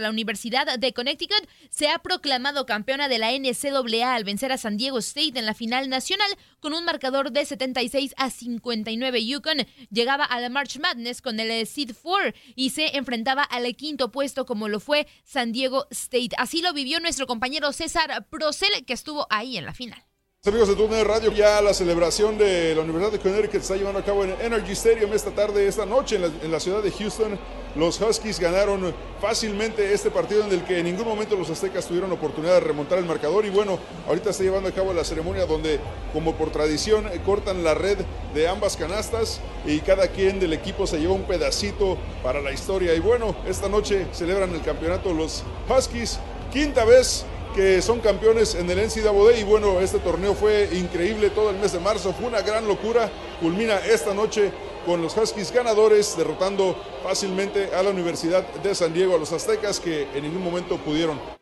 La 0.00 0.10
Universidad 0.10 0.78
de 0.78 0.92
Connecticut 0.92 1.48
se 1.70 1.88
ha 1.88 1.98
proclamado 1.98 2.66
campeona 2.66 3.08
de 3.08 3.18
la 3.18 3.32
NCAA 3.32 4.14
al 4.14 4.22
vencer 4.22 4.52
a 4.52 4.56
San 4.56 4.76
Diego 4.76 4.98
State 5.00 5.36
en 5.36 5.44
la 5.44 5.54
final 5.54 5.88
nacional 5.88 6.28
con 6.60 6.72
un 6.72 6.84
marcador 6.84 7.32
de 7.32 7.44
76 7.44 8.14
a 8.16 8.30
59. 8.30 9.26
Yukon 9.26 9.66
llegaba 9.90 10.24
a 10.24 10.38
la 10.38 10.50
March 10.50 10.78
Madness 10.78 11.20
con 11.20 11.40
el 11.40 11.66
Seed 11.66 11.96
4 12.00 12.32
y 12.54 12.70
se 12.70 12.96
enfrentaba 12.96 13.42
al 13.42 13.74
quinto 13.74 14.12
puesto 14.12 14.46
como 14.46 14.68
lo 14.68 14.78
fue 14.78 15.08
San 15.24 15.50
Diego 15.50 15.88
State. 15.90 16.30
Así 16.38 16.62
lo 16.62 16.72
vivió 16.72 17.00
nuestro 17.00 17.26
compañero 17.26 17.72
César 17.72 18.24
Procel 18.30 18.84
que 18.86 18.92
estuvo 18.92 19.26
ahí 19.30 19.56
en 19.56 19.64
la 19.64 19.74
final. 19.74 20.07
Amigos 20.46 20.68
de 20.68 20.76
Turner 20.76 21.04
Radio, 21.04 21.32
ya 21.32 21.60
la 21.60 21.74
celebración 21.74 22.38
de 22.38 22.72
la 22.72 22.82
Universidad 22.82 23.10
de 23.10 23.18
Connecticut 23.18 23.60
está 23.60 23.74
llevando 23.74 23.98
a 23.98 24.04
cabo 24.04 24.22
en 24.22 24.36
Energy 24.40 24.70
Stadium 24.70 25.12
esta 25.12 25.32
tarde, 25.32 25.66
esta 25.66 25.84
noche 25.84 26.14
en 26.14 26.22
la, 26.22 26.28
en 26.28 26.52
la, 26.52 26.60
ciudad 26.60 26.80
de 26.80 26.92
Houston. 26.92 27.36
Los 27.74 28.00
Huskies 28.00 28.38
ganaron 28.38 28.94
fácilmente 29.20 29.92
este 29.92 30.12
partido 30.12 30.44
en 30.44 30.52
el 30.52 30.62
que 30.62 30.78
en 30.78 30.84
ningún 30.84 31.08
momento 31.08 31.34
los 31.34 31.50
aztecas 31.50 31.88
tuvieron 31.88 32.12
oportunidad 32.12 32.54
de 32.54 32.60
remontar 32.60 32.98
el 32.98 33.04
marcador 33.04 33.46
y 33.46 33.50
bueno, 33.50 33.80
ahorita 34.06 34.30
está 34.30 34.44
llevando 34.44 34.68
a 34.68 34.72
cabo 34.72 34.92
la 34.92 35.02
ceremonia 35.02 35.44
donde 35.44 35.80
como 36.12 36.36
por 36.36 36.50
tradición 36.50 37.10
cortan 37.26 37.64
la 37.64 37.74
red 37.74 37.98
de 38.32 38.46
ambas 38.46 38.76
canastas 38.76 39.40
y 39.66 39.80
cada 39.80 40.06
quien 40.06 40.38
del 40.38 40.52
equipo 40.52 40.86
se 40.86 41.00
lleva 41.00 41.14
un 41.14 41.24
pedacito 41.24 41.98
para 42.22 42.40
la 42.40 42.52
historia 42.52 42.94
y 42.94 43.00
bueno, 43.00 43.34
esta 43.48 43.68
noche 43.68 44.06
celebran 44.12 44.54
el 44.54 44.62
campeonato 44.62 45.12
los 45.12 45.42
Huskies, 45.68 46.20
quinta 46.52 46.84
vez 46.84 47.26
que 47.54 47.82
son 47.82 48.00
campeones 48.00 48.54
en 48.54 48.70
el 48.70 48.78
NCAA 48.78 49.38
y 49.38 49.44
bueno, 49.44 49.80
este 49.80 49.98
torneo 49.98 50.34
fue 50.34 50.68
increíble 50.72 51.30
todo 51.30 51.50
el 51.50 51.56
mes 51.56 51.72
de 51.72 51.80
marzo, 51.80 52.12
fue 52.12 52.26
una 52.26 52.42
gran 52.42 52.66
locura, 52.66 53.10
culmina 53.40 53.78
esta 53.78 54.14
noche 54.14 54.52
con 54.86 55.02
los 55.02 55.16
Huskies 55.16 55.52
ganadores 55.52 56.16
derrotando 56.16 56.76
fácilmente 57.02 57.70
a 57.74 57.82
la 57.82 57.90
Universidad 57.90 58.46
de 58.62 58.74
San 58.74 58.94
Diego, 58.94 59.14
a 59.14 59.18
los 59.18 59.32
aztecas 59.32 59.80
que 59.80 60.08
en 60.14 60.22
ningún 60.22 60.42
momento 60.42 60.76
pudieron. 60.78 61.37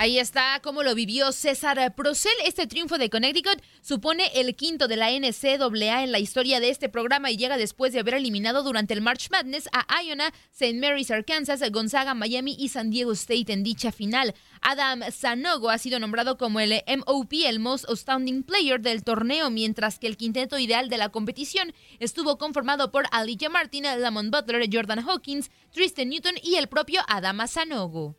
Ahí 0.00 0.20
está 0.20 0.60
cómo 0.62 0.84
lo 0.84 0.94
vivió 0.94 1.32
César 1.32 1.92
Procel. 1.96 2.30
Este 2.44 2.68
triunfo 2.68 2.98
de 2.98 3.10
Connecticut 3.10 3.60
supone 3.80 4.30
el 4.36 4.54
quinto 4.54 4.86
de 4.86 4.94
la 4.94 5.10
NCAA 5.10 6.04
en 6.04 6.12
la 6.12 6.20
historia 6.20 6.60
de 6.60 6.70
este 6.70 6.88
programa 6.88 7.32
y 7.32 7.36
llega 7.36 7.56
después 7.56 7.92
de 7.92 7.98
haber 7.98 8.14
eliminado 8.14 8.62
durante 8.62 8.94
el 8.94 9.00
March 9.00 9.28
Madness 9.32 9.68
a 9.72 10.00
Iona, 10.04 10.32
St. 10.52 10.78
Mary's, 10.78 11.10
Arkansas, 11.10 11.68
Gonzaga, 11.72 12.14
Miami 12.14 12.54
y 12.56 12.68
San 12.68 12.90
Diego 12.90 13.10
State 13.10 13.52
en 13.52 13.64
dicha 13.64 13.90
final. 13.90 14.36
Adam 14.60 15.02
Sanogo 15.10 15.68
ha 15.68 15.78
sido 15.78 15.98
nombrado 15.98 16.38
como 16.38 16.60
el 16.60 16.80
MOP, 16.86 17.32
el 17.32 17.58
Most 17.58 17.88
Outstanding 17.88 18.44
Player 18.44 18.80
del 18.80 19.02
torneo, 19.02 19.50
mientras 19.50 19.98
que 19.98 20.06
el 20.06 20.16
quinteto 20.16 20.60
ideal 20.60 20.90
de 20.90 20.98
la 20.98 21.08
competición 21.08 21.74
estuvo 21.98 22.38
conformado 22.38 22.92
por 22.92 23.06
Alicia 23.10 23.48
Martin, 23.48 23.82
Lamont 23.98 24.30
Butler, 24.30 24.68
Jordan 24.72 25.00
Hawkins, 25.00 25.50
Tristan 25.72 26.10
Newton 26.10 26.36
y 26.40 26.54
el 26.54 26.68
propio 26.68 27.00
Adam 27.08 27.48
Sanogo. 27.48 28.16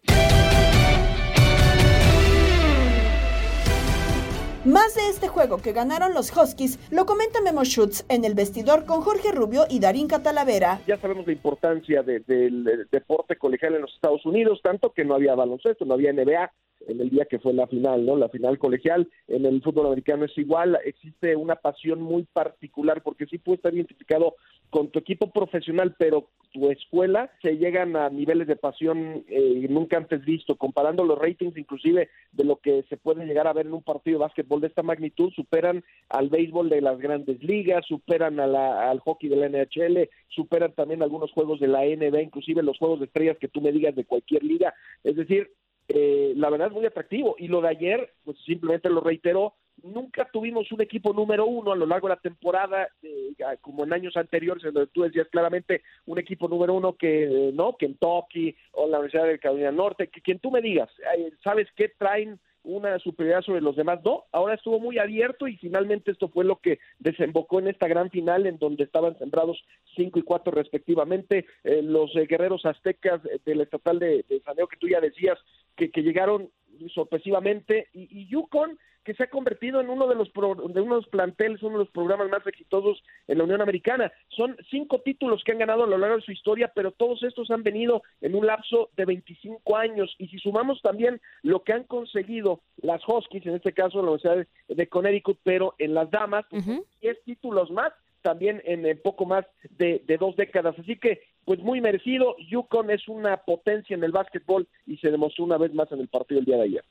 Más 4.69 4.93
de 4.93 5.09
este 5.09 5.27
juego 5.27 5.57
que 5.57 5.71
ganaron 5.71 6.13
los 6.13 6.31
Huskies 6.31 6.77
lo 6.91 7.07
comenta 7.07 7.41
Memo 7.41 7.63
Schutz 7.63 8.05
en 8.07 8.23
el 8.23 8.35
vestidor 8.35 8.85
con 8.85 9.01
Jorge 9.01 9.31
Rubio 9.31 9.63
y 9.67 9.79
Darín 9.79 10.07
Catalavera. 10.07 10.79
Ya 10.85 10.97
sabemos 10.97 11.25
la 11.25 11.33
importancia 11.33 12.03
de, 12.03 12.19
del 12.19 12.63
de, 12.63 12.85
deporte 12.91 13.35
colegial 13.35 13.73
en 13.73 13.81
los 13.81 13.95
Estados 13.95 14.23
Unidos, 14.27 14.59
tanto 14.61 14.93
que 14.93 15.03
no 15.03 15.15
había 15.15 15.33
baloncesto, 15.33 15.85
no 15.85 15.95
había 15.95 16.13
NBA 16.13 16.51
en 16.87 17.01
el 17.01 17.09
día 17.09 17.25
que 17.25 17.39
fue 17.39 17.53
la 17.53 17.67
final, 17.67 18.05
¿no? 18.05 18.15
La 18.15 18.29
final 18.29 18.57
colegial. 18.57 19.07
En 19.27 19.45
el 19.45 19.61
fútbol 19.61 19.87
americano 19.87 20.25
es 20.25 20.37
igual, 20.37 20.77
existe 20.85 21.35
una 21.35 21.55
pasión 21.55 22.01
muy 22.01 22.23
particular 22.23 23.01
porque 23.03 23.25
sí 23.25 23.37
puede 23.37 23.57
estar 23.57 23.73
identificado 23.73 24.35
con 24.69 24.89
tu 24.89 24.99
equipo 24.99 25.31
profesional, 25.31 25.95
pero 25.97 26.29
tu 26.51 26.69
escuela 26.69 27.31
se 27.41 27.57
llegan 27.57 27.95
a 27.95 28.09
niveles 28.09 28.47
de 28.47 28.55
pasión 28.55 29.23
eh, 29.27 29.67
nunca 29.69 29.97
antes 29.97 30.23
visto, 30.25 30.55
comparando 30.55 31.03
los 31.03 31.17
ratings 31.17 31.57
inclusive 31.57 32.09
de 32.31 32.43
lo 32.43 32.57
que 32.57 32.83
se 32.89 32.97
puede 32.97 33.25
llegar 33.25 33.47
a 33.47 33.53
ver 33.53 33.67
en 33.67 33.73
un 33.73 33.83
partido 33.83 34.17
de 34.17 34.25
básquetbol 34.25 34.61
de 34.61 34.67
esta 34.67 34.83
magnitud, 34.83 35.31
superan 35.35 35.83
al 36.09 36.29
béisbol 36.29 36.69
de 36.69 36.81
las 36.81 36.99
grandes 36.99 37.43
ligas, 37.43 37.85
superan 37.85 38.39
a 38.39 38.47
la, 38.47 38.89
al 38.89 38.99
hockey 38.99 39.29
de 39.29 39.35
la 39.35 39.49
NHL, 39.49 40.09
superan 40.29 40.73
también 40.73 41.03
algunos 41.03 41.31
juegos 41.31 41.59
de 41.59 41.67
la 41.67 41.81
NBA, 41.81 42.21
inclusive 42.21 42.63
los 42.63 42.77
juegos 42.77 42.99
de 42.99 43.05
estrellas 43.05 43.37
que 43.39 43.47
tú 43.47 43.61
me 43.61 43.71
digas 43.71 43.95
de 43.95 44.05
cualquier 44.05 44.43
liga, 44.43 44.73
es 45.03 45.15
decir, 45.15 45.51
eh, 45.89 46.33
la 46.35 46.49
verdad 46.49 46.67
es 46.67 46.73
muy 46.73 46.85
atractivo. 46.85 47.35
Y 47.37 47.47
lo 47.47 47.61
de 47.61 47.69
ayer, 47.69 48.13
pues 48.23 48.37
simplemente 48.45 48.89
lo 48.89 49.01
reitero, 49.01 49.55
nunca 49.83 50.29
tuvimos 50.31 50.71
un 50.71 50.81
equipo 50.81 51.13
número 51.13 51.45
uno 51.45 51.71
a 51.71 51.75
lo 51.75 51.85
largo 51.85 52.07
de 52.07 52.15
la 52.15 52.21
temporada, 52.21 52.87
eh, 53.01 53.33
como 53.61 53.83
en 53.83 53.93
años 53.93 54.15
anteriores, 54.17 54.63
en 54.63 54.73
donde 54.73 54.91
tú 54.91 55.03
decías 55.03 55.27
claramente 55.29 55.83
un 56.05 56.19
equipo 56.19 56.47
número 56.47 56.73
uno 56.73 56.93
que, 56.93 57.23
eh, 57.23 57.51
¿no? 57.53 57.75
Kentucky 57.77 58.55
o 58.73 58.87
la 58.87 58.99
Universidad 58.99 59.27
de 59.27 59.39
Carolina 59.39 59.71
Norte, 59.71 60.07
que 60.07 60.21
quien 60.21 60.39
tú 60.39 60.51
me 60.51 60.61
digas, 60.61 60.89
eh, 61.17 61.31
¿sabes 61.43 61.67
qué 61.75 61.89
traen? 61.89 62.39
Una 62.63 62.99
superioridad 62.99 63.41
sobre 63.41 63.61
los 63.61 63.75
demás. 63.75 63.99
No, 64.03 64.25
ahora 64.31 64.55
estuvo 64.55 64.79
muy 64.79 64.97
abierto 64.97 65.47
y 65.47 65.57
finalmente 65.57 66.11
esto 66.11 66.29
fue 66.29 66.45
lo 66.45 66.57
que 66.57 66.79
desembocó 66.99 67.59
en 67.59 67.67
esta 67.67 67.87
gran 67.87 68.09
final 68.09 68.45
en 68.45 68.57
donde 68.57 68.83
estaban 68.83 69.17
sembrados 69.17 69.63
cinco 69.95 70.19
y 70.19 70.23
cuatro 70.23 70.51
respectivamente. 70.51 71.45
Eh, 71.63 71.81
los 71.81 72.15
eh, 72.15 72.25
guerreros 72.27 72.65
aztecas 72.65 73.21
del 73.45 73.61
estatal 73.61 73.99
de, 73.99 74.25
de 74.27 74.41
Saneo 74.41 74.67
que 74.67 74.77
tú 74.77 74.87
ya 74.87 74.99
decías 74.99 75.37
que, 75.75 75.91
que 75.91 76.03
llegaron 76.03 76.49
sorpresivamente 76.89 77.87
y, 77.93 78.21
y 78.21 78.27
Yukon 78.27 78.77
que 79.03 79.15
se 79.15 79.23
ha 79.23 79.29
convertido 79.29 79.81
en 79.81 79.89
uno 79.89 80.07
de 80.07 80.15
los 80.15 80.29
pro, 80.29 80.53
de 80.53 80.81
uno 80.81 80.95
de 80.95 81.01
los 81.01 81.07
planteles, 81.07 81.63
uno 81.63 81.79
de 81.79 81.85
los 81.85 81.91
programas 81.91 82.29
más 82.29 82.45
exitosos 82.45 83.01
en 83.27 83.37
la 83.39 83.45
Unión 83.45 83.61
Americana. 83.61 84.11
Son 84.27 84.55
cinco 84.69 85.01
títulos 85.01 85.41
que 85.43 85.51
han 85.51 85.57
ganado 85.57 85.83
a 85.83 85.87
lo 85.87 85.97
largo 85.97 86.17
de 86.17 86.21
su 86.21 86.31
historia, 86.31 86.71
pero 86.75 86.91
todos 86.91 87.23
estos 87.23 87.49
han 87.49 87.63
venido 87.63 88.03
en 88.21 88.35
un 88.35 88.45
lapso 88.45 88.89
de 88.97 89.05
25 89.05 89.77
años. 89.77 90.13
Y 90.19 90.27
si 90.27 90.37
sumamos 90.37 90.81
también 90.81 91.21
lo 91.41 91.63
que 91.63 91.73
han 91.73 91.85
conseguido 91.85 92.61
las 92.81 93.01
Huskies, 93.07 93.45
en 93.47 93.55
este 93.55 93.73
caso 93.73 93.97
la 93.97 94.11
Universidad 94.11 94.45
de, 94.67 94.75
de 94.75 94.87
Connecticut, 94.87 95.39
pero 95.43 95.73
en 95.79 95.93
las 95.93 96.11
damas, 96.11 96.45
pues, 96.49 96.67
uh 96.67 96.71
-huh. 96.71 96.85
10 97.01 97.23
títulos 97.23 97.71
más 97.71 97.93
también 98.21 98.61
en, 98.65 98.85
en 98.85 99.01
poco 99.01 99.25
más 99.25 99.45
de, 99.77 100.03
de, 100.05 100.17
dos 100.17 100.35
décadas. 100.35 100.75
Así 100.77 100.97
que, 100.97 101.21
pues 101.49 101.63
muy 101.63 101.81
merecido. 101.81 102.35
Yukon 102.47 102.91
es 102.91 103.07
una 103.07 103.37
potencia 103.37 103.95
en 103.95 104.03
el 104.03 104.11
básquetbol 104.11 104.67
y 104.85 104.97
se 104.97 105.09
demostró 105.09 105.45
una 105.45 105.57
vez 105.57 105.73
más 105.73 105.91
en 105.91 105.99
el 105.99 106.07
partido 106.07 106.39
el 106.39 106.45
día 106.45 106.57
de 106.57 106.61
ayer. 106.61 106.83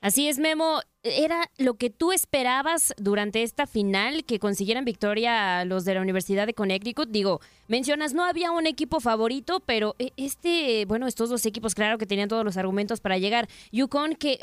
Así 0.00 0.28
es, 0.28 0.38
Memo. 0.38 0.78
¿Era 1.02 1.50
lo 1.58 1.74
que 1.74 1.90
tú 1.90 2.12
esperabas 2.12 2.94
durante 2.98 3.42
esta 3.42 3.66
final 3.66 4.24
que 4.24 4.38
consiguieran 4.38 4.84
victoria 4.84 5.64
los 5.64 5.84
de 5.84 5.94
la 5.94 6.02
Universidad 6.02 6.46
de 6.46 6.54
Connecticut? 6.54 7.08
Digo, 7.08 7.40
mencionas, 7.66 8.14
no 8.14 8.24
había 8.24 8.52
un 8.52 8.68
equipo 8.68 9.00
favorito, 9.00 9.58
pero 9.66 9.96
este, 10.16 10.84
bueno, 10.86 11.08
estos 11.08 11.28
dos 11.28 11.44
equipos, 11.44 11.74
claro 11.74 11.98
que 11.98 12.06
tenían 12.06 12.28
todos 12.28 12.44
los 12.44 12.56
argumentos 12.56 13.00
para 13.00 13.18
llegar. 13.18 13.48
Yukon, 13.72 14.14
que 14.14 14.38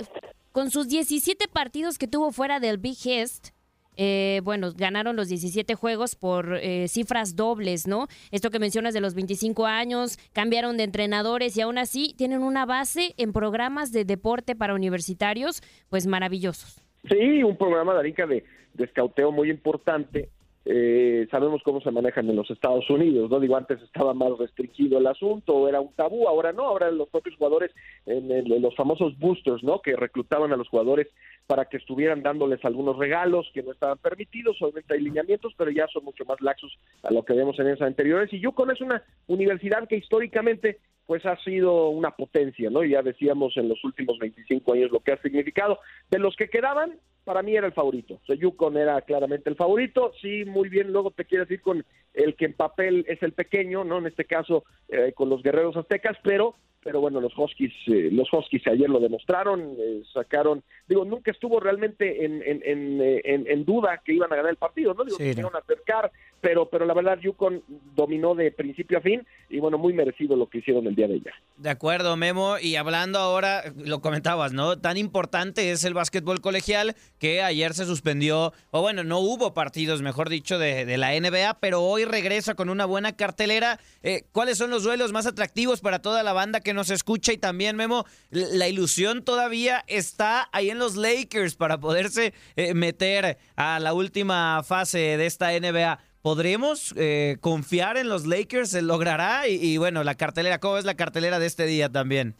con 0.52 0.72
sus 0.72 0.90
17 0.90 1.48
partidos 1.48 1.98
que 1.98 2.10
tuvo 2.10 2.34
fuera 2.34 2.60
del 2.60 2.80
Big 2.80 2.98
East, 3.06 3.52
eh, 3.98 4.42
bueno, 4.44 4.72
ganaron 4.76 5.16
los 5.16 5.28
17 5.28 5.76
juegos 5.76 6.16
por 6.16 6.58
eh, 6.62 6.88
cifras 6.88 7.36
dobles, 7.36 7.88
¿no? 7.88 8.08
Esto 8.32 8.52
que 8.52 8.60
mencionas 8.60 8.94
de 8.94 9.02
los 9.02 9.16
25 9.16 9.66
años, 9.66 10.18
cambiaron 10.34 10.78
de 10.78 10.84
entrenadores 10.84 11.58
y 11.58 11.62
aún 11.62 11.78
así 11.78 12.14
tienen 12.18 12.44
una 12.44 12.66
base 12.66 13.14
en 13.18 13.34
programas 13.34 13.92
de 13.92 14.06
deporte 14.06 14.56
para 14.56 14.76
universitarios, 14.76 15.62
pues 15.90 16.08
maravillosos. 16.08 16.82
Sí, 17.10 17.44
un 17.44 17.58
programa, 17.58 17.94
Darica, 17.94 18.26
de, 18.26 18.44
de 18.74 18.84
escauteo 18.84 19.32
muy 19.32 19.50
importante. 19.50 20.30
Eh, 20.70 21.30
sabemos 21.32 21.62
cómo 21.64 21.80
se 21.80 21.92
manejan 21.92 22.30
en 22.30 22.36
los 22.36 22.52
Estados 22.52 22.90
Unidos, 22.90 23.30
¿no? 23.30 23.40
Digo, 23.40 23.56
antes 23.56 23.82
estaba 23.82 24.14
más 24.14 24.38
restringido 24.38 24.98
el 24.98 25.08
asunto, 25.08 25.70
era 25.70 25.80
un 25.80 25.94
tabú, 25.94 26.28
ahora 26.28 26.52
no, 26.52 26.64
ahora 26.64 26.92
los 26.92 27.08
propios 27.08 27.38
jugadores, 27.38 27.72
en, 28.06 28.30
el, 28.30 28.52
en 28.52 28.62
los 28.62 28.76
famosos 28.76 29.18
boosters, 29.18 29.64
¿no? 29.64 29.82
Que 29.82 29.96
reclutaban 29.96 30.52
a 30.52 30.58
los 30.58 30.68
jugadores 30.68 31.08
para 31.46 31.70
que 31.70 31.78
estuvieran 31.78 32.22
dándoles 32.22 32.66
algunos 32.66 32.98
regalos 32.98 33.50
que 33.54 33.64
no 33.64 33.72
estaban 33.72 33.98
permitidos, 34.00 34.62
obviamente 34.62 34.94
hay 34.94 35.00
lineamientos, 35.00 35.54
pero 35.58 35.72
ya 35.72 35.88
son 35.88 36.04
mucho 36.04 36.26
más 36.26 36.42
laxos 36.42 36.78
a 37.04 37.14
lo 37.14 37.24
que 37.24 37.34
vemos 37.34 37.58
en 37.60 37.68
esas 37.68 37.88
anteriores. 37.88 38.34
Y 38.34 38.42
Yukon 38.42 38.70
es 38.70 38.82
una 38.82 39.02
universidad 39.28 39.88
que 39.88 39.96
históricamente 39.96 40.80
pues 41.08 41.26
ha 41.26 41.38
sido 41.38 41.90
una 41.90 42.12
potencia, 42.12 42.70
¿no? 42.70 42.84
Ya 42.84 43.02
decíamos 43.02 43.56
en 43.56 43.70
los 43.70 43.84
últimos 43.84 44.20
25 44.20 44.74
años 44.74 44.92
lo 44.92 45.00
que 45.00 45.14
ha 45.14 45.22
significado. 45.22 45.80
De 46.12 46.20
los 46.20 46.36
que 46.36 46.50
quedaban, 46.50 47.00
para 47.24 47.42
mí 47.42 47.56
era 47.56 47.66
el 47.66 47.74
favorito. 47.74 48.16
O 48.16 48.26
sea, 48.26 48.36
Yukon 48.36 48.78
era 48.78 49.02
claramente 49.02 49.50
el 49.50 49.56
favorito. 49.56 50.12
Sí, 50.22 50.44
muy 50.46 50.68
bien, 50.68 50.92
luego 50.92 51.12
te 51.12 51.24
quieres 51.24 51.50
ir 51.50 51.62
con 51.62 51.86
el 52.14 52.36
que 52.36 52.46
en 52.46 52.54
papel 52.54 53.06
es 53.08 53.24
el 53.24 53.32
pequeño, 53.32 53.86
¿no? 53.86 54.00
En 54.00 54.08
este 54.08 54.26
caso, 54.26 54.66
eh, 54.90 55.14
con 55.16 55.30
los 55.30 55.42
guerreros 55.42 55.78
aztecas, 55.78 56.18
pero 56.24 56.56
pero 56.88 57.02
bueno, 57.02 57.20
los 57.20 57.38
Huskies, 57.38 57.74
eh, 57.88 58.08
los 58.14 58.32
Huskies 58.32 58.66
ayer 58.66 58.90
lo 58.90 59.02
demostraron, 59.02 59.76
eh, 59.78 60.04
sacaron, 60.14 60.64
digo, 60.88 61.04
nunca 61.04 61.32
estuvo 61.32 61.60
realmente 61.60 62.24
en, 62.24 62.42
en, 62.42 62.62
en, 62.64 63.02
en, 63.26 63.46
en 63.46 63.66
duda 63.66 64.02
que 64.06 64.14
iban 64.14 64.32
a 64.32 64.38
ganar 64.38 64.52
el 64.52 64.56
partido, 64.56 64.94
¿no? 64.94 65.04
Digo, 65.04 65.18
sí, 65.18 65.34
se 65.34 65.42
no. 65.42 65.52
a 65.54 65.58
acercar, 65.58 66.10
pero, 66.40 66.70
pero 66.70 66.86
la 66.86 66.94
verdad 66.94 67.20
Yukon 67.20 67.62
dominó 67.94 68.36
de 68.36 68.54
principio 68.54 69.00
a 69.00 69.02
fin 69.02 69.28
y 69.50 69.60
bueno, 69.60 69.78
muy 69.78 69.92
merecido 69.92 70.38
lo 70.38 70.48
que 70.48 70.60
hicieron 70.60 70.88
el 70.88 70.96
día 70.96 71.10
de 71.10 71.16
ayer. 71.16 71.34
De 71.58 71.70
acuerdo, 71.70 72.16
Memo, 72.16 72.58
y 72.58 72.78
hablando 72.78 73.20
ahora, 73.20 73.64
lo 73.76 74.00
comentabas, 74.00 74.54
¿no? 74.54 74.80
Tan 74.80 74.96
importante 74.96 75.72
es 75.72 75.84
el 75.84 75.94
básquetbol 75.94 76.40
colegial 76.40 76.96
que 77.20 77.42
ayer 77.42 77.74
se 77.74 77.84
suspendió, 77.84 78.54
o 78.72 78.82
bueno, 78.82 79.04
no 79.04 79.20
hubo 79.20 79.54
partidos, 79.54 80.02
mejor 80.02 80.30
dicho, 80.30 80.58
de, 80.58 80.86
de 80.86 80.98
la 80.98 81.20
NBA, 81.20 81.60
pero 81.60 81.82
hoy 81.82 82.06
regresa 82.06 82.56
con 82.56 82.70
una 82.70 82.86
buena 82.86 83.18
cartelera. 83.18 83.78
Eh, 84.04 84.24
¿Cuáles 84.32 84.58
son 84.58 84.70
los 84.70 84.84
duelos 84.84 85.12
más 85.12 85.28
atractivos 85.28 85.82
para 85.82 86.02
toda 86.02 86.24
la 86.24 86.32
banda 86.32 86.62
que 86.62 86.77
nos 86.78 86.90
escucha 86.90 87.34
y 87.34 87.38
también 87.38 87.76
Memo, 87.76 88.06
la 88.30 88.70
ilusión 88.70 89.24
todavía 89.24 89.84
está 89.88 90.48
ahí 90.54 90.70
en 90.70 90.80
los 90.80 90.96
Lakers 90.96 91.56
para 91.56 91.80
poderse 91.80 92.34
eh, 92.56 92.74
meter 92.74 93.38
a 93.58 93.80
la 93.80 93.94
última 93.94 94.64
fase 94.64 95.18
de 95.18 95.26
esta 95.26 95.52
NBA. 95.52 96.00
¿Podremos 96.22 96.94
eh, 96.96 97.38
confiar 97.42 97.98
en 97.98 98.08
los 98.08 98.26
Lakers? 98.26 98.70
¿Se 98.70 98.82
logrará? 98.82 99.48
Y, 99.48 99.56
y, 99.56 99.78
bueno, 99.78 100.04
la 100.04 100.16
cartelera, 100.16 100.60
¿cómo 100.60 100.78
es 100.78 100.86
la 100.86 100.96
cartelera 100.96 101.40
de 101.40 101.48
este 101.48 101.66
día 101.66 101.90
también? 101.90 102.36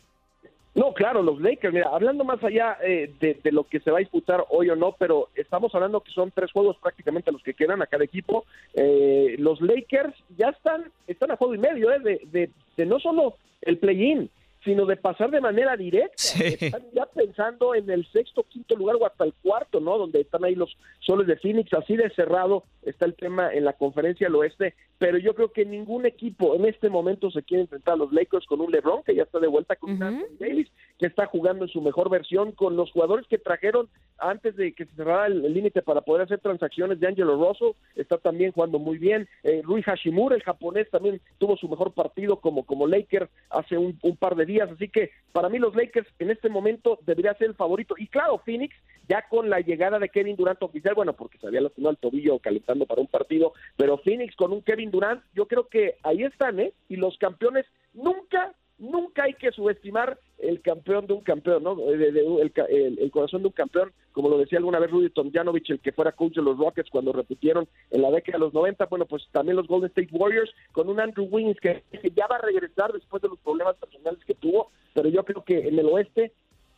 No, 0.78 0.94
claro, 0.94 1.24
los 1.24 1.42
Lakers, 1.42 1.74
mira, 1.74 1.90
hablando 1.92 2.24
más 2.24 2.44
allá 2.44 2.78
eh, 2.84 3.12
de, 3.20 3.40
de, 3.44 3.52
lo 3.52 3.64
que 3.64 3.80
se 3.80 3.90
va 3.90 3.98
a 3.98 4.00
disputar 4.00 4.46
hoy 4.50 4.70
o 4.70 4.76
no, 4.76 4.92
pero 4.92 5.30
estamos 5.34 5.74
hablando 5.74 6.02
que 6.02 6.12
son 6.12 6.30
tres 6.30 6.52
juegos 6.52 6.78
prácticamente 6.78 7.32
los 7.32 7.42
que 7.42 7.56
quedan 7.56 7.82
a 7.82 7.88
cada 7.88 8.04
equipo. 8.04 8.46
Eh, 8.76 9.38
los 9.40 9.60
Lakers 9.60 10.14
ya 10.38 10.50
están, 10.50 10.92
están 11.08 11.32
a 11.32 11.36
juego 11.36 11.56
y 11.56 11.58
medio 11.58 11.92
eh, 11.92 12.00
de, 12.00 12.22
de, 12.32 12.52
de 12.78 12.86
no 12.86 13.00
solo 13.00 13.38
el 13.64 13.80
play-in, 13.80 14.30
sino 14.68 14.86
de 14.86 14.98
pasar 14.98 15.32
de 15.32 15.40
manera 15.40 15.78
directa. 15.78 16.22
Están 16.44 16.84
ya 16.94 17.06
pensando 17.06 17.74
en 17.74 17.90
el 17.90 18.06
sexto, 18.12 18.44
quinto 18.44 18.76
lugar 18.76 18.98
o 19.00 19.06
hasta 19.06 19.24
el 19.24 19.34
cuarto, 19.42 19.80
¿no? 19.80 19.98
Donde 19.98 20.20
están 20.20 20.44
ahí 20.44 20.56
los 20.56 20.78
soles 21.00 21.26
de 21.26 21.38
Phoenix, 21.38 21.74
así 21.74 21.96
de 21.96 22.10
cerrado 22.10 22.66
está 22.82 23.06
el 23.06 23.16
tema 23.16 23.54
en 23.54 23.64
la 23.64 23.74
conferencia 23.74 24.28
del 24.28 24.36
oeste, 24.36 24.74
pero 24.98 25.18
yo 25.18 25.36
creo 25.36 25.54
que 25.54 25.66
ningún 25.66 26.06
equipo 26.06 26.56
en 26.56 26.66
este 26.66 26.90
momento 26.90 27.32
se 27.32 27.44
quiere 27.44 27.62
enfrentar 27.62 27.94
a 27.94 27.98
los 27.98 28.12
Lakers 28.12 28.46
con 28.46 28.60
un 28.60 28.72
LeBron 28.72 29.04
que 29.04 29.16
ya 29.16 29.24
está 29.24 29.40
de 29.40 29.48
vuelta 29.48 29.78
con 29.78 30.02
Anthony 30.02 30.26
Davis, 30.40 30.70
que 30.98 31.08
está 31.08 31.28
jugando 31.28 31.66
en 31.66 31.72
su 31.72 31.82
mejor 31.82 32.10
versión, 32.10 32.52
con 32.52 32.76
los 32.76 32.92
jugadores 32.92 33.26
que 33.28 33.38
trajeron 33.38 33.88
antes 34.18 34.56
de 34.56 34.74
que 34.74 34.86
se 34.86 34.96
cerrara 34.96 35.28
el 35.28 35.54
límite 35.54 35.82
para 35.82 36.02
poder 36.02 36.24
hacer 36.24 36.40
transacciones 36.40 37.00
de 37.00 37.08
Angelo 37.08 37.36
Russell, 37.38 37.76
está 37.96 38.18
también 38.18 38.52
jugando 38.52 38.80
muy 38.80 38.98
bien. 38.98 39.28
Eh, 39.44 39.62
Rui 39.64 39.82
Hashimura, 39.82 40.36
el 40.36 40.44
japonés, 40.44 40.90
también 40.90 41.22
tuvo 41.38 41.56
su 41.56 41.70
mejor 41.70 41.94
partido 41.94 42.38
como, 42.38 42.66
como 42.66 42.88
Laker 42.88 43.30
hace 43.50 43.78
un, 43.78 43.98
un 44.02 44.18
par 44.18 44.36
de 44.36 44.46
así 44.64 44.90
que 44.90 45.12
para 45.32 45.50
mí 45.50 45.60
los 45.60 45.76
Lakers 45.76 46.08
en 46.20 46.32
este 46.32 46.50
momento 46.50 47.00
debería 47.06 47.34
ser 47.36 47.48
el 47.48 47.56
favorito. 47.56 47.96
Y 47.98 48.08
claro, 48.08 48.42
Phoenix, 48.46 48.76
ya 49.08 49.24
con 49.30 49.50
la 49.50 49.60
llegada 49.60 50.00
de 50.00 50.10
Kevin 50.10 50.36
Durant 50.36 50.62
oficial, 50.62 50.96
bueno, 50.96 51.14
porque 51.14 51.38
se 51.38 51.48
había 51.48 51.62
lastimado 51.62 51.92
el 51.92 51.98
tobillo 51.98 52.40
calentando 52.40 52.86
para 52.86 53.02
un 53.02 53.08
partido, 53.08 53.54
pero 53.76 53.98
Phoenix 53.98 54.36
con 54.36 54.52
un 54.52 54.62
Kevin 54.62 54.92
Durant, 54.92 55.24
yo 55.34 55.48
creo 55.48 55.68
que 55.68 55.96
ahí 56.04 56.24
están, 56.24 56.60
¿eh? 56.60 56.74
Y 56.90 56.96
los 56.96 57.18
campeones 57.18 57.66
nunca 57.94 58.54
nunca 58.80 59.24
hay 59.24 59.34
que 59.34 59.52
subestimar 59.52 60.20
el 60.38 60.62
campeón 60.62 61.08
de 61.08 61.14
un 61.14 61.22
campeón, 61.22 61.64
¿no? 61.64 61.76
De, 61.76 62.10
el, 62.10 63.00
el, 63.00 63.12
corazón 63.12 63.42
de 63.42 63.48
un 63.48 63.54
campeón, 63.54 63.92
como 64.12 64.30
lo 64.30 64.38
decía 64.38 64.60
alguna 64.60 64.80
vez 64.80 64.92
Rudy 64.92 65.10
Tomjanovich, 65.10 65.70
el 65.72 65.80
que 65.80 65.92
fuera 65.92 66.12
coach 66.12 66.36
de 66.36 66.44
los 66.44 66.58
Rockets 66.58 66.90
cuando 66.90 67.12
repitieron 67.12 67.68
en 67.90 68.02
la 68.02 68.12
década 68.12 68.38
de 68.38 68.46
los 68.46 68.54
90, 68.54 68.86
bueno, 68.86 69.06
pues 69.06 69.28
también 69.32 69.58
los 69.58 69.68
Golden 69.68 69.90
State 69.90 70.10
Warriors 70.12 70.52
con 70.72 70.90
un 70.90 71.00
Andrew 71.00 71.28
Wiggins 71.30 71.60
que, 71.60 71.84
ya 72.16 72.28
va 72.28 72.36
a 72.36 72.42
regresar 72.42 72.94
después 72.94 73.22
de 73.22 73.30
los 73.30 73.40
problemas 73.40 73.76
personales 73.78 74.24
que 74.26 74.36
tuvo, 74.36 74.72
pero 74.94 75.10
yo 75.10 75.24
creo 75.24 75.44
que 75.44 75.68
en 75.68 75.80
el 75.80 75.88
oeste 75.88 76.34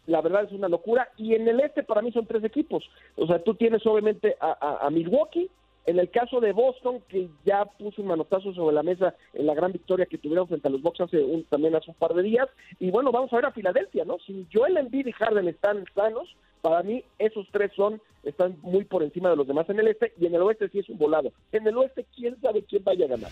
la 0.08 0.22
verdad 0.22 0.46
es 0.46 0.52
una 0.54 0.70
locura 0.70 1.10
y 1.18 1.36
en 1.36 1.48
el 1.48 1.60
este 1.60 1.84
para 1.84 2.02
mí 2.02 2.12
son 2.12 2.26
tres 2.26 2.44
equipos, 2.44 2.90
o 3.16 3.28
sea, 3.28 3.44
tú 3.44 3.56
tienes 3.56 3.86
obviamente 3.86 4.36
a 4.40 4.90
Milwaukee, 4.90 5.50
en 5.90 5.98
el 5.98 6.10
caso 6.12 6.40
de 6.40 6.52
Boston, 6.52 7.02
que 7.10 7.30
ya 7.46 7.66
puso 7.66 8.02
un 8.02 8.10
manotazo 8.10 8.54
sobre 8.54 8.76
la 8.76 8.84
mesa 8.84 9.16
en 9.34 9.48
la 9.48 9.56
gran 9.56 9.72
victoria 9.72 10.06
que 10.06 10.20
tuvieron 10.20 10.48
frente 10.48 10.68
a 10.68 10.72
los 10.72 10.82
Bucks 10.82 11.02
hace 11.02 11.18
un, 11.18 11.44
también 11.46 11.76
hace 11.76 11.90
un 11.90 11.98
par 11.98 12.14
de 12.14 12.22
días. 12.22 12.48
Y 12.80 12.92
bueno, 12.92 13.12
vamos 13.12 13.34
a 13.34 13.38
ver 13.38 13.46
a 13.46 13.52
Filadelfia, 13.52 14.06
¿no? 14.06 14.18
Si 14.20 14.46
Joel 14.54 14.78
Embiid 14.78 15.08
y 15.08 15.12
Harden 15.12 15.48
están 15.48 15.86
sanos, 15.96 16.30
para 16.62 16.84
mí 16.84 17.04
esos 17.18 17.48
tres 17.52 17.72
son 17.76 18.02
están 18.24 18.58
muy 18.62 18.84
por 18.84 19.02
encima 19.02 19.30
de 19.30 19.38
los 19.38 19.48
demás 19.48 19.70
en 19.70 19.80
el 19.80 19.88
este 19.88 20.14
y 20.20 20.26
en 20.26 20.36
el 20.36 20.42
oeste 20.42 20.70
sí 20.70 20.80
es 20.80 20.90
un 20.90 20.98
volado. 20.98 21.32
En 21.52 21.66
el 21.66 21.78
oeste, 21.78 22.06
quién 22.16 22.40
sabe 22.42 22.64
quién 22.64 22.84
vaya 22.84 23.06
a 23.06 23.10
ganar. 23.10 23.32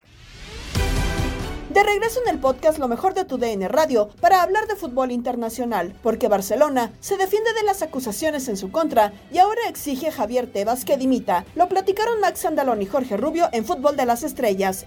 De 1.73 1.83
regreso 1.83 2.19
en 2.25 2.33
el 2.33 2.39
podcast 2.41 2.79
Lo 2.79 2.89
mejor 2.89 3.13
de 3.13 3.23
tu 3.23 3.37
DN 3.37 3.69
Radio 3.69 4.09
para 4.19 4.41
hablar 4.41 4.67
de 4.67 4.75
fútbol 4.75 5.09
internacional, 5.09 5.95
porque 6.03 6.27
Barcelona 6.27 6.91
se 6.99 7.15
defiende 7.15 7.53
de 7.53 7.63
las 7.63 7.81
acusaciones 7.81 8.49
en 8.49 8.57
su 8.57 8.71
contra 8.71 9.13
y 9.31 9.37
ahora 9.37 9.61
exige 9.69 10.09
a 10.09 10.11
Javier 10.11 10.51
Tebas 10.51 10.83
que 10.83 10.97
dimita. 10.97 11.45
Lo 11.55 11.69
platicaron 11.69 12.19
Max 12.19 12.43
Andalón 12.43 12.81
y 12.81 12.87
Jorge 12.87 13.15
Rubio 13.15 13.47
en 13.53 13.63
Fútbol 13.63 13.95
de 13.95 14.05
las 14.05 14.23
Estrellas. 14.23 14.85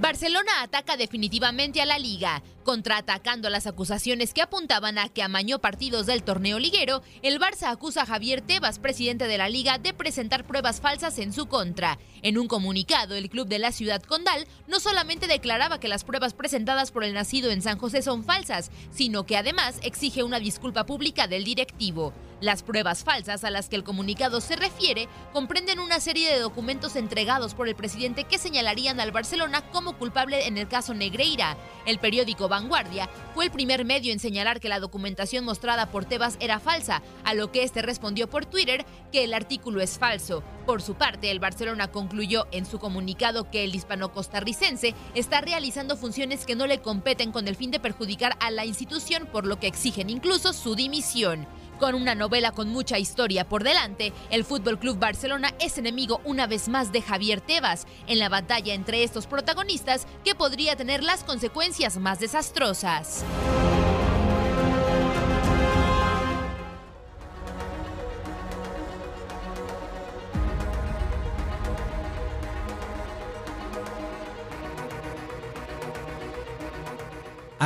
Barcelona 0.00 0.62
ataca 0.62 0.96
definitivamente 0.96 1.80
a 1.80 1.86
la 1.86 2.00
liga. 2.00 2.42
Contraatacando 2.70 3.50
las 3.50 3.66
acusaciones 3.66 4.32
que 4.32 4.42
apuntaban 4.42 4.96
a 4.96 5.08
que 5.08 5.24
amañó 5.24 5.58
partidos 5.58 6.06
del 6.06 6.22
torneo 6.22 6.60
liguero, 6.60 7.02
el 7.20 7.40
Barça 7.40 7.64
acusa 7.64 8.02
a 8.02 8.06
Javier 8.06 8.42
Tebas, 8.42 8.78
presidente 8.78 9.26
de 9.26 9.38
la 9.38 9.48
liga, 9.48 9.78
de 9.78 9.92
presentar 9.92 10.44
pruebas 10.44 10.80
falsas 10.80 11.18
en 11.18 11.32
su 11.32 11.46
contra. 11.46 11.98
En 12.22 12.38
un 12.38 12.46
comunicado, 12.46 13.16
el 13.16 13.28
club 13.28 13.48
de 13.48 13.58
la 13.58 13.72
ciudad 13.72 14.04
condal 14.04 14.46
no 14.68 14.78
solamente 14.78 15.26
declaraba 15.26 15.80
que 15.80 15.88
las 15.88 16.04
pruebas 16.04 16.32
presentadas 16.32 16.92
por 16.92 17.02
el 17.02 17.12
nacido 17.12 17.50
en 17.50 17.60
San 17.60 17.76
José 17.76 18.02
son 18.02 18.22
falsas, 18.22 18.70
sino 18.92 19.26
que 19.26 19.36
además 19.36 19.80
exige 19.82 20.22
una 20.22 20.38
disculpa 20.38 20.86
pública 20.86 21.26
del 21.26 21.42
directivo. 21.42 22.12
Las 22.40 22.62
pruebas 22.62 23.04
falsas 23.04 23.44
a 23.44 23.50
las 23.50 23.68
que 23.68 23.76
el 23.76 23.84
comunicado 23.84 24.40
se 24.40 24.56
refiere 24.56 25.08
comprenden 25.32 25.78
una 25.78 26.00
serie 26.00 26.32
de 26.32 26.38
documentos 26.38 26.96
entregados 26.96 27.52
por 27.54 27.68
el 27.68 27.74
presidente 27.74 28.24
que 28.24 28.38
señalarían 28.38 28.98
al 28.98 29.12
Barcelona 29.12 29.60
como 29.72 29.98
culpable 29.98 30.46
en 30.46 30.56
el 30.56 30.66
caso 30.66 30.94
Negreira. 30.94 31.58
El 31.84 31.98
periódico 31.98 32.48
Vanguardia 32.60 33.08
fue 33.34 33.46
el 33.46 33.50
primer 33.50 33.86
medio 33.86 34.12
en 34.12 34.18
señalar 34.18 34.60
que 34.60 34.68
la 34.68 34.80
documentación 34.80 35.46
mostrada 35.46 35.86
por 35.86 36.04
Tebas 36.04 36.36
era 36.40 36.60
falsa, 36.60 37.02
a 37.24 37.32
lo 37.32 37.50
que 37.50 37.62
este 37.62 37.80
respondió 37.80 38.28
por 38.28 38.44
Twitter 38.44 38.84
que 39.10 39.24
el 39.24 39.32
artículo 39.32 39.80
es 39.80 39.98
falso. 39.98 40.42
Por 40.66 40.82
su 40.82 40.94
parte, 40.94 41.30
el 41.30 41.40
Barcelona 41.40 41.88
concluyó 41.88 42.46
en 42.52 42.66
su 42.66 42.78
comunicado 42.78 43.50
que 43.50 43.64
el 43.64 43.74
hispano-costarricense 43.74 44.94
está 45.14 45.40
realizando 45.40 45.96
funciones 45.96 46.44
que 46.44 46.54
no 46.54 46.66
le 46.66 46.80
competen 46.80 47.32
con 47.32 47.48
el 47.48 47.56
fin 47.56 47.70
de 47.70 47.80
perjudicar 47.80 48.36
a 48.40 48.50
la 48.50 48.66
institución, 48.66 49.26
por 49.32 49.46
lo 49.46 49.58
que 49.58 49.66
exigen 49.66 50.10
incluso 50.10 50.52
su 50.52 50.74
dimisión. 50.74 51.46
Con 51.80 51.94
una 51.94 52.14
novela 52.14 52.52
con 52.52 52.68
mucha 52.68 52.98
historia 52.98 53.48
por 53.48 53.64
delante, 53.64 54.12
el 54.28 54.44
Fútbol 54.44 54.78
Club 54.78 54.98
Barcelona 54.98 55.54
es 55.58 55.78
enemigo 55.78 56.20
una 56.24 56.46
vez 56.46 56.68
más 56.68 56.92
de 56.92 57.00
Javier 57.00 57.40
Tebas 57.40 57.86
en 58.06 58.18
la 58.18 58.28
batalla 58.28 58.74
entre 58.74 59.02
estos 59.02 59.26
protagonistas 59.26 60.06
que 60.22 60.34
podría 60.34 60.76
tener 60.76 61.02
las 61.02 61.24
consecuencias 61.24 61.96
más 61.96 62.20
desastrosas. 62.20 63.24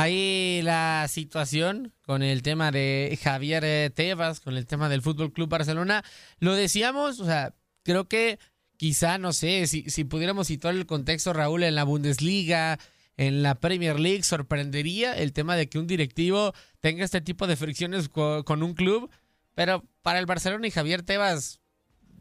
Ahí 0.05 0.61
la 0.61 1.07
situación 1.09 1.91
con 2.03 2.21
el 2.21 2.43
tema 2.43 2.69
de 2.69 3.17
Javier 3.23 3.63
eh, 3.65 3.89
Tebas, 3.89 4.39
con 4.39 4.55
el 4.55 4.67
tema 4.67 4.87
del 4.87 5.01
Fútbol 5.01 5.33
Club 5.33 5.49
Barcelona. 5.49 6.03
Lo 6.37 6.53
decíamos, 6.53 7.19
o 7.19 7.25
sea, 7.25 7.55
creo 7.81 8.07
que 8.07 8.37
quizá, 8.77 9.17
no 9.17 9.33
sé, 9.33 9.65
si, 9.65 9.89
si 9.89 10.03
pudiéramos 10.03 10.45
situar 10.45 10.75
el 10.75 10.85
contexto, 10.85 11.33
Raúl, 11.33 11.63
en 11.63 11.73
la 11.73 11.85
Bundesliga, 11.85 12.77
en 13.17 13.41
la 13.41 13.55
Premier 13.55 13.99
League, 13.99 14.21
sorprendería 14.21 15.17
el 15.17 15.33
tema 15.33 15.55
de 15.55 15.69
que 15.69 15.79
un 15.79 15.87
directivo 15.87 16.53
tenga 16.81 17.03
este 17.03 17.21
tipo 17.21 17.47
de 17.47 17.55
fricciones 17.55 18.07
co 18.07 18.45
con 18.45 18.61
un 18.61 18.75
club, 18.75 19.09
pero 19.55 19.85
para 20.03 20.19
el 20.19 20.27
Barcelona 20.27 20.67
y 20.67 20.71
Javier 20.71 21.01
Tebas 21.01 21.61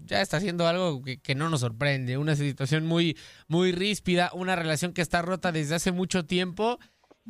ya 0.07 0.23
está 0.23 0.39
haciendo 0.39 0.67
algo 0.67 1.03
que, 1.03 1.21
que, 1.21 1.35
no 1.35 1.51
nos 1.51 1.61
sorprende, 1.61 2.17
una 2.17 2.35
situación 2.35 2.87
muy, 2.87 3.19
muy 3.47 3.73
ríspida, 3.73 4.31
una 4.33 4.57
relación 4.57 4.95
que 4.95 5.03
está 5.03 5.21
rota 5.21 5.53
desde 5.53 5.75
hace 5.75 5.93
mucho 5.93 6.25
tiempo 6.25 6.79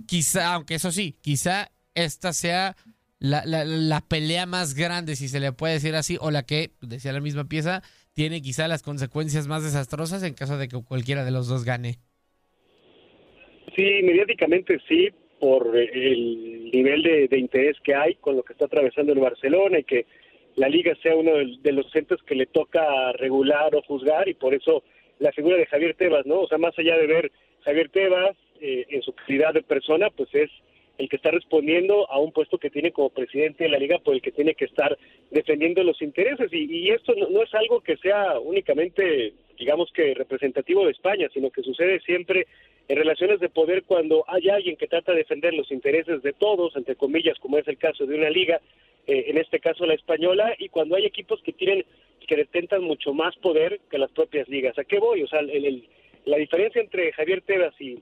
quizá, 0.06 0.54
aunque 0.54 0.74
eso 0.74 0.90
sí, 0.90 1.16
quizá 1.20 1.70
esta 1.94 2.32
sea 2.32 2.76
la, 3.18 3.44
la, 3.46 3.64
la, 3.64 4.00
pelea 4.00 4.46
más 4.46 4.74
grande, 4.74 5.16
si 5.16 5.28
se 5.28 5.40
le 5.40 5.52
puede 5.52 5.74
decir 5.74 5.94
así, 5.94 6.18
o 6.20 6.30
la 6.30 6.44
que, 6.44 6.70
decía 6.82 7.12
la 7.12 7.20
misma 7.20 7.44
pieza, 7.44 7.82
tiene 8.12 8.42
quizá 8.42 8.68
las 8.68 8.82
consecuencias 8.82 9.46
más 9.46 9.62
desastrosas 9.64 10.22
en 10.22 10.34
caso 10.34 10.58
de 10.58 10.68
que 10.68 10.76
cualquiera 10.82 11.24
de 11.24 11.30
los 11.30 11.48
dos 11.48 11.64
gane. 11.64 11.96
Sí, 13.74 14.00
mediáticamente 14.02 14.78
sí, 14.88 15.08
por 15.40 15.76
el 15.76 16.70
nivel 16.70 17.02
de, 17.02 17.38
interés 17.38 17.76
que 17.82 17.94
hay 17.94 18.14
con 18.16 18.36
lo 18.36 18.42
que 18.42 18.52
está 18.52 18.66
atravesando 18.66 19.12
el 19.12 19.18
Barcelona 19.18 19.80
y 19.80 19.84
que 19.84 20.06
la 20.56 20.68
liga 20.68 20.94
sea 21.02 21.16
uno 21.16 21.32
de, 21.32 21.56
de 21.60 21.72
los 21.72 21.90
centros 21.90 22.22
que 22.22 22.36
le 22.36 22.46
toca 22.46 23.12
regular 23.14 23.74
o 23.74 23.82
juzgar 23.82 24.28
y 24.28 24.34
por 24.34 24.54
eso 24.54 24.84
la 25.18 25.32
figura 25.32 25.56
de 25.56 25.66
Javier 25.66 25.96
Tebas, 25.96 26.26
¿no? 26.26 26.40
O 26.40 26.48
sea, 26.48 26.58
más 26.58 26.78
allá 26.78 26.96
de 26.96 27.06
ver 27.06 27.32
Javier 27.64 27.88
Tebas 27.90 28.36
eh, 28.60 28.86
en 28.88 29.02
su 29.02 29.12
calidad 29.12 29.54
de 29.54 29.62
persona, 29.62 30.10
pues 30.10 30.28
es 30.34 30.50
el 30.98 31.08
que 31.08 31.16
está 31.16 31.30
respondiendo 31.30 32.08
a 32.10 32.20
un 32.20 32.32
puesto 32.32 32.58
que 32.58 32.70
tiene 32.70 32.92
como 32.92 33.10
presidente 33.10 33.64
de 33.64 33.70
la 33.70 33.78
liga, 33.78 33.98
por 33.98 34.14
el 34.14 34.22
que 34.22 34.30
tiene 34.30 34.54
que 34.54 34.66
estar 34.66 34.96
defendiendo 35.30 35.82
los 35.82 36.00
intereses. 36.00 36.52
Y, 36.52 36.64
y 36.64 36.90
esto 36.90 37.14
no, 37.16 37.42
es 37.42 37.52
algo 37.54 37.80
que 37.80 37.96
sea 37.96 38.38
únicamente, 38.38 39.32
digamos 39.58 39.90
que 39.92 40.14
representativo 40.14 40.84
de 40.84 40.92
España, 40.92 41.28
sino 41.34 41.50
que 41.50 41.62
sucede 41.62 42.00
siempre 42.00 42.46
en 42.86 42.96
relaciones 42.96 43.40
de 43.40 43.48
poder 43.48 43.82
cuando 43.84 44.24
hay 44.28 44.48
alguien 44.50 44.76
que 44.76 44.86
trata 44.86 45.12
de 45.12 45.18
defender 45.18 45.54
los 45.54 45.70
intereses 45.72 46.22
de 46.22 46.32
todos, 46.32 46.76
entre 46.76 46.94
comillas, 46.94 47.38
como 47.40 47.58
es 47.58 47.66
el 47.66 47.78
caso 47.78 48.06
de 48.06 48.14
una 48.14 48.30
liga, 48.30 48.60
eh, 49.06 49.24
en 49.28 49.38
este 49.38 49.58
caso 49.58 49.86
la 49.86 49.94
española, 49.94 50.54
y 50.58 50.68
cuando 50.68 50.96
hay 50.96 51.06
equipos 51.06 51.42
que 51.42 51.52
tienen 51.52 51.84
que 52.26 52.36
detentan 52.36 52.82
mucho 52.82 53.12
más 53.12 53.36
poder 53.36 53.80
que 53.90 53.98
las 53.98 54.10
propias 54.12 54.48
ligas. 54.48 54.78
¿A 54.78 54.84
qué 54.84 54.98
voy? 54.98 55.22
O 55.22 55.26
sea, 55.26 55.40
el, 55.40 55.86
la 56.24 56.38
diferencia 56.38 56.80
entre 56.80 57.12
Javier 57.12 57.42
Tebas 57.42 57.78
y 57.80 57.98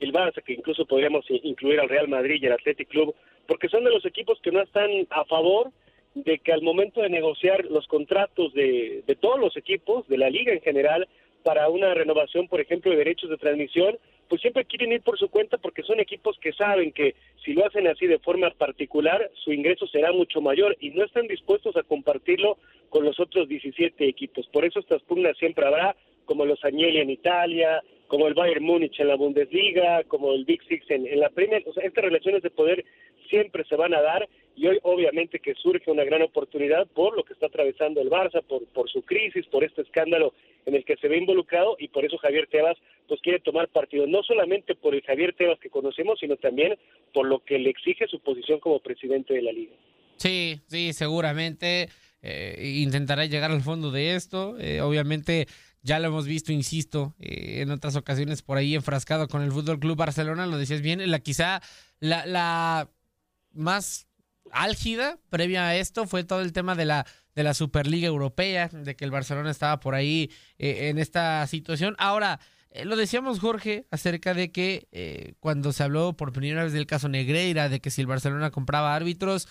el 0.00 0.12
Barça, 0.12 0.42
que 0.42 0.54
incluso 0.54 0.86
podríamos 0.86 1.24
incluir 1.28 1.80
al 1.80 1.88
Real 1.88 2.08
Madrid 2.08 2.38
y 2.40 2.46
el 2.46 2.52
Athletic 2.52 2.88
Club, 2.88 3.14
porque 3.46 3.68
son 3.68 3.84
de 3.84 3.90
los 3.90 4.04
equipos 4.04 4.38
que 4.42 4.52
no 4.52 4.60
están 4.62 4.90
a 5.10 5.24
favor 5.24 5.70
de 6.14 6.38
que 6.38 6.52
al 6.52 6.62
momento 6.62 7.02
de 7.02 7.10
negociar 7.10 7.64
los 7.66 7.86
contratos 7.86 8.52
de, 8.54 9.02
de 9.06 9.16
todos 9.16 9.38
los 9.38 9.56
equipos, 9.56 10.08
de 10.08 10.18
la 10.18 10.30
liga 10.30 10.52
en 10.52 10.62
general, 10.62 11.06
para 11.42 11.68
una 11.68 11.94
renovación, 11.94 12.48
por 12.48 12.60
ejemplo, 12.60 12.90
de 12.90 12.96
derechos 12.96 13.30
de 13.30 13.36
transmisión, 13.36 13.98
pues 14.28 14.40
siempre 14.40 14.64
quieren 14.64 14.92
ir 14.92 15.02
por 15.02 15.18
su 15.18 15.28
cuenta 15.28 15.58
porque 15.58 15.82
son 15.82 16.00
equipos 16.00 16.36
que 16.40 16.52
saben 16.52 16.92
que 16.92 17.14
si 17.44 17.52
lo 17.52 17.64
hacen 17.64 17.86
así 17.86 18.06
de 18.06 18.18
forma 18.18 18.50
particular, 18.50 19.30
su 19.44 19.52
ingreso 19.52 19.86
será 19.86 20.12
mucho 20.12 20.40
mayor 20.40 20.76
y 20.80 20.90
no 20.90 21.04
están 21.04 21.26
dispuestos 21.28 21.76
a 21.76 21.82
compartirlo 21.82 22.58
con 22.88 23.04
los 23.04 23.20
otros 23.20 23.48
17 23.48 24.08
equipos. 24.08 24.46
Por 24.48 24.64
eso 24.64 24.80
estas 24.80 25.02
pugnas 25.02 25.36
siempre 25.38 25.66
habrá, 25.66 25.94
como 26.24 26.44
los 26.44 26.64
Agnelli 26.64 26.98
en 26.98 27.10
Italia, 27.10 27.82
como 28.08 28.28
el 28.28 28.34
Bayern 28.34 28.64
Múnich 28.64 28.98
en 29.00 29.08
la 29.08 29.16
Bundesliga, 29.16 30.04
como 30.04 30.32
el 30.32 30.44
Big 30.44 30.62
Six 30.68 30.90
en, 30.90 31.18
la 31.18 31.30
Premier. 31.30 31.62
O 31.66 31.72
sea, 31.72 31.84
estas 31.84 32.04
relaciones 32.04 32.42
de 32.42 32.50
poder 32.50 32.84
siempre 33.28 33.64
se 33.64 33.76
van 33.76 33.94
a 33.94 34.00
dar 34.00 34.28
y 34.54 34.66
hoy 34.68 34.78
obviamente 34.82 35.40
que 35.40 35.54
surge 35.54 35.90
una 35.90 36.04
gran 36.04 36.22
oportunidad 36.22 36.86
por 36.88 37.16
lo 37.16 37.24
que 37.24 37.32
está 37.32 37.46
atravesando 37.46 38.00
el 38.00 38.08
Barça, 38.08 38.42
por, 38.42 38.64
por 38.68 38.88
su 38.88 39.02
crisis, 39.02 39.44
por 39.46 39.64
este 39.64 39.82
escándalo 39.82 40.32
en 40.64 40.74
el 40.74 40.84
que 40.84 40.96
se 40.96 41.08
ve 41.08 41.18
involucrado 41.18 41.76
y 41.78 41.88
por 41.88 42.04
eso 42.04 42.18
Javier 42.18 42.48
Tebas 42.50 42.76
pues 43.08 43.20
quiere 43.20 43.40
tomar 43.40 43.68
partido, 43.68 44.06
no 44.06 44.22
solamente 44.22 44.74
por 44.74 44.94
el 44.94 45.02
Javier 45.02 45.34
Tebas 45.34 45.58
que 45.60 45.70
conocemos, 45.70 46.18
sino 46.18 46.36
también 46.36 46.76
por 47.12 47.26
lo 47.26 47.40
que 47.40 47.58
le 47.58 47.70
exige 47.70 48.06
su 48.08 48.20
posición 48.20 48.60
como 48.60 48.80
presidente 48.80 49.34
de 49.34 49.42
la 49.42 49.52
liga. 49.52 49.74
Sí, 50.16 50.60
sí, 50.66 50.92
seguramente 50.92 51.88
eh, 52.22 52.80
intentará 52.82 53.26
llegar 53.26 53.50
al 53.50 53.60
fondo 53.60 53.90
de 53.90 54.14
esto. 54.14 54.58
Eh, 54.58 54.80
obviamente 54.80 55.46
ya 55.86 56.00
lo 56.00 56.08
hemos 56.08 56.26
visto, 56.26 56.52
insisto, 56.52 57.14
eh, 57.20 57.60
en 57.62 57.70
otras 57.70 57.94
ocasiones 57.94 58.42
por 58.42 58.58
ahí 58.58 58.74
enfrascado 58.74 59.28
con 59.28 59.42
el 59.42 59.52
Fútbol 59.52 59.78
Club 59.78 59.96
Barcelona, 59.96 60.44
lo 60.46 60.58
decías 60.58 60.80
bien, 60.82 61.08
la 61.08 61.20
quizá 61.20 61.62
la, 62.00 62.90
más 63.52 64.08
álgida 64.50 65.18
previa 65.30 65.68
a 65.68 65.76
esto 65.76 66.06
fue 66.08 66.24
todo 66.24 66.40
el 66.40 66.52
tema 66.52 66.74
de 66.74 66.84
la 66.84 67.06
de 67.36 67.42
la 67.42 67.52
Superliga 67.52 68.08
Europea, 68.08 68.68
de 68.68 68.96
que 68.96 69.04
el 69.04 69.10
Barcelona 69.10 69.50
estaba 69.50 69.78
por 69.78 69.94
ahí 69.94 70.30
eh, 70.58 70.88
en 70.88 70.98
esta 70.98 71.46
situación. 71.46 71.94
Ahora, 71.98 72.40
eh, 72.70 72.86
lo 72.86 72.96
decíamos 72.96 73.40
Jorge 73.40 73.86
acerca 73.90 74.32
de 74.32 74.50
que 74.50 75.36
cuando 75.38 75.72
se 75.72 75.82
habló 75.84 76.16
por 76.16 76.32
primera 76.32 76.64
vez 76.64 76.72
del 76.72 76.86
caso 76.86 77.10
Negreira, 77.10 77.68
de 77.68 77.80
que 77.80 77.90
si 77.90 78.00
el 78.00 78.06
Barcelona 78.06 78.50
compraba 78.50 78.94
árbitros, 78.94 79.48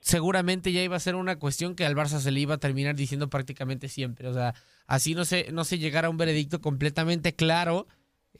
seguramente 0.00 0.72
ya 0.72 0.82
iba 0.82 0.96
a 0.96 1.00
ser 1.00 1.14
una 1.14 1.38
cuestión 1.38 1.74
que 1.74 1.84
al 1.84 1.94
Barça 1.94 2.20
se 2.20 2.30
le 2.30 2.40
iba 2.40 2.54
a 2.54 2.58
terminar 2.58 2.94
diciendo 2.94 3.30
prácticamente 3.30 3.88
siempre. 3.88 4.28
O 4.28 4.34
sea, 4.34 4.54
así 4.86 5.14
no 5.14 5.24
se, 5.24 5.52
no 5.52 5.64
se 5.64 5.78
llegara 5.78 6.08
a 6.08 6.10
un 6.10 6.16
veredicto 6.16 6.60
completamente 6.60 7.34
claro 7.34 7.86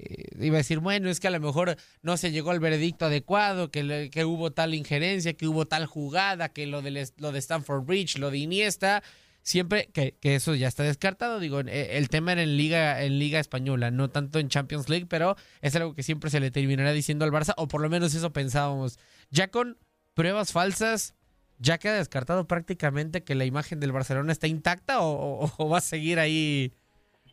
eh, 0.02 0.24
iba 0.40 0.56
a 0.56 0.58
decir, 0.58 0.78
bueno, 0.78 1.10
es 1.10 1.20
que 1.20 1.28
a 1.28 1.30
lo 1.30 1.40
mejor 1.40 1.76
no 2.02 2.16
se 2.16 2.30
llegó 2.30 2.52
al 2.52 2.60
veredicto 2.60 3.06
adecuado, 3.06 3.70
que, 3.70 4.08
que 4.10 4.24
hubo 4.24 4.50
tal 4.50 4.74
injerencia, 4.74 5.34
que 5.34 5.46
hubo 5.46 5.66
tal 5.66 5.84
jugada, 5.84 6.50
que 6.50 6.66
lo 6.66 6.80
de, 6.80 7.06
lo 7.18 7.32
de 7.32 7.38
Stanford 7.38 7.84
Bridge, 7.84 8.18
lo 8.18 8.30
de 8.30 8.38
Iniesta, 8.38 9.02
siempre 9.42 9.90
que, 9.92 10.16
que, 10.18 10.36
eso 10.36 10.54
ya 10.54 10.68
está 10.68 10.84
descartado. 10.84 11.38
Digo, 11.38 11.60
eh, 11.60 11.98
el 11.98 12.08
tema 12.08 12.32
era 12.32 12.42
en 12.42 12.56
Liga, 12.56 13.02
en 13.02 13.18
Liga 13.18 13.40
Española, 13.40 13.90
no 13.90 14.08
tanto 14.08 14.38
en 14.38 14.48
Champions 14.48 14.88
League, 14.88 15.06
pero 15.06 15.36
es 15.60 15.76
algo 15.76 15.94
que 15.94 16.02
siempre 16.02 16.30
se 16.30 16.40
le 16.40 16.50
terminará 16.50 16.92
diciendo 16.92 17.26
al 17.26 17.32
Barça, 17.32 17.52
o 17.58 17.68
por 17.68 17.82
lo 17.82 17.90
menos 17.90 18.14
eso 18.14 18.32
pensábamos. 18.32 18.98
Ya 19.30 19.48
con 19.48 19.76
pruebas 20.14 20.52
falsas, 20.52 21.14
ya 21.60 21.78
queda 21.78 21.94
descartado 21.94 22.48
prácticamente 22.48 23.22
que 23.22 23.34
la 23.36 23.44
imagen 23.44 23.78
del 23.78 23.92
Barcelona 23.92 24.32
está 24.32 24.48
intacta 24.48 25.00
o, 25.00 25.44
o, 25.44 25.52
o 25.56 25.68
va 25.68 25.78
a 25.78 25.82
seguir 25.82 26.18
ahí 26.18 26.72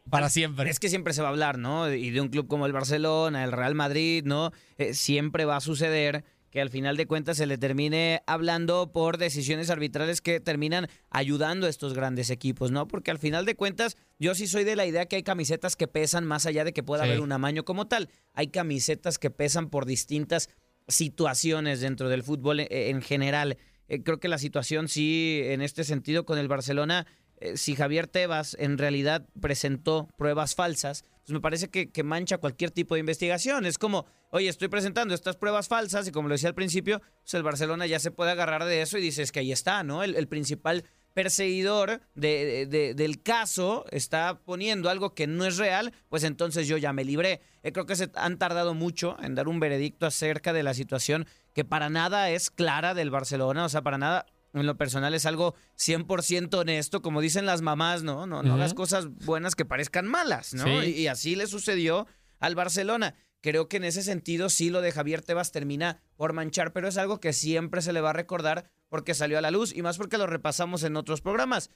para 0.09 0.29
siempre. 0.29 0.69
Es 0.69 0.79
que 0.79 0.89
siempre 0.89 1.13
se 1.13 1.21
va 1.21 1.29
a 1.29 1.31
hablar, 1.31 1.57
¿no? 1.57 1.91
Y 1.91 2.11
de 2.11 2.21
un 2.21 2.29
club 2.29 2.47
como 2.47 2.65
el 2.65 2.73
Barcelona, 2.73 3.43
el 3.43 3.51
Real 3.51 3.75
Madrid, 3.75 4.23
¿no? 4.25 4.51
Eh, 4.77 4.93
siempre 4.93 5.45
va 5.45 5.57
a 5.57 5.61
suceder 5.61 6.23
que 6.49 6.61
al 6.61 6.69
final 6.69 6.95
de 6.95 7.07
cuentas 7.07 7.37
se 7.37 7.45
le 7.45 7.57
termine 7.57 8.21
hablando 8.25 8.91
por 8.93 9.17
decisiones 9.17 9.69
arbitrales 9.69 10.21
que 10.21 10.39
terminan 10.39 10.87
ayudando 11.09 11.67
a 11.67 11.69
estos 11.69 11.93
grandes 11.93 12.29
equipos, 12.29 12.71
¿no? 12.71 12.87
Porque 12.87 13.11
al 13.11 13.19
final 13.19 13.45
de 13.45 13.55
cuentas 13.55 13.97
yo 14.17 14.33
sí 14.33 14.47
soy 14.47 14.63
de 14.63 14.75
la 14.75 14.85
idea 14.85 15.05
que 15.07 15.17
hay 15.17 15.23
camisetas 15.23 15.75
que 15.75 15.87
pesan 15.87 16.25
más 16.25 16.45
allá 16.45 16.63
de 16.63 16.73
que 16.73 16.83
pueda 16.83 17.03
sí. 17.03 17.09
haber 17.09 17.21
un 17.21 17.31
amaño 17.31 17.65
como 17.65 17.87
tal. 17.87 18.09
Hay 18.33 18.47
camisetas 18.47 19.19
que 19.19 19.29
pesan 19.29 19.69
por 19.69 19.85
distintas 19.85 20.49
situaciones 20.87 21.81
dentro 21.81 22.07
del 22.07 22.23
fútbol 22.23 22.61
en, 22.61 22.67
en 22.69 23.01
general. 23.01 23.57
Eh, 23.87 24.03
creo 24.03 24.19
que 24.19 24.27
la 24.27 24.37
situación 24.37 24.87
sí, 24.87 25.41
en 25.43 25.61
este 25.61 25.83
sentido, 25.83 26.25
con 26.25 26.37
el 26.37 26.47
Barcelona 26.47 27.07
eh, 27.39 27.55
si 27.55 27.75
Javier 27.75 28.07
Tebas 28.07 28.55
en 28.59 28.77
realidad 28.77 29.27
presentó 29.39 30.07
pruebas 30.17 30.55
falsas, 30.55 31.03
pues 31.23 31.33
me 31.33 31.39
parece 31.39 31.69
que, 31.69 31.91
que, 31.91 32.03
mancha 32.03 32.39
cualquier 32.39 32.71
tipo 32.71 32.95
de 32.95 32.99
investigación. 32.99 33.65
Es 33.65 33.77
como, 33.77 34.07
oye, 34.31 34.49
estoy 34.49 34.69
presentando 34.69 35.13
estas 35.13 35.35
pruebas 35.35 35.67
falsas 35.67 36.07
y 36.07 36.11
como 36.11 36.29
lo 36.29 36.33
decía 36.33 36.49
al 36.49 36.55
principio, 36.55 37.01
pues 37.21 37.33
el 37.35 37.43
Barcelona 37.43 37.85
ya 37.85 37.99
se 37.99 38.11
puede 38.11 38.31
agarrar 38.31 38.65
de 38.65 38.81
eso 38.81 38.97
y 38.97 39.01
dices 39.01 39.31
que 39.31 39.41
ahí 39.41 39.51
está, 39.51 39.83
¿no? 39.83 40.03
El, 40.03 40.27
principal 40.27 40.83
perseguidor 41.13 42.01
de, 42.15 42.93
del 42.95 43.21
caso 43.21 43.85
está 43.91 44.39
poniendo 44.43 44.89
algo 44.89 45.13
que 45.13 45.27
no 45.27 45.45
es 45.45 45.57
real, 45.57 45.93
pues 46.09 46.23
entonces 46.23 46.67
yo 46.67 46.77
ya 46.77 46.91
me 46.91 47.05
libré. 47.05 47.41
Eh, 47.61 47.71
creo 47.71 47.85
que 47.85 47.95
se 47.95 48.09
han 48.15 48.37
tardado 48.37 48.73
mucho 48.73 49.17
en 49.21 49.35
dar 49.35 49.47
un 49.47 49.59
veredicto 49.59 50.07
acerca 50.07 50.53
de 50.53 50.63
la 50.63 50.73
situación 50.73 51.27
que 51.57 51.65
para 51.65 51.89
nada 51.89 52.29
es 52.29 52.51
clara 52.51 52.93
del 52.93 53.09
Barcelona, 53.09 53.65
o 53.65 53.69
sea, 53.69 53.81
para 53.81 53.97
nada 53.97 54.27
en 54.53 54.67
lo 54.67 54.77
personal 54.77 55.15
es 55.15 55.25
algo 55.25 55.55
100% 55.79 56.53
honesto, 56.53 57.01
como 57.01 57.19
dicen 57.19 57.47
las 57.47 57.63
mamás, 57.63 58.03
¿no? 58.03 58.27
No, 58.27 58.43
no 58.43 58.49
uh 58.49 58.51
-huh. 58.51 58.57
hagas 58.57 58.75
cosas 58.75 59.07
buenas 59.25 59.55
que 59.55 59.65
parezcan 59.65 60.05
malas, 60.05 60.53
¿no? 60.53 60.65
Sí. 60.65 60.69
Y, 60.69 61.01
y, 61.01 61.07
así 61.07 61.35
le 61.35 61.47
sucedió 61.47 62.05
al 62.39 62.53
Barcelona. 62.53 63.15
Creo 63.41 63.67
que 63.69 63.77
en 63.77 63.85
ese 63.85 64.03
sentido 64.03 64.49
sí 64.49 64.69
lo 64.69 64.81
de 64.81 64.91
Javier 64.91 65.23
Tebas 65.23 65.51
termina 65.51 65.99
por 66.15 66.33
manchar, 66.33 66.73
pero 66.73 66.87
es 66.87 66.97
algo 66.99 67.19
que 67.19 67.33
siempre 67.33 67.81
se 67.81 67.91
le 67.91 68.01
va 68.01 68.11
a 68.11 68.13
recordar 68.13 68.69
porque 68.87 69.15
salió 69.15 69.39
a 69.39 69.41
la 69.41 69.49
luz 69.49 69.75
y 69.75 69.81
más 69.81 69.97
porque 69.97 70.19
lo 70.19 70.27
repasamos 70.27 70.83
en 70.83 70.95
otros 70.95 71.21
programas. 71.21 71.71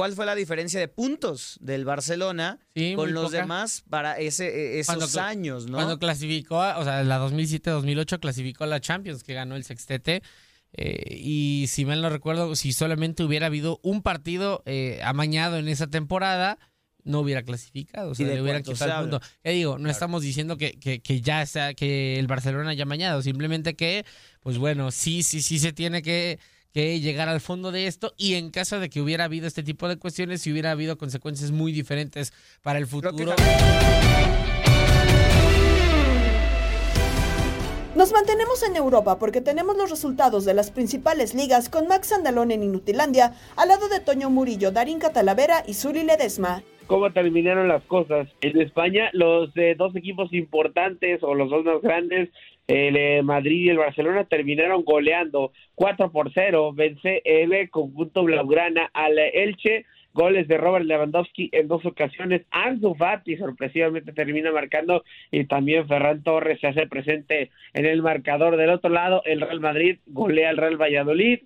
¿Cuál 0.00 0.14
fue 0.14 0.24
la 0.24 0.34
diferencia 0.34 0.80
de 0.80 0.88
puntos 0.88 1.58
del 1.60 1.84
Barcelona 1.84 2.58
sí, 2.74 2.94
con 2.96 3.12
los 3.12 3.26
poca. 3.26 3.36
demás 3.36 3.84
para 3.90 4.18
ese, 4.18 4.46
e, 4.46 4.80
esos 4.80 4.96
cuando, 4.96 5.20
años, 5.20 5.66
no? 5.66 5.76
Cuando 5.76 5.98
clasificó, 5.98 6.56
o 6.56 6.84
sea, 6.84 7.04
la 7.04 7.20
2007-2008 7.20 8.18
clasificó 8.18 8.64
a 8.64 8.66
la 8.66 8.80
Champions, 8.80 9.22
que 9.22 9.34
ganó 9.34 9.56
el 9.56 9.64
sextete. 9.64 10.22
Eh, 10.72 11.18
y 11.18 11.66
si 11.68 11.84
mal 11.84 12.00
no 12.00 12.08
recuerdo, 12.08 12.56
si 12.56 12.72
solamente 12.72 13.24
hubiera 13.24 13.44
habido 13.44 13.78
un 13.82 14.00
partido 14.00 14.62
eh, 14.64 15.02
amañado 15.04 15.58
en 15.58 15.68
esa 15.68 15.86
temporada, 15.88 16.58
no 17.04 17.20
hubiera 17.20 17.42
clasificado, 17.42 18.12
o 18.12 18.14
sea, 18.14 18.26
le 18.26 18.40
hubieran 18.40 18.62
quitado 18.62 19.04
el 19.04 19.10
punto. 19.10 19.26
Ya 19.44 19.50
digo, 19.50 19.72
no 19.72 19.80
claro. 19.80 19.90
estamos 19.90 20.22
diciendo 20.22 20.56
que, 20.56 20.78
que, 20.80 21.02
que, 21.02 21.20
ya 21.20 21.44
sea, 21.44 21.74
que 21.74 22.18
el 22.18 22.26
Barcelona 22.26 22.70
haya 22.70 22.84
amañado, 22.84 23.20
simplemente 23.20 23.76
que, 23.76 24.06
pues 24.40 24.56
bueno, 24.56 24.92
sí, 24.92 25.22
sí, 25.22 25.42
sí 25.42 25.58
se 25.58 25.74
tiene 25.74 26.00
que, 26.00 26.38
que 26.72 27.00
llegar 27.00 27.28
al 27.28 27.40
fondo 27.40 27.72
de 27.72 27.86
esto 27.86 28.12
y 28.16 28.34
en 28.34 28.50
caso 28.50 28.80
de 28.80 28.88
que 28.88 29.00
hubiera 29.00 29.24
habido 29.24 29.46
este 29.46 29.62
tipo 29.62 29.88
de 29.88 29.96
cuestiones, 29.96 30.42
si 30.42 30.52
hubiera 30.52 30.70
habido 30.70 30.98
consecuencias 30.98 31.50
muy 31.50 31.72
diferentes 31.72 32.32
para 32.62 32.78
el 32.78 32.86
futuro. 32.86 33.34
Nos 37.96 38.12
mantenemos 38.12 38.62
en 38.62 38.76
Europa 38.76 39.18
porque 39.18 39.40
tenemos 39.40 39.76
los 39.76 39.90
resultados 39.90 40.44
de 40.44 40.54
las 40.54 40.70
principales 40.70 41.34
ligas 41.34 41.68
con 41.68 41.88
Max 41.88 42.12
Andalón 42.12 42.50
en 42.50 42.62
Inutilandia, 42.62 43.34
al 43.56 43.68
lado 43.68 43.88
de 43.88 44.00
Toño 44.00 44.30
Murillo, 44.30 44.70
Darín 44.70 45.00
Catalavera 45.00 45.64
y 45.66 45.74
Zuri 45.74 46.04
Ledesma. 46.04 46.62
¿Cómo 46.86 47.12
terminaron 47.12 47.68
las 47.68 47.84
cosas? 47.84 48.28
En 48.40 48.60
España, 48.60 49.10
los 49.12 49.50
eh, 49.56 49.74
dos 49.76 49.94
equipos 49.94 50.32
importantes 50.32 51.22
o 51.22 51.34
los 51.34 51.50
dos 51.50 51.64
más 51.64 51.82
grandes, 51.82 52.30
el 52.70 52.96
eh, 52.96 53.22
Madrid 53.22 53.64
y 53.64 53.68
el 53.70 53.78
Barcelona, 53.78 54.24
terminaron 54.24 54.84
goleando 54.84 55.52
4 55.74 56.12
por 56.12 56.32
0. 56.32 56.72
Vence 56.72 57.20
el 57.24 57.68
conjunto 57.68 58.22
Blaugrana 58.22 58.90
al 58.94 59.18
Elche 59.18 59.86
goles 60.12 60.48
de 60.48 60.56
Robert 60.56 60.84
Lewandowski 60.84 61.50
en 61.52 61.68
dos 61.68 61.84
ocasiones. 61.84 62.42
Ansu 62.50 62.94
Fati 62.94 63.36
sorpresivamente 63.36 64.12
termina 64.12 64.52
marcando 64.52 65.04
y 65.30 65.44
también 65.44 65.86
Ferran 65.86 66.22
Torres 66.22 66.60
se 66.60 66.68
hace 66.68 66.86
presente 66.86 67.50
en 67.74 67.86
el 67.86 68.02
marcador. 68.02 68.56
Del 68.56 68.70
otro 68.70 68.90
lado, 68.90 69.22
el 69.24 69.40
Real 69.40 69.60
Madrid 69.60 69.98
golea 70.06 70.50
al 70.50 70.56
Real 70.56 70.80
Valladolid. 70.80 71.40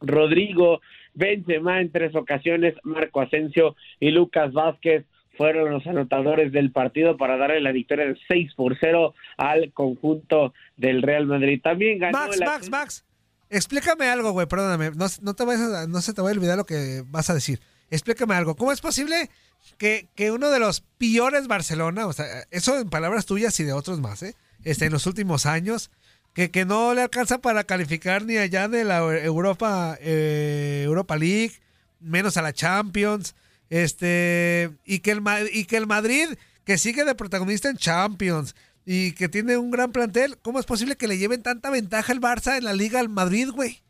Rodrigo 0.00 0.80
Benzema 1.14 1.80
en 1.80 1.90
tres 1.90 2.14
ocasiones, 2.14 2.74
Marco 2.84 3.20
Asensio 3.20 3.74
y 3.98 4.10
Lucas 4.10 4.52
Vázquez 4.52 5.04
fueron 5.38 5.70
los 5.72 5.86
anotadores 5.86 6.52
del 6.52 6.70
partido 6.72 7.16
para 7.16 7.38
darle 7.38 7.62
la 7.62 7.72
victoria 7.72 8.04
de 8.06 8.18
6 8.28 8.52
por 8.54 8.76
0 8.78 9.14
al 9.38 9.72
conjunto 9.72 10.52
del 10.76 11.00
Real 11.00 11.24
Madrid. 11.26 11.60
También 11.62 11.98
ganó 11.98 12.18
Max, 12.18 12.36
el 12.38 12.44
Max, 12.44 12.70
Max. 12.70 13.04
Explícame 13.48 14.06
algo, 14.08 14.32
güey, 14.32 14.46
perdóname. 14.46 14.90
No, 14.94 15.06
no 15.22 15.34
te 15.34 15.44
vayas 15.46 15.62
a- 15.72 15.86
no 15.86 16.02
se 16.02 16.12
te 16.12 16.20
vaya 16.20 16.34
a 16.34 16.36
olvidar 16.38 16.58
lo 16.58 16.66
que 16.66 17.02
vas 17.06 17.30
a 17.30 17.34
decir. 17.34 17.60
Explícame 17.90 18.34
algo. 18.34 18.56
¿Cómo 18.56 18.72
es 18.72 18.82
posible 18.82 19.30
que, 19.78 20.06
que 20.14 20.30
uno 20.30 20.50
de 20.50 20.58
los 20.58 20.82
peores 20.98 21.46
Barcelona, 21.48 22.06
o 22.06 22.12
sea, 22.12 22.26
eso 22.50 22.78
en 22.78 22.90
palabras 22.90 23.24
tuyas 23.24 23.58
y 23.60 23.64
de 23.64 23.72
otros 23.72 24.00
más, 24.00 24.22
¿eh? 24.22 24.34
Este, 24.64 24.84
en 24.86 24.92
los 24.92 25.06
últimos 25.06 25.46
años, 25.46 25.90
que, 26.34 26.50
que 26.50 26.64
no 26.66 26.92
le 26.92 27.00
alcanza 27.02 27.38
para 27.38 27.64
calificar 27.64 28.24
ni 28.24 28.36
allá 28.36 28.68
de 28.68 28.84
la 28.84 28.98
Europa, 29.24 29.96
eh, 30.00 30.82
Europa 30.84 31.16
League, 31.16 31.52
menos 32.00 32.36
a 32.36 32.42
la 32.42 32.52
Champions, 32.52 33.34
este, 33.70 34.70
y 34.84 35.00
que 35.00 35.10
el, 35.12 35.22
y 35.52 35.64
que 35.64 35.76
el 35.76 35.86
Madrid, 35.86 36.26
que 36.64 36.78
sigue 36.78 37.04
de 37.04 37.14
protagonista 37.14 37.68
en 37.68 37.76
Champions, 37.76 38.54
y 38.90 39.14
que 39.14 39.28
tiene 39.28 39.58
un 39.58 39.70
gran 39.70 39.92
plantel, 39.92 40.36
¿cómo 40.42 40.58
es 40.58 40.64
posible 40.64 40.96
que 40.96 41.08
le 41.08 41.18
lleven 41.18 41.42
tanta 41.42 41.70
ventaja 41.70 42.10
el 42.10 42.22
Barça 42.22 42.56
en 42.56 42.64
la 42.64 42.72
Liga 42.72 43.00
al 43.00 43.10
Madrid, 43.10 43.48
güey? 43.54 43.80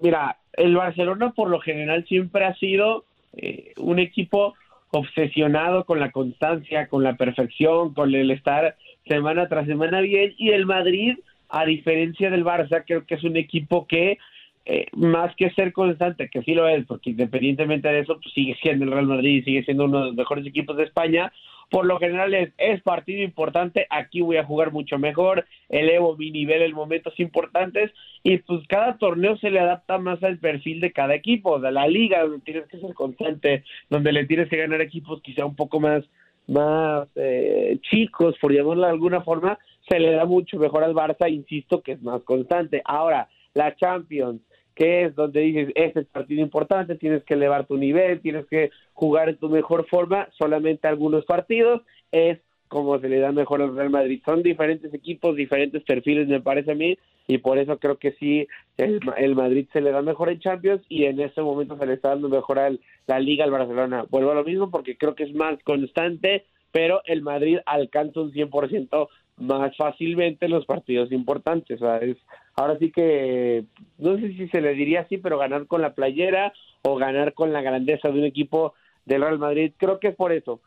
Mira, 0.00 0.38
el 0.54 0.74
Barcelona 0.74 1.32
por 1.32 1.50
lo 1.50 1.60
general 1.60 2.02
siempre 2.06 2.46
ha 2.46 2.54
sido 2.54 3.04
eh, 3.34 3.74
un 3.76 3.98
equipo 3.98 4.54
obsesionado 4.90 5.84
con 5.84 6.00
la 6.00 6.12
constancia, 6.12 6.88
con 6.88 7.02
la 7.02 7.16
perfección, 7.16 7.92
con 7.92 8.14
el 8.14 8.30
estar 8.30 8.76
semana 9.06 9.48
tras 9.48 9.66
semana 9.66 10.00
bien 10.00 10.34
y 10.38 10.52
el 10.52 10.64
Madrid, 10.64 11.18
a 11.50 11.66
diferencia 11.66 12.30
del 12.30 12.44
Barça, 12.44 12.84
creo 12.86 13.04
que 13.04 13.16
es 13.16 13.24
un 13.24 13.36
equipo 13.36 13.86
que 13.86 14.18
eh, 14.66 14.86
más 14.92 15.34
que 15.36 15.50
ser 15.50 15.72
constante, 15.72 16.30
que 16.30 16.42
sí 16.42 16.54
lo 16.54 16.66
es, 16.68 16.86
porque 16.86 17.10
independientemente 17.10 17.88
de 17.88 18.00
eso, 18.00 18.18
pues 18.20 18.32
sigue 18.32 18.56
siendo 18.62 18.86
el 18.86 18.92
Real 18.92 19.06
Madrid 19.06 19.44
sigue 19.44 19.62
siendo 19.64 19.84
uno 19.84 20.00
de 20.00 20.06
los 20.06 20.14
mejores 20.14 20.46
equipos 20.46 20.76
de 20.76 20.84
España. 20.84 21.32
Por 21.70 21.86
lo 21.86 21.98
general 21.98 22.32
es, 22.34 22.52
es 22.58 22.82
partido 22.82 23.22
importante, 23.22 23.86
aquí 23.90 24.20
voy 24.20 24.36
a 24.36 24.44
jugar 24.44 24.70
mucho 24.70 24.98
mejor, 24.98 25.44
elevo 25.68 26.16
mi 26.16 26.30
nivel 26.30 26.62
en 26.62 26.72
momentos 26.72 27.18
importantes 27.18 27.90
y 28.22 28.38
pues 28.38 28.66
cada 28.68 28.96
torneo 28.98 29.36
se 29.38 29.50
le 29.50 29.60
adapta 29.60 29.98
más 29.98 30.22
al 30.22 30.38
perfil 30.38 30.80
de 30.80 30.92
cada 30.92 31.14
equipo, 31.14 31.58
de 31.58 31.72
la 31.72 31.86
liga 31.86 32.22
donde 32.22 32.40
tienes 32.40 32.68
que 32.68 32.78
ser 32.78 32.94
constante, 32.94 33.64
donde 33.90 34.12
le 34.12 34.26
tienes 34.26 34.48
que 34.48 34.58
ganar 34.58 34.80
equipos 34.82 35.20
quizá 35.22 35.44
un 35.44 35.56
poco 35.56 35.80
más 35.80 36.04
más 36.46 37.08
eh, 37.16 37.78
chicos, 37.90 38.36
por 38.38 38.52
llamarlo 38.52 38.84
de 38.84 38.90
alguna 38.90 39.22
forma, 39.22 39.58
se 39.88 39.98
le 39.98 40.12
da 40.12 40.26
mucho 40.26 40.58
mejor 40.58 40.84
al 40.84 40.94
Barça, 40.94 41.30
insisto 41.30 41.80
que 41.80 41.92
es 41.92 42.02
más 42.02 42.22
constante. 42.22 42.82
Ahora, 42.84 43.28
la 43.54 43.74
Champions, 43.76 44.42
que 44.74 45.04
es 45.04 45.14
donde 45.14 45.40
dices, 45.40 45.72
este 45.74 46.00
es 46.00 46.06
partido 46.06 46.42
importante, 46.42 46.96
tienes 46.96 47.22
que 47.24 47.34
elevar 47.34 47.66
tu 47.66 47.76
nivel, 47.76 48.20
tienes 48.20 48.46
que 48.46 48.70
jugar 48.92 49.28
en 49.28 49.36
tu 49.36 49.48
mejor 49.48 49.86
forma, 49.88 50.28
solamente 50.36 50.88
algunos 50.88 51.24
partidos, 51.24 51.82
es 52.10 52.38
como 52.68 52.98
se 52.98 53.08
le 53.08 53.20
da 53.20 53.30
mejor 53.30 53.62
al 53.62 53.76
Real 53.76 53.90
Madrid. 53.90 54.20
Son 54.24 54.42
diferentes 54.42 54.92
equipos, 54.92 55.36
diferentes 55.36 55.82
perfiles, 55.84 56.26
me 56.26 56.40
parece 56.40 56.72
a 56.72 56.74
mí, 56.74 56.98
y 57.26 57.38
por 57.38 57.58
eso 57.58 57.78
creo 57.78 57.98
que 57.98 58.12
sí, 58.12 58.48
el, 58.76 59.00
el 59.16 59.34
Madrid 59.34 59.68
se 59.72 59.80
le 59.80 59.92
da 59.92 60.02
mejor 60.02 60.28
en 60.28 60.40
Champions 60.40 60.82
y 60.88 61.04
en 61.04 61.20
este 61.20 61.40
momento 61.40 61.78
se 61.78 61.86
le 61.86 61.94
está 61.94 62.10
dando 62.10 62.28
mejor 62.28 62.58
al, 62.58 62.80
la 63.06 63.20
Liga 63.20 63.44
al 63.44 63.50
Barcelona. 63.50 64.04
Vuelvo 64.10 64.32
a 64.32 64.34
lo 64.34 64.44
mismo 64.44 64.70
porque 64.70 64.96
creo 64.96 65.14
que 65.14 65.24
es 65.24 65.34
más 65.34 65.62
constante, 65.62 66.46
pero 66.72 67.00
el 67.04 67.22
Madrid 67.22 67.58
alcanza 67.64 68.20
un 68.20 68.32
100% 68.32 69.08
más 69.36 69.76
fácilmente 69.76 70.46
en 70.46 70.52
los 70.52 70.66
partidos 70.66 71.12
importantes. 71.12 71.80
O 71.80 71.84
sea, 71.84 71.98
es, 71.98 72.16
ahora 72.56 72.78
sí 72.78 72.90
que, 72.90 73.64
no 73.98 74.16
sé 74.16 74.28
si 74.34 74.48
se 74.48 74.60
le 74.60 74.74
diría 74.74 75.00
así, 75.00 75.18
pero 75.18 75.38
ganar 75.38 75.66
con 75.66 75.82
la 75.82 75.94
playera 75.94 76.52
o 76.82 76.96
ganar 76.96 77.34
con 77.34 77.52
la 77.52 77.62
grandeza 77.62 78.08
de 78.08 78.18
un 78.18 78.24
equipo 78.24 78.74
del 79.04 79.22
Real 79.22 79.38
Madrid, 79.38 79.72
creo 79.76 79.98
que 79.98 80.08
es 80.08 80.16
por 80.16 80.32
eso. 80.32 80.60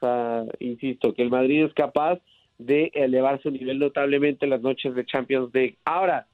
Insisto, 0.59 1.13
que 1.13 1.23
el 1.23 1.29
Madrid 1.29 1.65
es 1.65 1.73
capaz 1.73 2.19
de 2.57 2.91
elevar 2.93 3.41
su 3.41 3.51
nivel 3.51 3.79
notablemente 3.79 4.45
en 4.45 4.51
las 4.51 4.61
noches 4.61 4.95
de 4.95 5.05
Champions 5.05 5.51
League. 5.53 5.77
Ahora, 5.85 6.27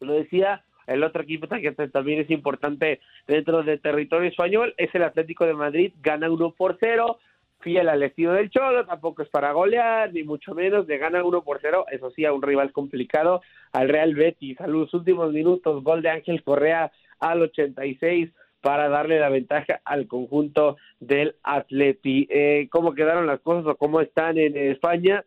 lo 0.00 0.14
decía, 0.14 0.64
el 0.86 1.04
otro 1.04 1.22
equipo 1.22 1.46
que 1.48 1.72
también 1.72 2.20
es 2.20 2.30
importante 2.30 3.00
dentro 3.26 3.62
del 3.62 3.80
territorio 3.80 4.28
español 4.28 4.74
es 4.76 4.94
el 4.94 5.02
Atlético 5.02 5.46
de 5.46 5.54
Madrid, 5.54 5.92
gana 6.02 6.30
1 6.30 6.54
por 6.56 6.78
0, 6.80 7.18
fiel 7.60 7.88
al 7.88 8.02
estilo 8.02 8.32
del 8.32 8.50
Cholo, 8.50 8.84
tampoco 8.86 9.22
es 9.22 9.28
para 9.28 9.52
golear, 9.52 10.12
ni 10.12 10.22
mucho 10.24 10.54
menos, 10.54 10.86
le 10.86 10.98
gana 10.98 11.24
1 11.24 11.42
por 11.42 11.58
0, 11.60 11.86
eso 11.90 12.10
sí, 12.10 12.24
a 12.24 12.32
un 12.32 12.42
rival 12.42 12.72
complicado, 12.72 13.42
al 13.72 13.88
Real 13.88 14.14
Betis, 14.14 14.60
a 14.60 14.66
los 14.66 14.92
últimos 14.94 15.32
minutos, 15.32 15.82
gol 15.82 16.02
de 16.02 16.10
Ángel 16.10 16.42
Correa 16.42 16.90
al 17.18 17.42
86 17.42 18.30
para 18.60 18.88
darle 18.88 19.18
la 19.18 19.28
ventaja 19.28 19.80
al 19.84 20.06
conjunto 20.06 20.76
del 20.98 21.36
Atleti. 21.42 22.26
Eh, 22.30 22.68
¿Cómo 22.70 22.94
quedaron 22.94 23.26
las 23.26 23.40
cosas 23.40 23.66
o 23.66 23.76
cómo 23.76 24.00
están 24.00 24.38
en 24.38 24.56
España? 24.56 25.24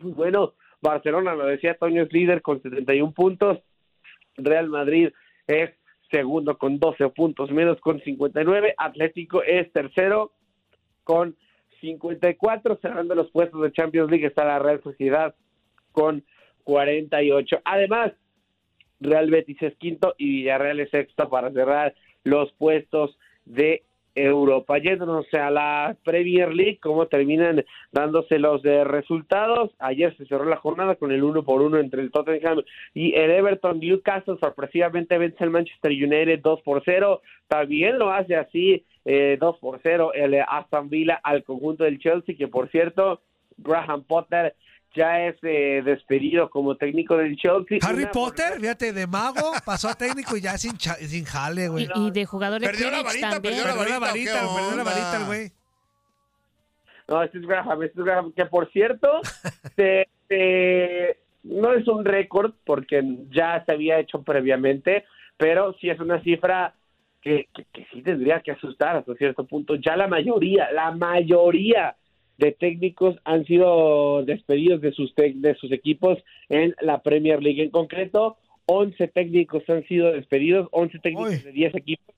Pues 0.00 0.14
bueno, 0.14 0.54
Barcelona, 0.80 1.34
lo 1.34 1.46
decía 1.46 1.74
Toño, 1.74 2.02
es 2.02 2.12
líder 2.12 2.42
con 2.42 2.60
71 2.62 3.12
puntos, 3.12 3.58
Real 4.36 4.68
Madrid 4.68 5.10
es 5.46 5.70
segundo 6.10 6.58
con 6.58 6.78
12 6.78 7.08
puntos 7.10 7.50
menos 7.50 7.80
con 7.80 8.00
59, 8.00 8.74
Atlético 8.76 9.42
es 9.42 9.72
tercero 9.72 10.32
con 11.04 11.36
54, 11.80 12.78
cerrando 12.80 13.14
los 13.14 13.30
puestos 13.30 13.62
de 13.62 13.72
Champions 13.72 14.10
League 14.10 14.26
está 14.26 14.44
la 14.44 14.58
Real 14.58 14.82
Sociedad 14.82 15.34
con 15.92 16.24
48. 16.64 17.60
Además, 17.64 18.12
Real 19.00 19.30
Betis 19.30 19.62
es 19.62 19.76
quinto 19.76 20.14
y 20.18 20.38
Villarreal 20.38 20.80
es 20.80 20.90
sexto 20.90 21.28
para 21.28 21.50
cerrar 21.52 21.94
los 22.24 22.52
puestos 22.52 23.18
de 23.44 23.84
Europa. 24.16 24.78
Yéndonos 24.78 25.26
a 25.34 25.50
la 25.50 25.96
Premier 26.02 26.52
League, 26.52 26.78
cómo 26.82 27.06
terminan 27.06 27.64
dándose 27.92 28.38
los 28.38 28.64
eh, 28.64 28.82
resultados. 28.82 29.70
Ayer 29.78 30.16
se 30.16 30.26
cerró 30.26 30.46
la 30.46 30.56
jornada 30.56 30.96
con 30.96 31.12
el 31.12 31.22
uno 31.22 31.44
por 31.44 31.62
uno 31.62 31.78
entre 31.78 32.02
el 32.02 32.10
Tottenham 32.10 32.62
y 32.94 33.14
el 33.14 33.30
Everton. 33.30 33.78
Newcastle 33.78 34.38
sorpresivamente 34.40 35.18
vence 35.18 35.44
al 35.44 35.50
Manchester 35.50 35.92
United 35.92 36.40
2 36.40 36.62
por 36.62 36.82
0. 36.84 37.20
También 37.46 37.98
lo 37.98 38.10
hace 38.10 38.34
así 38.34 38.84
eh, 39.04 39.36
2 39.38 39.58
por 39.58 39.80
0 39.82 40.12
el 40.14 40.34
Aston 40.48 40.88
Villa 40.88 41.20
al 41.22 41.44
conjunto 41.44 41.84
del 41.84 41.98
Chelsea, 41.98 42.36
que 42.36 42.48
por 42.48 42.68
cierto, 42.70 43.20
Graham 43.58 44.04
Potter 44.04 44.54
ya 44.96 45.26
es 45.26 45.36
eh, 45.42 45.82
despedido 45.84 46.48
como 46.50 46.76
técnico 46.76 47.16
del 47.16 47.36
Chelsea. 47.36 47.78
Harry 47.82 48.02
Una 48.04 48.10
Potter, 48.10 48.58
fíjate, 48.60 48.92
de 48.92 49.06
mago 49.06 49.52
pasó 49.64 49.88
a 49.88 49.94
técnico 49.94 50.36
y 50.36 50.40
ya 50.40 50.56
sin, 50.58 50.76
cha- 50.76 50.94
sin 50.94 51.24
jale, 51.24 51.68
güey. 51.68 51.86
Y, 51.94 52.06
y 52.08 52.10
de 52.10 52.24
jugador 52.24 52.60
de 52.60 52.66
Perdió 52.66 52.90
la 52.90 52.98
Quidditch 52.98 53.06
varita, 53.12 53.30
también. 53.30 53.54
perdió 53.54 53.72
la 53.72 53.98
varita, 53.98 54.32
perdió 54.32 54.76
la 54.76 54.82
varita, 54.84 55.16
el 55.18 55.24
güey. 55.26 55.52
No, 57.08 57.22
este 57.22 57.38
es 57.38 57.46
Graham, 57.46 57.82
este 57.84 58.00
es 58.00 58.04
Graham, 58.04 58.32
que 58.32 58.46
por 58.46 58.70
cierto, 58.72 59.08
se- 59.76 60.08
se- 60.28 61.18
no 61.44 61.72
es 61.74 61.86
un 61.86 62.04
récord 62.04 62.54
porque 62.64 63.02
ya 63.30 63.62
se 63.64 63.72
había 63.72 64.00
hecho 64.00 64.22
previamente, 64.22 65.04
pero 65.36 65.74
sí 65.80 65.88
es 65.90 66.00
una 66.00 66.20
cifra 66.22 66.74
que, 67.22 67.48
que, 67.54 67.64
que 67.72 67.86
sí 67.92 68.02
tendría 68.02 68.40
que 68.40 68.52
asustar 68.52 68.96
hasta 68.96 69.14
cierto 69.14 69.44
punto. 69.46 69.76
Ya 69.76 69.94
la 69.96 70.08
mayoría, 70.08 70.70
la 70.72 70.90
mayoría 70.90 71.94
de 72.38 72.52
técnicos 72.52 73.16
han 73.24 73.44
sido 73.44 74.24
despedidos 74.24 74.80
de 74.80 74.92
sus, 74.92 75.14
de 75.14 75.54
sus 75.54 75.72
equipos 75.72 76.18
en 76.48 76.74
la 76.80 77.02
Premier 77.02 77.42
League. 77.42 77.62
En 77.62 77.70
concreto, 77.70 78.36
11 78.66 79.08
técnicos 79.08 79.62
han 79.68 79.84
sido 79.84 80.12
despedidos, 80.12 80.68
11 80.72 80.98
técnicos 80.98 81.44
de 81.44 81.52
10 81.52 81.74
equipos 81.74 82.16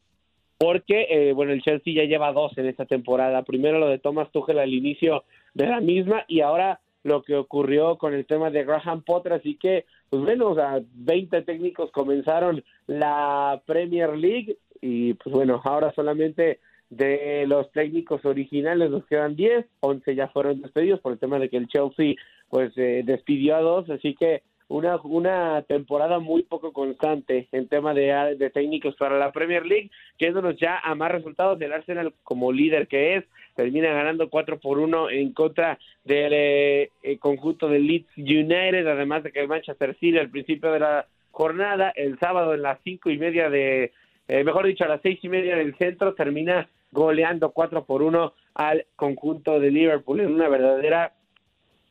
porque 0.58 1.06
eh, 1.08 1.32
bueno 1.32 1.52
el 1.52 1.62
Chelsea 1.62 1.94
ya 1.94 2.02
lleva 2.02 2.32
dos 2.32 2.58
en 2.58 2.66
esta 2.66 2.84
temporada. 2.84 3.44
Primero 3.44 3.78
lo 3.78 3.88
de 3.88 4.00
Thomas 4.00 4.30
Tuchel 4.32 4.58
al 4.58 4.74
inicio 4.74 5.24
de 5.54 5.66
la 5.66 5.80
misma 5.80 6.24
y 6.26 6.40
ahora 6.40 6.80
lo 7.04 7.22
que 7.22 7.36
ocurrió 7.36 7.96
con 7.96 8.12
el 8.12 8.26
tema 8.26 8.50
de 8.50 8.64
Graham 8.64 9.02
Potter. 9.02 9.34
Así 9.34 9.54
que 9.54 9.86
pues 10.10 10.22
bueno 10.22 10.48
o 10.48 10.54
sea 10.56 10.80
20 10.94 11.42
técnicos 11.42 11.92
comenzaron 11.92 12.64
la 12.88 13.62
Premier 13.66 14.16
League 14.16 14.58
y 14.80 15.14
pues 15.14 15.32
bueno 15.32 15.60
ahora 15.64 15.92
solamente 15.94 16.58
de 16.91 17.45
los 17.47 17.70
técnicos 17.72 18.24
originales 18.24 18.91
nos 18.91 19.05
quedan 19.07 19.36
10 19.36 19.66
11 19.80 20.14
ya 20.14 20.28
fueron 20.28 20.62
despedidos 20.62 21.01
por 21.01 21.12
el 21.12 21.18
tema 21.18 21.39
de 21.39 21.49
que 21.49 21.59
el 21.59 21.68
Chelsea 21.68 22.14
pues 22.49 22.72
eh, 22.76 23.03
despidió 23.05 23.57
a 23.57 23.61
dos. 23.61 23.91
Así 23.91 24.14
que 24.14 24.43
una, 24.68 24.97
una 25.03 25.62
temporada 25.62 26.18
muy 26.18 26.43
poco 26.43 26.72
constante 26.72 27.49
en 27.53 27.68
tema 27.68 27.95
de, 27.95 28.36
de 28.39 28.51
técnicos 28.51 28.95
para 28.97 29.18
la 29.18 29.32
Premier 29.32 29.64
League, 29.64 29.91
yéndonos 30.18 30.57
ya 30.57 30.78
a 30.78 30.95
más 30.95 31.11
resultados. 31.11 31.59
Del 31.59 31.72
Arsenal 31.72 32.12
como 32.22 32.53
líder 32.53 32.86
que 32.86 33.16
es, 33.16 33.24
termina 33.55 33.93
ganando 33.93 34.28
4 34.28 34.61
por 34.61 34.78
1 34.78 35.11
en 35.11 35.32
contra 35.32 35.78
del 36.05 36.32
eh, 36.32 36.91
eh, 37.03 37.18
conjunto 37.18 37.68
de 37.68 37.80
Leeds 37.80 38.16
United, 38.16 38.86
además 38.86 39.22
de 39.22 39.32
que 39.32 39.41
el 39.41 39.49
Manchester 39.49 39.97
City 39.99 40.18
al 40.18 40.30
principio 40.30 40.70
de 40.72 40.80
la 40.80 41.07
jornada, 41.30 41.93
el 41.97 42.18
sábado 42.18 42.55
en 42.55 42.62
las 42.62 42.78
cinco 42.84 43.11
y 43.11 43.18
media 43.18 43.49
de, 43.49 43.93
eh, 44.28 44.45
mejor 44.45 44.66
dicho, 44.66 44.84
a 44.84 44.89
las 44.89 45.01
seis 45.03 45.18
y 45.22 45.28
media 45.28 45.57
del 45.57 45.76
centro, 45.76 46.14
termina 46.14 46.68
goleando 46.91 47.51
4 47.51 47.84
por 47.84 48.03
1 48.03 48.32
al 48.55 48.86
conjunto 48.97 49.61
de 49.61 49.70
Liverpool 49.70 50.20
en 50.20 50.34
una 50.34 50.49
verdadera 50.49 51.14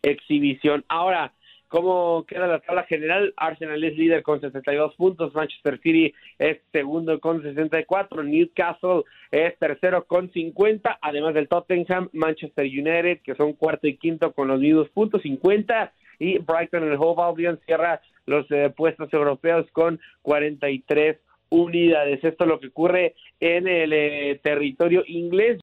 exhibición. 0.02 0.84
Ahora, 0.88 1.34
cómo 1.68 2.26
queda 2.26 2.48
la 2.48 2.60
tabla 2.60 2.84
general. 2.84 3.34
Arsenal 3.38 3.84
es 3.84 3.98
líder 3.98 4.24
con 4.24 4.42
62 4.42 4.96
puntos, 4.96 5.34
Manchester 5.34 5.80
City 5.82 6.14
es 6.40 6.60
segundo 6.72 7.20
con 7.20 7.42
64, 7.42 8.24
Newcastle 8.24 9.04
es 9.32 9.58
tercero 9.60 10.06
con 10.06 10.32
50, 10.32 11.00
además 11.02 11.34
del 11.34 11.48
Tottenham, 11.48 12.10
Manchester 12.14 12.66
United, 12.66 13.22
que 13.22 13.36
son 13.36 13.54
cuarto 13.54 13.88
y 13.88 13.98
quinto 13.98 14.32
con 14.34 14.48
los 14.48 14.60
mismos 14.60 14.90
puntos, 14.90 15.22
50, 15.22 15.94
y 16.20 16.40
Brighton 16.40 16.84
el 16.84 16.98
Hove 17.00 17.22
Albion 17.22 17.60
cierra 17.66 18.02
los 18.26 18.50
eh, 18.52 18.74
puestos 18.76 19.12
europeos 19.14 19.68
con 19.72 20.00
43 20.24 21.18
unidades. 21.50 22.24
Esto 22.24 22.44
es 22.44 22.48
lo 22.48 22.60
que 22.60 22.68
ocurre 22.68 23.16
en 23.40 23.68
el 23.68 23.94
eh, 23.94 24.40
territorio 24.44 25.04
inglés. 25.08 25.60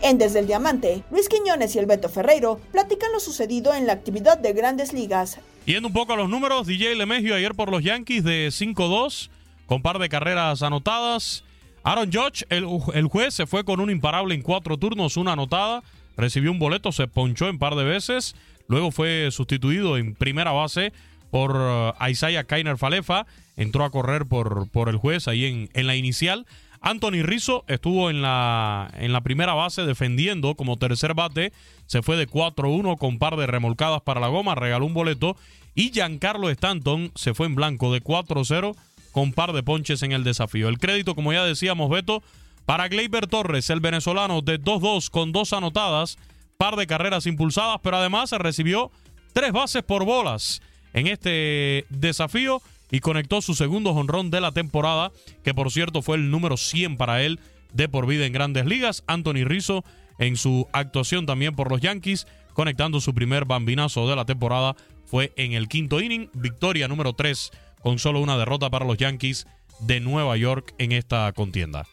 En 0.00 0.16
Desde 0.16 0.38
el 0.38 0.46
Diamante, 0.46 1.02
Luis 1.10 1.28
Quiñones 1.28 1.74
y 1.74 1.78
el 1.80 1.86
Beto 1.86 2.08
Ferreiro 2.08 2.60
platican 2.72 3.12
lo 3.12 3.20
sucedido 3.20 3.74
en 3.74 3.86
la 3.86 3.94
actividad 3.94 4.38
de 4.38 4.52
grandes 4.52 4.92
ligas. 4.92 5.40
Yendo 5.66 5.88
un 5.88 5.92
poco 5.92 6.12
a 6.12 6.16
los 6.16 6.30
números, 6.30 6.66
DJ 6.66 6.94
Lemegio 6.94 7.34
ayer 7.34 7.54
por 7.54 7.70
los 7.70 7.82
Yankees 7.82 8.24
de 8.24 8.48
5-2, 8.48 9.28
con 9.66 9.82
par 9.82 9.98
de 9.98 10.08
carreras 10.08 10.62
anotadas. 10.62 11.44
Aaron 11.82 12.10
Judge, 12.12 12.44
el, 12.48 12.66
el, 12.94 13.06
juez, 13.08 13.34
se 13.34 13.46
fue 13.46 13.64
con 13.64 13.80
un 13.80 13.90
imparable 13.90 14.34
en 14.34 14.42
cuatro 14.42 14.78
turnos, 14.78 15.16
una 15.16 15.32
anotada. 15.32 15.82
Recibió 16.18 16.50
un 16.50 16.58
boleto, 16.58 16.90
se 16.90 17.06
ponchó 17.06 17.48
en 17.48 17.58
par 17.58 17.76
de 17.76 17.84
veces. 17.84 18.34
Luego 18.66 18.90
fue 18.90 19.30
sustituido 19.30 19.96
en 19.96 20.16
primera 20.16 20.50
base 20.50 20.92
por 21.30 21.56
uh, 21.56 22.06
Isaiah 22.06 22.44
Kainer 22.44 22.76
Falefa. 22.76 23.24
Entró 23.56 23.84
a 23.84 23.90
correr 23.90 24.26
por, 24.26 24.68
por 24.68 24.88
el 24.88 24.96
juez 24.96 25.28
ahí 25.28 25.44
en, 25.44 25.70
en 25.74 25.86
la 25.86 25.94
inicial. 25.94 26.44
Anthony 26.80 27.22
Rizzo 27.22 27.64
estuvo 27.68 28.10
en 28.10 28.20
la, 28.20 28.90
en 28.98 29.12
la 29.12 29.20
primera 29.20 29.54
base 29.54 29.82
defendiendo 29.82 30.56
como 30.56 30.76
tercer 30.76 31.14
bate. 31.14 31.52
Se 31.86 32.02
fue 32.02 32.16
de 32.16 32.28
4-1 32.28 32.98
con 32.98 33.18
par 33.18 33.36
de 33.36 33.46
remolcadas 33.46 34.02
para 34.02 34.20
la 34.20 34.28
goma, 34.28 34.56
regaló 34.56 34.86
un 34.86 34.94
boleto. 34.94 35.36
Y 35.76 35.92
Giancarlo 35.92 36.50
Stanton 36.50 37.12
se 37.14 37.32
fue 37.32 37.46
en 37.46 37.54
blanco 37.54 37.92
de 37.92 38.02
4-0 38.02 38.74
con 39.12 39.32
par 39.32 39.52
de 39.52 39.62
ponches 39.62 40.02
en 40.02 40.10
el 40.10 40.24
desafío. 40.24 40.68
El 40.68 40.78
crédito, 40.78 41.14
como 41.14 41.32
ya 41.32 41.44
decíamos, 41.44 41.90
Beto, 41.90 42.22
para 42.68 42.88
Gleyber 42.88 43.26
Torres, 43.26 43.70
el 43.70 43.80
venezolano, 43.80 44.42
de 44.42 44.60
2-2 44.60 45.08
con 45.08 45.32
dos 45.32 45.54
anotadas, 45.54 46.18
par 46.58 46.76
de 46.76 46.86
carreras 46.86 47.24
impulsadas, 47.24 47.80
pero 47.82 47.96
además 47.96 48.30
recibió 48.32 48.90
tres 49.32 49.52
bases 49.52 49.82
por 49.82 50.04
bolas 50.04 50.60
en 50.92 51.06
este 51.06 51.86
desafío 51.88 52.60
y 52.90 53.00
conectó 53.00 53.40
su 53.40 53.54
segundo 53.54 53.94
jonrón 53.94 54.30
de 54.30 54.42
la 54.42 54.52
temporada, 54.52 55.12
que 55.42 55.54
por 55.54 55.72
cierto 55.72 56.02
fue 56.02 56.18
el 56.18 56.30
número 56.30 56.58
100 56.58 56.98
para 56.98 57.22
él 57.22 57.40
de 57.72 57.88
por 57.88 58.06
vida 58.06 58.26
en 58.26 58.34
grandes 58.34 58.66
ligas. 58.66 59.02
Anthony 59.06 59.46
Rizzo 59.46 59.82
en 60.18 60.36
su 60.36 60.68
actuación 60.74 61.24
también 61.24 61.56
por 61.56 61.70
los 61.70 61.80
Yankees, 61.80 62.26
conectando 62.52 63.00
su 63.00 63.14
primer 63.14 63.46
bambinazo 63.46 64.06
de 64.10 64.16
la 64.16 64.26
temporada, 64.26 64.76
fue 65.06 65.32
en 65.36 65.54
el 65.54 65.68
quinto 65.68 66.02
inning, 66.02 66.28
victoria 66.34 66.86
número 66.86 67.14
3 67.14 67.50
con 67.80 67.98
solo 67.98 68.20
una 68.20 68.36
derrota 68.36 68.68
para 68.68 68.84
los 68.84 68.98
Yankees 68.98 69.46
de 69.80 70.00
Nueva 70.00 70.36
York 70.36 70.74
en 70.76 70.92
esta 70.92 71.32
contienda. 71.32 71.86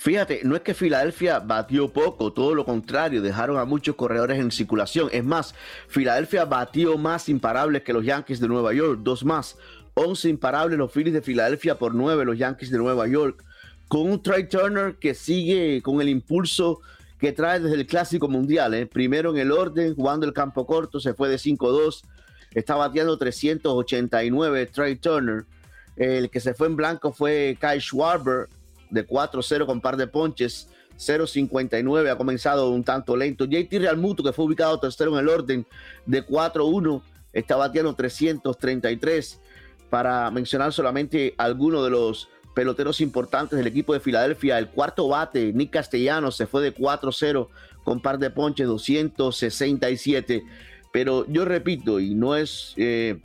Fíjate, 0.00 0.40
no 0.44 0.56
es 0.56 0.62
que 0.62 0.72
Filadelfia 0.72 1.40
batió 1.40 1.92
poco, 1.92 2.32
todo 2.32 2.54
lo 2.54 2.64
contrario, 2.64 3.20
dejaron 3.20 3.58
a 3.58 3.66
muchos 3.66 3.96
corredores 3.96 4.38
en 4.38 4.50
circulación. 4.50 5.10
Es 5.12 5.22
más, 5.22 5.54
Filadelfia 5.88 6.46
batió 6.46 6.96
más 6.96 7.28
imparables 7.28 7.82
que 7.82 7.92
los 7.92 8.02
Yankees 8.06 8.40
de 8.40 8.48
Nueva 8.48 8.72
York, 8.72 9.00
dos 9.02 9.26
más. 9.26 9.58
11 9.92 10.30
imparables 10.30 10.78
los 10.78 10.90
Phillies 10.90 11.12
de 11.12 11.20
Filadelfia 11.20 11.74
por 11.74 11.94
9 11.94 12.24
los 12.24 12.38
Yankees 12.38 12.70
de 12.70 12.78
Nueva 12.78 13.06
York. 13.08 13.44
Con 13.88 14.10
un 14.10 14.22
Trey 14.22 14.48
Turner 14.48 14.94
que 14.94 15.12
sigue 15.12 15.82
con 15.82 16.00
el 16.00 16.08
impulso 16.08 16.80
que 17.18 17.32
trae 17.32 17.60
desde 17.60 17.76
el 17.76 17.86
Clásico 17.86 18.26
Mundial. 18.26 18.72
¿eh? 18.72 18.86
Primero 18.86 19.28
en 19.32 19.36
el 19.36 19.52
orden, 19.52 19.94
jugando 19.94 20.24
el 20.24 20.32
campo 20.32 20.64
corto, 20.64 20.98
se 20.98 21.12
fue 21.12 21.28
de 21.28 21.36
5-2. 21.36 22.00
Está 22.54 22.74
bateando 22.74 23.18
389 23.18 24.64
Trey 24.64 24.96
Turner. 24.96 25.44
El 25.96 26.30
que 26.30 26.40
se 26.40 26.54
fue 26.54 26.68
en 26.68 26.76
blanco 26.76 27.12
fue 27.12 27.58
Kyle 27.60 27.82
Schwarber 27.82 28.48
de 28.90 29.06
4-0 29.06 29.66
con 29.66 29.80
par 29.80 29.96
de 29.96 30.06
ponches. 30.06 30.68
0.59 30.98 32.10
ha 32.10 32.16
comenzado 32.16 32.70
un 32.70 32.84
tanto 32.84 33.16
lento. 33.16 33.46
JT 33.46 33.78
Realmuto, 33.78 34.22
que 34.22 34.32
fue 34.32 34.44
ubicado 34.44 34.78
tercero 34.78 35.12
en 35.12 35.20
el 35.20 35.28
orden 35.28 35.66
de 36.04 36.26
4-1, 36.26 37.02
está 37.32 37.56
bateando 37.56 37.94
333 37.94 39.40
para 39.88 40.30
mencionar 40.30 40.72
solamente 40.72 41.34
algunos 41.38 41.84
de 41.84 41.90
los 41.90 42.28
peloteros 42.54 43.00
importantes 43.00 43.56
del 43.56 43.66
equipo 43.66 43.94
de 43.94 44.00
Filadelfia. 44.00 44.58
El 44.58 44.68
cuarto 44.68 45.08
bate, 45.08 45.52
Nick 45.52 45.70
Castellanos, 45.70 46.36
se 46.36 46.46
fue 46.46 46.62
de 46.62 46.74
4-0 46.74 47.48
con 47.82 48.00
par 48.00 48.18
de 48.18 48.30
ponches, 48.30 48.66
267. 48.66 50.44
Pero 50.92 51.24
yo 51.28 51.44
repito, 51.44 52.00
y 52.00 52.14
no 52.14 52.36
es 52.36 52.74
eh, 52.76 53.18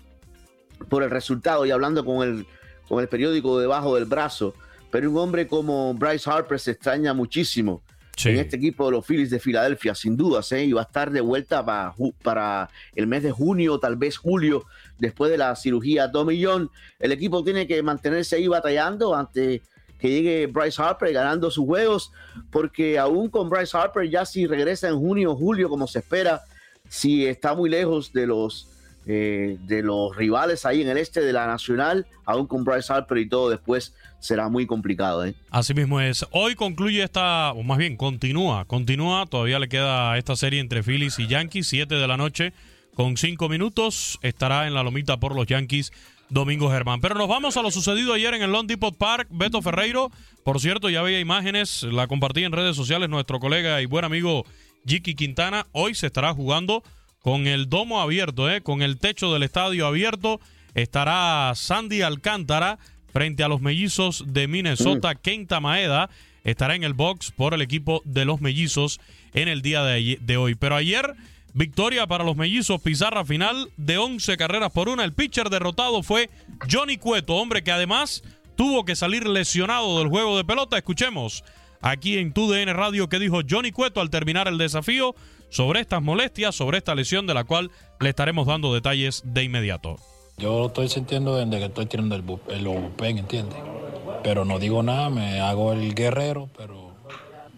por 0.90 1.04
el 1.04 1.10
resultado 1.10 1.66
y 1.66 1.72
hablando 1.72 2.06
con 2.06 2.28
el, 2.28 2.48
con 2.88 3.02
el 3.02 3.10
periódico 3.10 3.60
debajo 3.60 3.96
del 3.96 4.06
brazo, 4.06 4.54
pero 4.92 5.10
un 5.10 5.18
hombre 5.18 5.48
como 5.48 5.94
Bryce 5.94 6.30
Harper 6.30 6.60
se 6.60 6.72
extraña 6.72 7.14
muchísimo 7.14 7.82
sí. 8.16 8.30
en 8.30 8.38
este 8.38 8.58
equipo 8.58 8.86
de 8.86 8.92
los 8.92 9.06
Phillies 9.06 9.30
de 9.30 9.40
Filadelfia, 9.40 9.96
sin 9.96 10.16
dudas, 10.16 10.52
¿eh? 10.52 10.64
y 10.64 10.74
va 10.74 10.82
a 10.82 10.86
estar 10.86 11.12
de 11.12 11.22
vuelta 11.22 11.66
para, 11.66 11.94
para 12.24 12.70
el 12.96 13.08
mes 13.08 13.24
de 13.24 13.32
junio, 13.32 13.80
tal 13.80 13.96
vez 13.96 14.18
julio, 14.18 14.66
después 14.98 15.32
de 15.32 15.38
la 15.38 15.56
cirugía 15.56 16.12
Tommy 16.12 16.44
John. 16.44 16.70
El 17.00 17.12
equipo 17.12 17.44
tiene 17.44 17.68
que 17.68 17.82
mantenerse 17.84 18.38
ahí 18.38 18.48
batallando 18.48 19.16
ante 19.16 19.62
que 20.00 20.10
llegue 20.10 20.48
Bryce 20.48 20.82
Harper 20.82 21.14
ganando 21.14 21.50
sus 21.50 21.66
juegos, 21.66 22.12
porque 22.52 23.00
aún 23.00 23.30
con 23.30 23.50
Bryce 23.50 23.78
Harper, 23.78 24.10
ya 24.10 24.26
si 24.26 24.46
regresa 24.46 24.90
en 24.90 25.00
junio 25.00 25.32
o 25.32 25.36
julio, 25.36 25.70
como 25.70 25.88
se 25.88 26.00
espera, 26.00 26.42
si 26.90 27.26
está 27.26 27.56
muy 27.56 27.70
lejos 27.70 28.12
de 28.12 28.28
los 28.28 28.75
eh, 29.08 29.58
de 29.62 29.84
los 29.84 30.16
rivales 30.16 30.66
ahí 30.66 30.82
en 30.82 30.90
el 30.90 30.98
este 30.98 31.22
de 31.22 31.32
la 31.32 31.46
Nacional, 31.48 32.08
aún 32.26 32.48
con 32.48 32.64
Bryce 32.64 32.92
Harper 32.92 33.20
y 33.20 33.30
todo 33.30 33.50
después 33.50 33.94
será 34.20 34.50
muy 34.50 34.66
complicado. 34.66 35.26
¿eh? 35.26 35.36
Así 35.52 35.74
mismo 35.74 36.02
es. 36.02 36.26
Hoy 36.32 36.56
concluye 36.56 37.04
esta, 37.04 37.52
o 37.52 37.64
más 37.64 37.78
bien 37.78 37.98
continúa, 37.98 38.66
continúa, 38.66 39.26
todavía 39.28 39.60
le 39.60 39.70
queda 39.70 40.18
esta 40.18 40.36
serie 40.36 40.60
entre 40.60 40.82
Phillies 40.82 41.20
y 41.20 41.28
Yankees, 41.28 41.68
7 41.68 41.94
de 41.94 42.08
la 42.08 42.18
noche 42.18 42.54
con 42.96 43.18
5 43.18 43.50
minutos, 43.50 44.18
estará 44.22 44.68
en 44.68 44.74
la 44.74 44.82
lomita 44.82 45.18
por 45.18 45.36
los 45.36 45.46
Yankees. 45.48 45.92
Domingo 46.30 46.72
Germán. 46.72 47.02
Pero 47.02 47.16
nos 47.16 47.28
vamos 47.28 47.56
a 47.56 47.62
lo 47.62 47.70
sucedido 47.70 48.14
ayer 48.14 48.34
en 48.34 48.42
el 48.42 48.52
Long 48.52 48.66
Depot 48.66 48.98
Park. 48.98 49.28
Beto 49.30 49.62
Ferreiro, 49.62 50.12
por 50.44 50.60
cierto, 50.60 50.90
ya 50.90 51.04
veía 51.04 51.20
imágenes, 51.20 51.84
la 51.84 52.08
compartí 52.08 52.44
en 52.44 52.52
redes 52.52 52.76
sociales 52.76 53.10
nuestro 53.10 53.40
colega 53.40 53.82
y 53.82 53.86
buen 53.86 54.06
amigo 54.06 54.44
Jiki 54.88 55.14
Quintana. 55.14 55.68
Hoy 55.72 55.94
se 55.94 56.08
estará 56.08 56.34
jugando 56.34 56.84
con 57.26 57.48
el 57.48 57.70
domo 57.70 58.02
abierto, 58.02 58.52
¿eh? 58.52 58.62
con 58.62 58.84
el 58.84 59.00
techo 59.00 59.34
del 59.34 59.42
estadio 59.42 59.88
abierto. 59.88 60.40
Estará 60.76 61.52
Sandy 61.56 62.04
Alcántara 62.04 62.78
frente 63.12 63.44
a 63.44 63.48
los 63.48 63.62
mellizos 63.62 64.26
de 64.28 64.48
Minnesota. 64.48 65.12
Mm. 65.12 65.18
Kenta 65.24 65.60
Maeda 65.60 66.12
estará 66.44 66.76
en 66.76 66.84
el 66.84 66.94
box 66.94 67.32
por 67.32 67.56
el 67.56 67.64
equipo 67.64 68.04
de 68.06 68.26
los 68.26 68.42
mellizos 68.42 69.00
en 69.34 69.48
el 69.48 69.64
día 69.64 69.82
de, 69.82 70.20
de 70.22 70.38
hoy. 70.38 70.54
Pero 70.54 70.76
ayer, 70.76 71.16
victoria 71.56 72.06
para 72.06 72.24
los 72.24 72.36
mellizos, 72.38 72.80
pizarra 72.80 73.26
final 73.26 73.72
de 73.76 73.98
11 73.98 74.38
carreras 74.38 74.72
por 74.72 74.88
una. 74.88 75.04
El 75.04 75.14
pitcher 75.14 75.50
derrotado 75.50 76.04
fue 76.04 76.30
Johnny 76.72 76.98
Cueto, 76.98 77.38
hombre 77.38 77.64
que 77.64 77.72
además 77.72 78.22
tuvo 78.56 78.86
que 78.86 78.96
salir 78.96 79.26
lesionado 79.26 79.98
del 79.98 80.10
juego 80.10 80.38
de 80.38 80.46
pelota. 80.46 80.78
Escuchemos 80.78 81.44
aquí 81.82 82.20
en 82.20 82.34
TUDN 82.34 82.72
Radio 82.76 83.10
que 83.10 83.18
dijo 83.18 83.42
Johnny 83.50 83.72
Cueto 83.72 84.00
al 84.00 84.12
terminar 84.12 84.48
el 84.48 84.60
desafío 84.60 85.16
sobre 85.50 85.80
estas 85.80 86.02
molestias, 86.02 86.56
sobre 86.56 86.78
esta 86.78 86.96
lesión 86.96 87.28
de 87.28 87.34
la 87.34 87.44
cual 87.44 87.72
le 88.00 88.10
estaremos 88.10 88.48
dando 88.48 88.74
detalles 88.74 89.24
de 89.26 89.44
inmediato. 89.44 89.98
Yo 90.38 90.60
lo 90.60 90.68
estoy 90.68 90.90
sintiendo 90.90 91.38
desde 91.38 91.60
que 91.60 91.66
estoy 91.66 91.86
tirando 91.86 92.16
el, 92.16 92.24
el 92.50 92.68
bullpen, 92.68 93.20
¿entiendes? 93.20 93.58
Pero 94.24 94.44
no 94.44 94.60
digo 94.60 94.84
nada, 94.84 95.10
me 95.10 95.40
hago 95.40 95.72
el 95.72 95.96
guerrero, 95.96 96.50
pero 96.58 96.92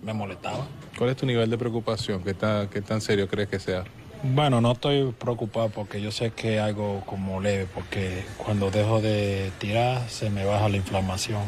me 0.03 0.13
molestaba. 0.13 0.67
¿Cuál 0.97 1.11
es 1.11 1.17
tu 1.17 1.25
nivel 1.25 1.49
de 1.49 1.57
preocupación? 1.57 2.23
¿Qué, 2.23 2.33
ta, 2.33 2.69
qué 2.69 2.81
tan 2.81 3.01
serio 3.01 3.27
crees 3.27 3.49
que 3.49 3.59
sea? 3.59 3.83
Bueno, 4.21 4.61
no 4.61 4.73
estoy 4.73 5.11
preocupado 5.11 5.69
porque 5.69 6.01
yo 6.01 6.11
sé 6.11 6.31
que 6.31 6.55
es 6.55 6.61
algo 6.61 7.03
como 7.05 7.39
leve, 7.39 7.67
porque 7.73 8.25
cuando 8.37 8.69
dejo 8.69 8.99
de 9.01 9.51
tirar 9.59 10.09
se 10.09 10.29
me 10.29 10.45
baja 10.45 10.69
la 10.69 10.77
inflamación. 10.77 11.41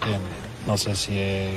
¿entiendes? 0.00 0.32
No 0.66 0.76
sé 0.76 0.94
si 0.94 1.18
es... 1.18 1.54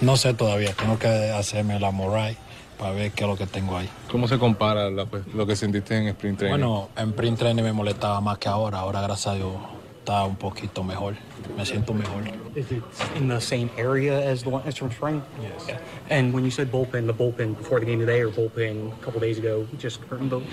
No 0.00 0.16
sé 0.16 0.34
todavía, 0.34 0.72
tengo 0.72 0.98
que 0.98 1.08
hacerme 1.08 1.78
la 1.78 1.90
moray 1.90 2.36
para 2.78 2.92
ver 2.92 3.12
qué 3.12 3.24
es 3.24 3.30
lo 3.30 3.36
que 3.36 3.46
tengo 3.46 3.76
ahí. 3.76 3.88
¿Cómo 4.10 4.28
se 4.28 4.38
compara 4.38 4.90
la, 4.90 5.06
pues, 5.06 5.26
lo 5.34 5.46
que 5.46 5.56
sentiste 5.56 5.96
en 5.96 6.08
sprint 6.08 6.38
training? 6.38 6.58
Bueno, 6.58 6.88
en 6.96 7.10
sprint 7.10 7.38
training 7.38 7.62
me 7.62 7.72
molestaba 7.72 8.20
más 8.20 8.38
que 8.38 8.48
ahora. 8.48 8.80
Ahora, 8.80 9.00
gracias 9.00 9.34
a 9.34 9.36
Dios, 9.36 9.54
está 9.98 10.24
un 10.24 10.36
poquito 10.36 10.82
mejor. 10.84 11.14
Me 11.56 11.64
siento 11.64 11.94
mejor. 11.94 12.22
Is 12.56 12.70
it 12.70 12.82
in 13.16 13.28
the 13.28 13.40
same 13.40 13.68
area 13.76 14.30
as 14.30 14.44
the 14.44 14.48
one 14.48 14.62
as 14.66 14.76
from 14.76 14.90
spring? 14.92 15.20
Yes. 15.42 15.66
Yeah. 15.66 15.78
And 16.08 16.32
when 16.32 16.44
you 16.44 16.50
said 16.50 16.70
bullpen, 16.70 17.06
the 17.06 17.12
bullpen 17.12 17.56
before 17.56 17.80
the 17.80 17.86
game 17.86 17.98
today 17.98 18.22
or 18.22 18.30
bullpen 18.30 18.92
a 18.92 19.04
couple 19.04 19.20
days 19.20 19.38
ago, 19.38 19.66
just 19.78 20.00
hurting 20.08 20.28
both? 20.28 20.44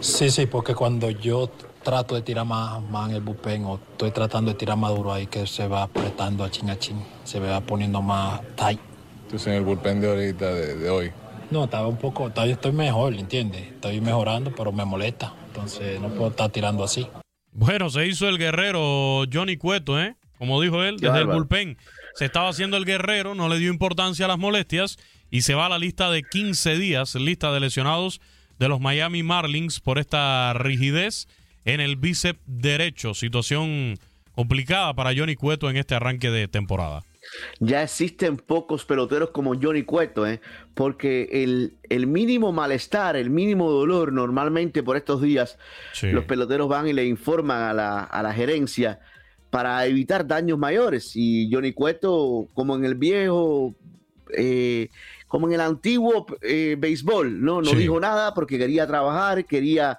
Sí, 0.00 0.30
sí, 0.30 0.46
porque 0.46 0.74
cuando 0.74 1.10
yo 1.10 1.48
trato 1.84 2.16
de 2.16 2.22
tirar 2.22 2.46
más, 2.46 2.82
más 2.90 3.10
en 3.10 3.16
el 3.16 3.20
bullpen 3.20 3.64
o 3.64 3.78
estoy 3.92 4.10
tratando 4.10 4.50
de 4.50 4.56
tirar 4.56 4.76
más 4.76 4.94
duro 4.94 5.12
ahí 5.12 5.26
que 5.26 5.46
se 5.46 5.68
va 5.68 5.84
apretando 5.84 6.42
a 6.42 6.50
chin 6.50 6.68
a 6.70 6.78
chin, 6.78 6.96
se 7.22 7.38
va 7.38 7.60
poniendo 7.60 8.02
más 8.02 8.40
tight. 8.56 8.80
Entonces 9.24 9.46
en 9.48 9.54
el 9.54 9.62
bullpen 9.62 10.00
de 10.00 10.08
ahorita, 10.08 10.52
de, 10.52 10.76
de 10.76 10.90
hoy, 10.90 11.12
No, 11.50 11.64
estaba 11.64 11.88
un 11.88 11.96
poco, 11.96 12.30
todavía 12.30 12.54
estoy 12.54 12.72
mejor, 12.72 13.14
¿entiendes? 13.14 13.62
Estoy 13.62 14.00
mejorando, 14.00 14.54
pero 14.54 14.72
me 14.72 14.84
molesta. 14.84 15.32
Entonces 15.48 16.00
no 16.00 16.08
puedo 16.08 16.30
estar 16.30 16.50
tirando 16.50 16.84
así. 16.84 17.06
Bueno, 17.52 17.90
se 17.90 18.06
hizo 18.06 18.28
el 18.28 18.38
guerrero 18.38 19.24
Johnny 19.32 19.56
Cueto, 19.56 20.00
¿eh? 20.00 20.16
Como 20.38 20.60
dijo 20.60 20.82
él, 20.82 20.98
desde 20.98 21.20
el 21.20 21.26
bullpen. 21.26 21.78
Se 22.14 22.24
estaba 22.24 22.48
haciendo 22.48 22.76
el 22.76 22.84
guerrero, 22.84 23.34
no 23.34 23.48
le 23.48 23.58
dio 23.58 23.70
importancia 23.70 24.24
a 24.24 24.28
las 24.28 24.38
molestias 24.38 24.98
y 25.30 25.42
se 25.42 25.54
va 25.54 25.66
a 25.66 25.68
la 25.68 25.78
lista 25.78 26.10
de 26.10 26.22
15 26.22 26.76
días, 26.76 27.14
lista 27.14 27.52
de 27.52 27.60
lesionados 27.60 28.20
de 28.58 28.68
los 28.68 28.80
Miami 28.80 29.22
Marlins 29.22 29.80
por 29.80 29.98
esta 29.98 30.52
rigidez 30.54 31.28
en 31.64 31.80
el 31.80 31.96
bíceps 31.96 32.40
derecho. 32.46 33.14
Situación 33.14 33.98
complicada 34.32 34.94
para 34.94 35.14
Johnny 35.16 35.36
Cueto 35.36 35.70
en 35.70 35.76
este 35.76 35.94
arranque 35.94 36.30
de 36.30 36.48
temporada. 36.48 37.02
Ya 37.60 37.82
existen 37.82 38.36
pocos 38.36 38.84
peloteros 38.84 39.30
como 39.30 39.54
Johnny 39.60 39.82
Cueto, 39.82 40.26
¿eh? 40.26 40.40
porque 40.74 41.28
el, 41.32 41.76
el 41.88 42.06
mínimo 42.06 42.52
malestar, 42.52 43.16
el 43.16 43.30
mínimo 43.30 43.70
dolor, 43.70 44.12
normalmente 44.12 44.82
por 44.82 44.96
estos 44.96 45.20
días, 45.22 45.58
Sí. 45.92 46.10
los 46.10 46.24
peloteros 46.24 46.68
van 46.68 46.88
y 46.88 46.92
le 46.92 47.04
informan 47.04 47.62
a 47.62 47.72
la, 47.72 48.00
a 48.04 48.22
la 48.22 48.32
gerencia 48.32 49.00
para 49.50 49.86
evitar 49.86 50.26
daños 50.26 50.58
mayores. 50.58 51.12
Y 51.14 51.48
Johnny 51.52 51.72
Cueto, 51.72 52.48
como 52.54 52.74
en 52.76 52.84
el 52.84 52.96
viejo, 52.96 53.74
eh, 54.36 54.88
como 55.28 55.46
en 55.48 55.54
el 55.54 55.60
antiguo 55.60 56.26
eh, 56.42 56.76
béisbol, 56.78 57.40
¿no? 57.44 57.60
No 57.62 57.70
Sí. 57.70 57.76
dijo 57.76 58.00
nada 58.00 58.34
porque 58.34 58.58
quería 58.58 58.86
trabajar, 58.86 59.44
quería 59.44 59.98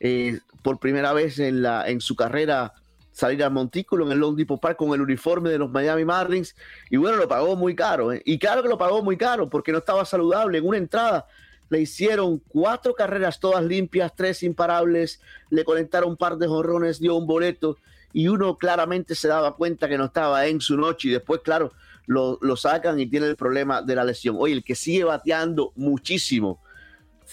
eh, 0.00 0.38
por 0.62 0.78
primera 0.78 1.12
vez 1.12 1.38
en, 1.38 1.62
la, 1.62 1.88
en 1.88 2.00
su 2.00 2.14
carrera 2.16 2.72
salir 3.18 3.42
al 3.42 3.50
montículo 3.50 4.06
en 4.06 4.12
el 4.12 4.18
Long 4.18 4.36
Depot 4.36 4.60
Park 4.60 4.76
con 4.76 4.94
el 4.94 5.00
uniforme 5.00 5.50
de 5.50 5.58
los 5.58 5.68
Miami 5.68 6.04
Marlins 6.04 6.54
y 6.88 6.98
bueno, 6.98 7.16
lo 7.16 7.26
pagó 7.26 7.56
muy 7.56 7.74
caro. 7.74 8.12
¿eh? 8.12 8.22
Y 8.24 8.38
claro 8.38 8.62
que 8.62 8.68
lo 8.68 8.78
pagó 8.78 9.02
muy 9.02 9.16
caro 9.16 9.50
porque 9.50 9.72
no 9.72 9.78
estaba 9.78 10.04
saludable. 10.04 10.58
En 10.58 10.66
una 10.66 10.78
entrada 10.78 11.26
le 11.68 11.80
hicieron 11.80 12.38
cuatro 12.46 12.94
carreras 12.94 13.40
todas 13.40 13.64
limpias, 13.64 14.12
tres 14.14 14.44
imparables, 14.44 15.20
le 15.50 15.64
conectaron 15.64 16.10
un 16.10 16.16
par 16.16 16.36
de 16.36 16.46
jorrones, 16.46 17.00
dio 17.00 17.16
un 17.16 17.26
boleto 17.26 17.76
y 18.12 18.28
uno 18.28 18.56
claramente 18.56 19.16
se 19.16 19.26
daba 19.26 19.56
cuenta 19.56 19.88
que 19.88 19.98
no 19.98 20.04
estaba 20.04 20.46
en 20.46 20.60
su 20.60 20.76
noche 20.76 21.08
y 21.08 21.10
después, 21.10 21.40
claro, 21.42 21.72
lo, 22.06 22.38
lo 22.40 22.56
sacan 22.56 23.00
y 23.00 23.06
tiene 23.06 23.26
el 23.26 23.34
problema 23.34 23.82
de 23.82 23.96
la 23.96 24.04
lesión. 24.04 24.36
Oye, 24.38 24.54
el 24.54 24.62
que 24.62 24.76
sigue 24.76 25.02
bateando 25.02 25.72
muchísimo 25.74 26.62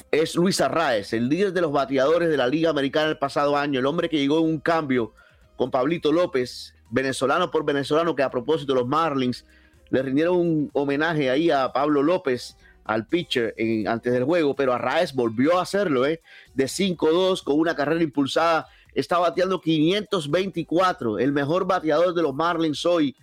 es 0.10 0.34
Luis 0.34 0.60
Arraez, 0.62 1.14
el 1.14 1.30
líder 1.30 1.54
de 1.54 1.62
los 1.62 1.72
bateadores 1.72 2.28
de 2.28 2.38
la 2.38 2.48
Liga 2.48 2.72
Americana 2.72 3.12
el 3.12 3.20
pasado 3.20 3.56
año, 3.56 3.80
el 3.80 3.86
hombre 3.86 4.10
que 4.10 4.18
llegó 4.18 4.40
en 4.40 4.46
un 4.46 4.60
cambio 4.60 5.14
con 5.56 5.72
Pablito 5.72 6.12
López, 6.12 6.74
venezolano 6.90 7.52
por 7.52 7.66
venezolano, 7.66 8.16
que 8.16 8.24
a 8.24 8.30
propósito 8.30 8.76
los 8.76 8.88
Marlins 8.88 9.46
le 9.90 10.02
rindieron 10.02 10.38
un 10.38 10.70
homenaje 10.74 11.30
ahí 11.30 11.50
a 11.50 11.72
Pablo 11.72 12.04
López, 12.04 12.58
al 12.84 13.08
pitcher 13.08 13.56
antes 13.88 14.14
del 14.14 14.24
juego, 14.24 14.56
pero 14.56 14.74
Arraez 14.74 15.14
volvió 15.14 15.58
a 15.58 15.64
hacerlo, 15.64 16.06
¿eh? 16.06 16.22
de 16.54 16.66
5-2 16.66 17.44
con 17.44 17.60
una 17.60 17.76
carrera 17.76 18.04
impulsada, 18.04 18.68
está 18.94 19.18
bateando 19.18 19.60
524, 19.60 21.20
el 21.20 21.32
mejor 21.32 21.66
bateador 21.66 22.14
de 22.14 22.22
los 22.22 22.34
Marlins 22.34 22.86
hoy. 22.86 23.16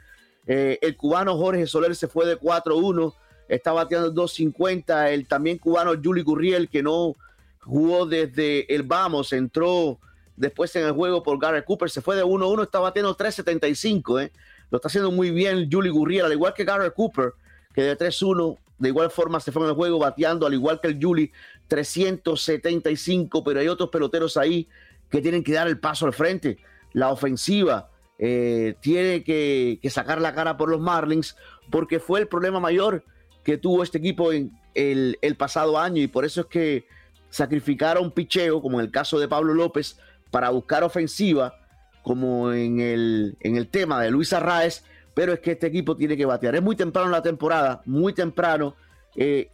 Eh, 0.46 0.78
el 0.82 0.96
cubano 0.96 1.36
Jorge 1.36 1.66
Soler 1.66 1.94
se 1.94 2.08
fue 2.08 2.26
de 2.26 2.38
4-1, 2.38 3.14
está 3.48 3.72
bateando 3.72 4.12
2.50. 4.12 5.10
El 5.12 5.26
también 5.28 5.58
cubano 5.58 5.92
Juli 6.02 6.22
Gurriel, 6.22 6.68
que 6.68 6.82
no 6.82 7.16
jugó 7.60 8.06
desde 8.06 8.72
el 8.74 8.82
vamos, 8.82 9.32
entró 9.32 9.98
después 10.42 10.74
en 10.74 10.84
el 10.84 10.92
juego 10.92 11.22
por 11.22 11.38
Garrett 11.38 11.64
Cooper, 11.64 11.88
se 11.88 12.00
fue 12.00 12.16
de 12.16 12.24
1-1, 12.24 12.64
está 12.64 12.80
bateando 12.80 13.16
3.75. 13.16 14.24
¿eh? 14.24 14.32
Lo 14.70 14.78
está 14.78 14.88
haciendo 14.88 15.12
muy 15.12 15.30
bien 15.30 15.68
Juli 15.70 15.88
Gurriel, 15.88 16.26
al 16.26 16.32
igual 16.32 16.52
que 16.52 16.64
Garrett 16.64 16.94
Cooper, 16.94 17.34
que 17.72 17.82
de 17.82 17.96
3-1, 17.96 18.58
de 18.76 18.88
igual 18.88 19.12
forma 19.12 19.38
se 19.38 19.52
fue 19.52 19.62
en 19.62 19.68
el 19.68 19.76
juego 19.76 20.00
bateando, 20.00 20.44
al 20.44 20.52
igual 20.52 20.80
que 20.80 20.88
el 20.88 20.98
Juli, 21.00 21.30
375. 21.68 23.44
Pero 23.44 23.60
hay 23.60 23.68
otros 23.68 23.88
peloteros 23.90 24.36
ahí 24.36 24.68
que 25.08 25.20
tienen 25.20 25.44
que 25.44 25.52
dar 25.52 25.68
el 25.68 25.78
paso 25.78 26.06
al 26.06 26.12
frente. 26.12 26.58
La 26.92 27.10
ofensiva 27.12 27.88
eh, 28.18 28.74
tiene 28.80 29.22
que, 29.22 29.78
que 29.80 29.90
sacar 29.90 30.20
la 30.20 30.34
cara 30.34 30.56
por 30.56 30.68
los 30.68 30.80
Marlins, 30.80 31.36
porque 31.70 32.00
fue 32.00 32.18
el 32.18 32.26
problema 32.26 32.58
mayor 32.58 33.04
que 33.44 33.58
tuvo 33.58 33.84
este 33.84 33.98
equipo 33.98 34.32
en 34.32 34.50
el, 34.74 35.18
el 35.22 35.36
pasado 35.36 35.78
año 35.78 36.02
y 36.02 36.08
por 36.08 36.24
eso 36.24 36.40
es 36.40 36.46
que 36.48 36.86
sacrificaron 37.30 38.10
picheo, 38.10 38.60
como 38.60 38.78
en 38.80 38.86
el 38.86 38.92
caso 38.92 39.18
de 39.18 39.26
Pablo 39.26 39.54
López, 39.54 39.98
para 40.32 40.48
buscar 40.48 40.82
ofensiva, 40.82 41.54
como 42.02 42.52
en 42.52 42.80
el, 42.80 43.36
en 43.40 43.56
el 43.56 43.68
tema 43.68 44.02
de 44.02 44.10
Luis 44.10 44.32
Arraez, 44.32 44.82
pero 45.14 45.34
es 45.34 45.40
que 45.40 45.52
este 45.52 45.68
equipo 45.68 45.96
tiene 45.96 46.16
que 46.16 46.24
batear. 46.24 46.56
Es 46.56 46.62
muy 46.62 46.74
temprano 46.74 47.06
en 47.06 47.12
la 47.12 47.22
temporada, 47.22 47.82
muy 47.84 48.12
temprano. 48.14 48.74
Eh, 49.14 49.50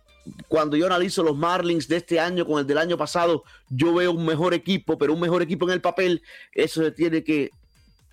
cuando 0.47 0.77
yo 0.77 0.87
analizo 0.87 1.23
los 1.23 1.37
Marlins 1.37 1.89
de 1.89 1.97
este 1.97 2.21
año 2.21 2.47
con 2.47 2.61
el 2.61 2.67
del 2.67 2.79
año 2.79 2.97
pasado, 2.97 3.43
yo 3.69 3.93
veo 3.93 4.13
un 4.13 4.25
mejor 4.25 4.55
equipo, 4.55 4.97
pero 4.97 5.13
un 5.13 5.21
mejor 5.21 5.43
equipo 5.43 5.67
en 5.67 5.73
el 5.73 5.81
papel, 5.81 6.23
eso 6.53 6.83
se 6.83 6.93
tiene 6.93 7.25
que 7.25 7.51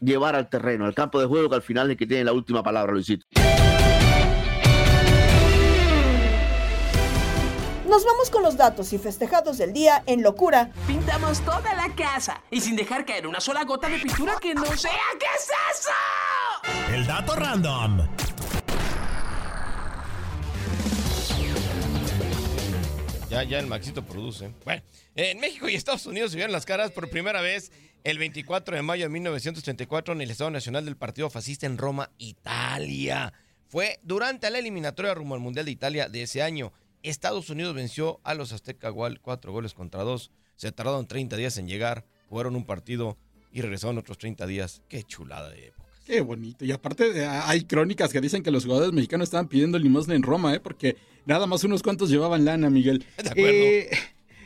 llevar 0.01 0.35
al 0.35 0.49
terreno, 0.49 0.85
al 0.85 0.95
campo 0.95 1.19
de 1.19 1.27
juego, 1.27 1.49
que 1.49 1.55
al 1.55 1.61
final 1.61 1.91
es 1.91 1.97
que 1.97 2.07
tiene 2.07 2.23
la 2.23 2.33
última 2.33 2.63
palabra, 2.63 2.93
Luisito. 2.93 3.24
Nos 7.95 8.03
vamos 8.03 8.29
con 8.29 8.43
los 8.43 8.57
datos 8.57 8.91
y 8.91 8.97
festejados 8.97 9.57
del 9.57 9.71
día 9.71 10.03
en 10.05 10.21
locura. 10.21 10.69
Pintamos 10.85 11.39
toda 11.45 11.73
la 11.75 11.95
casa 11.95 12.43
y 12.51 12.59
sin 12.59 12.75
dejar 12.75 13.05
caer 13.05 13.25
una 13.25 13.39
sola 13.39 13.63
gota 13.63 13.87
de 13.87 13.99
pintura 13.99 14.35
que 14.41 14.53
no 14.53 14.65
sea. 14.75 14.91
¿Qué 15.17 15.25
es 15.33 15.49
eso? 15.79 16.93
El 16.93 17.07
dato 17.07 17.37
random. 17.37 18.05
Ya, 23.29 23.43
ya 23.43 23.59
el 23.59 23.67
Maxito 23.67 24.03
produce. 24.03 24.51
Bueno, 24.65 24.83
en 25.15 25.39
México 25.39 25.69
y 25.69 25.75
Estados 25.75 26.05
Unidos 26.05 26.31
se 26.31 26.35
vieron 26.35 26.51
las 26.51 26.65
caras 26.65 26.91
por 26.91 27.09
primera 27.09 27.39
vez 27.39 27.71
el 28.03 28.17
24 28.17 28.75
de 28.75 28.81
mayo 28.81 29.05
de 29.05 29.09
1934 29.09 30.15
en 30.15 30.19
el 30.19 30.31
Estado 30.31 30.51
Nacional 30.51 30.83
del 30.83 30.97
Partido 30.97 31.29
Fascista 31.29 31.65
en 31.65 31.77
Roma, 31.77 32.11
Italia. 32.17 33.31
Fue 33.69 33.99
durante 34.03 34.49
la 34.49 34.59
eliminatoria 34.59 35.13
rumbo 35.13 35.35
al 35.35 35.39
Mundial 35.39 35.63
de 35.63 35.71
Italia 35.71 36.09
de 36.09 36.23
ese 36.23 36.43
año. 36.43 36.73
Estados 37.09 37.49
Unidos 37.49 37.75
venció 37.75 38.19
a 38.23 38.33
los 38.33 38.51
Azteca 38.51 38.89
igual 38.89 39.21
cuatro 39.21 39.51
goles 39.51 39.73
contra 39.73 40.03
dos. 40.03 40.31
Se 40.55 40.71
tardaron 40.71 41.07
30 41.07 41.35
días 41.37 41.57
en 41.57 41.67
llegar, 41.67 42.05
jugaron 42.29 42.55
un 42.55 42.65
partido 42.65 43.17
y 43.51 43.61
regresaron 43.61 43.97
otros 43.97 44.17
30 44.17 44.47
días. 44.47 44.81
Qué 44.89 45.03
chulada 45.03 45.49
de 45.49 45.67
época. 45.67 45.89
Qué 46.05 46.21
bonito. 46.21 46.63
Y 46.65 46.71
aparte 46.71 47.19
eh, 47.19 47.25
hay 47.25 47.63
crónicas 47.63 48.13
que 48.13 48.21
dicen 48.21 48.43
que 48.43 48.51
los 48.51 48.65
jugadores 48.65 48.93
mexicanos 48.93 49.27
estaban 49.27 49.47
pidiendo 49.47 49.79
limosna 49.79 50.13
en 50.13 50.21
Roma, 50.21 50.53
¿eh? 50.53 50.59
porque 50.59 50.97
nada 51.25 51.47
más 51.47 51.63
unos 51.63 51.81
cuantos 51.81 52.09
llevaban 52.09 52.45
lana, 52.45 52.69
Miguel. 52.69 52.99
De 53.23 53.29
acuerdo. 53.29 53.49
Eh, 53.49 53.89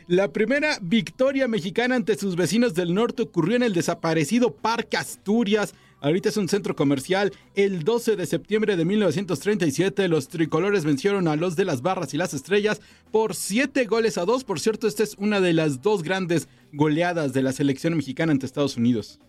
la 0.06 0.32
primera 0.32 0.78
victoria 0.80 1.46
mexicana 1.46 1.94
ante 1.94 2.16
sus 2.16 2.34
vecinos 2.34 2.74
del 2.74 2.94
norte 2.94 3.22
ocurrió 3.22 3.56
en 3.56 3.62
el 3.62 3.74
desaparecido 3.74 4.54
Parque 4.54 4.96
Asturias. 4.96 5.74
Ahorita 6.00 6.30
es 6.30 6.36
un 6.36 6.48
centro 6.48 6.74
comercial. 6.74 7.32
El 7.54 7.84
12 7.84 8.16
de 8.16 8.26
septiembre 8.26 8.76
de 8.76 8.84
1937, 8.84 10.08
los 10.08 10.28
tricolores 10.28 10.84
vencieron 10.84 11.28
a 11.28 11.36
los 11.36 11.56
de 11.56 11.66
las 11.66 11.82
Barras 11.82 12.14
y 12.14 12.16
las 12.16 12.32
Estrellas 12.32 12.80
por 13.10 13.34
7 13.34 13.84
goles 13.84 14.16
a 14.16 14.24
2. 14.24 14.44
Por 14.44 14.60
cierto, 14.60 14.88
esta 14.88 15.02
es 15.02 15.14
una 15.18 15.40
de 15.40 15.52
las 15.52 15.82
dos 15.82 16.02
grandes 16.02 16.48
goleadas 16.72 17.32
de 17.32 17.42
la 17.42 17.52
selección 17.52 17.96
mexicana 17.96 18.32
ante 18.32 18.46
Estados 18.46 18.76
Unidos. 18.76 19.20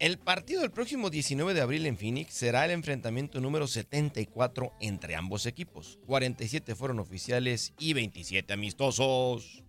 El 0.00 0.18
partido 0.18 0.62
del 0.62 0.70
próximo 0.70 1.10
19 1.10 1.52
de 1.52 1.60
abril 1.60 1.84
en 1.84 1.98
Phoenix 1.98 2.32
será 2.32 2.64
el 2.64 2.70
enfrentamiento 2.70 3.38
número 3.40 3.66
74 3.66 4.72
entre 4.80 5.14
ambos 5.14 5.44
equipos. 5.44 5.98
47 6.06 6.74
fueron 6.74 7.00
oficiales 7.00 7.74
y 7.78 7.92
27 7.92 8.52
amistosos. 8.54 9.62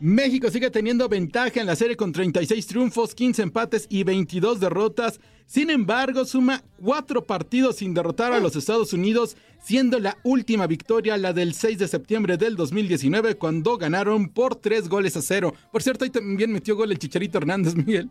México 0.00 0.50
sigue 0.50 0.70
teniendo 0.70 1.10
ventaja 1.10 1.60
en 1.60 1.66
la 1.66 1.76
serie 1.76 1.94
con 1.94 2.10
36 2.10 2.66
triunfos, 2.66 3.14
15 3.14 3.42
empates 3.42 3.86
y 3.90 4.02
22 4.02 4.58
derrotas. 4.58 5.20
Sin 5.44 5.68
embargo, 5.68 6.24
suma 6.24 6.62
cuatro 6.82 7.26
partidos 7.26 7.76
sin 7.76 7.92
derrotar 7.92 8.32
a 8.32 8.40
los 8.40 8.56
Estados 8.56 8.94
Unidos, 8.94 9.36
siendo 9.62 9.98
la 9.98 10.16
última 10.22 10.66
victoria 10.66 11.18
la 11.18 11.34
del 11.34 11.52
6 11.52 11.78
de 11.78 11.88
septiembre 11.88 12.38
del 12.38 12.56
2019 12.56 13.34
cuando 13.34 13.76
ganaron 13.76 14.30
por 14.30 14.56
3 14.56 14.88
goles 14.88 15.16
a 15.18 15.22
0. 15.22 15.54
Por 15.70 15.82
cierto, 15.82 16.04
ahí 16.04 16.10
también 16.10 16.50
metió 16.50 16.76
gol 16.76 16.92
el 16.92 16.98
Chicharito 16.98 17.36
Hernández, 17.36 17.74
Miguel. 17.74 18.08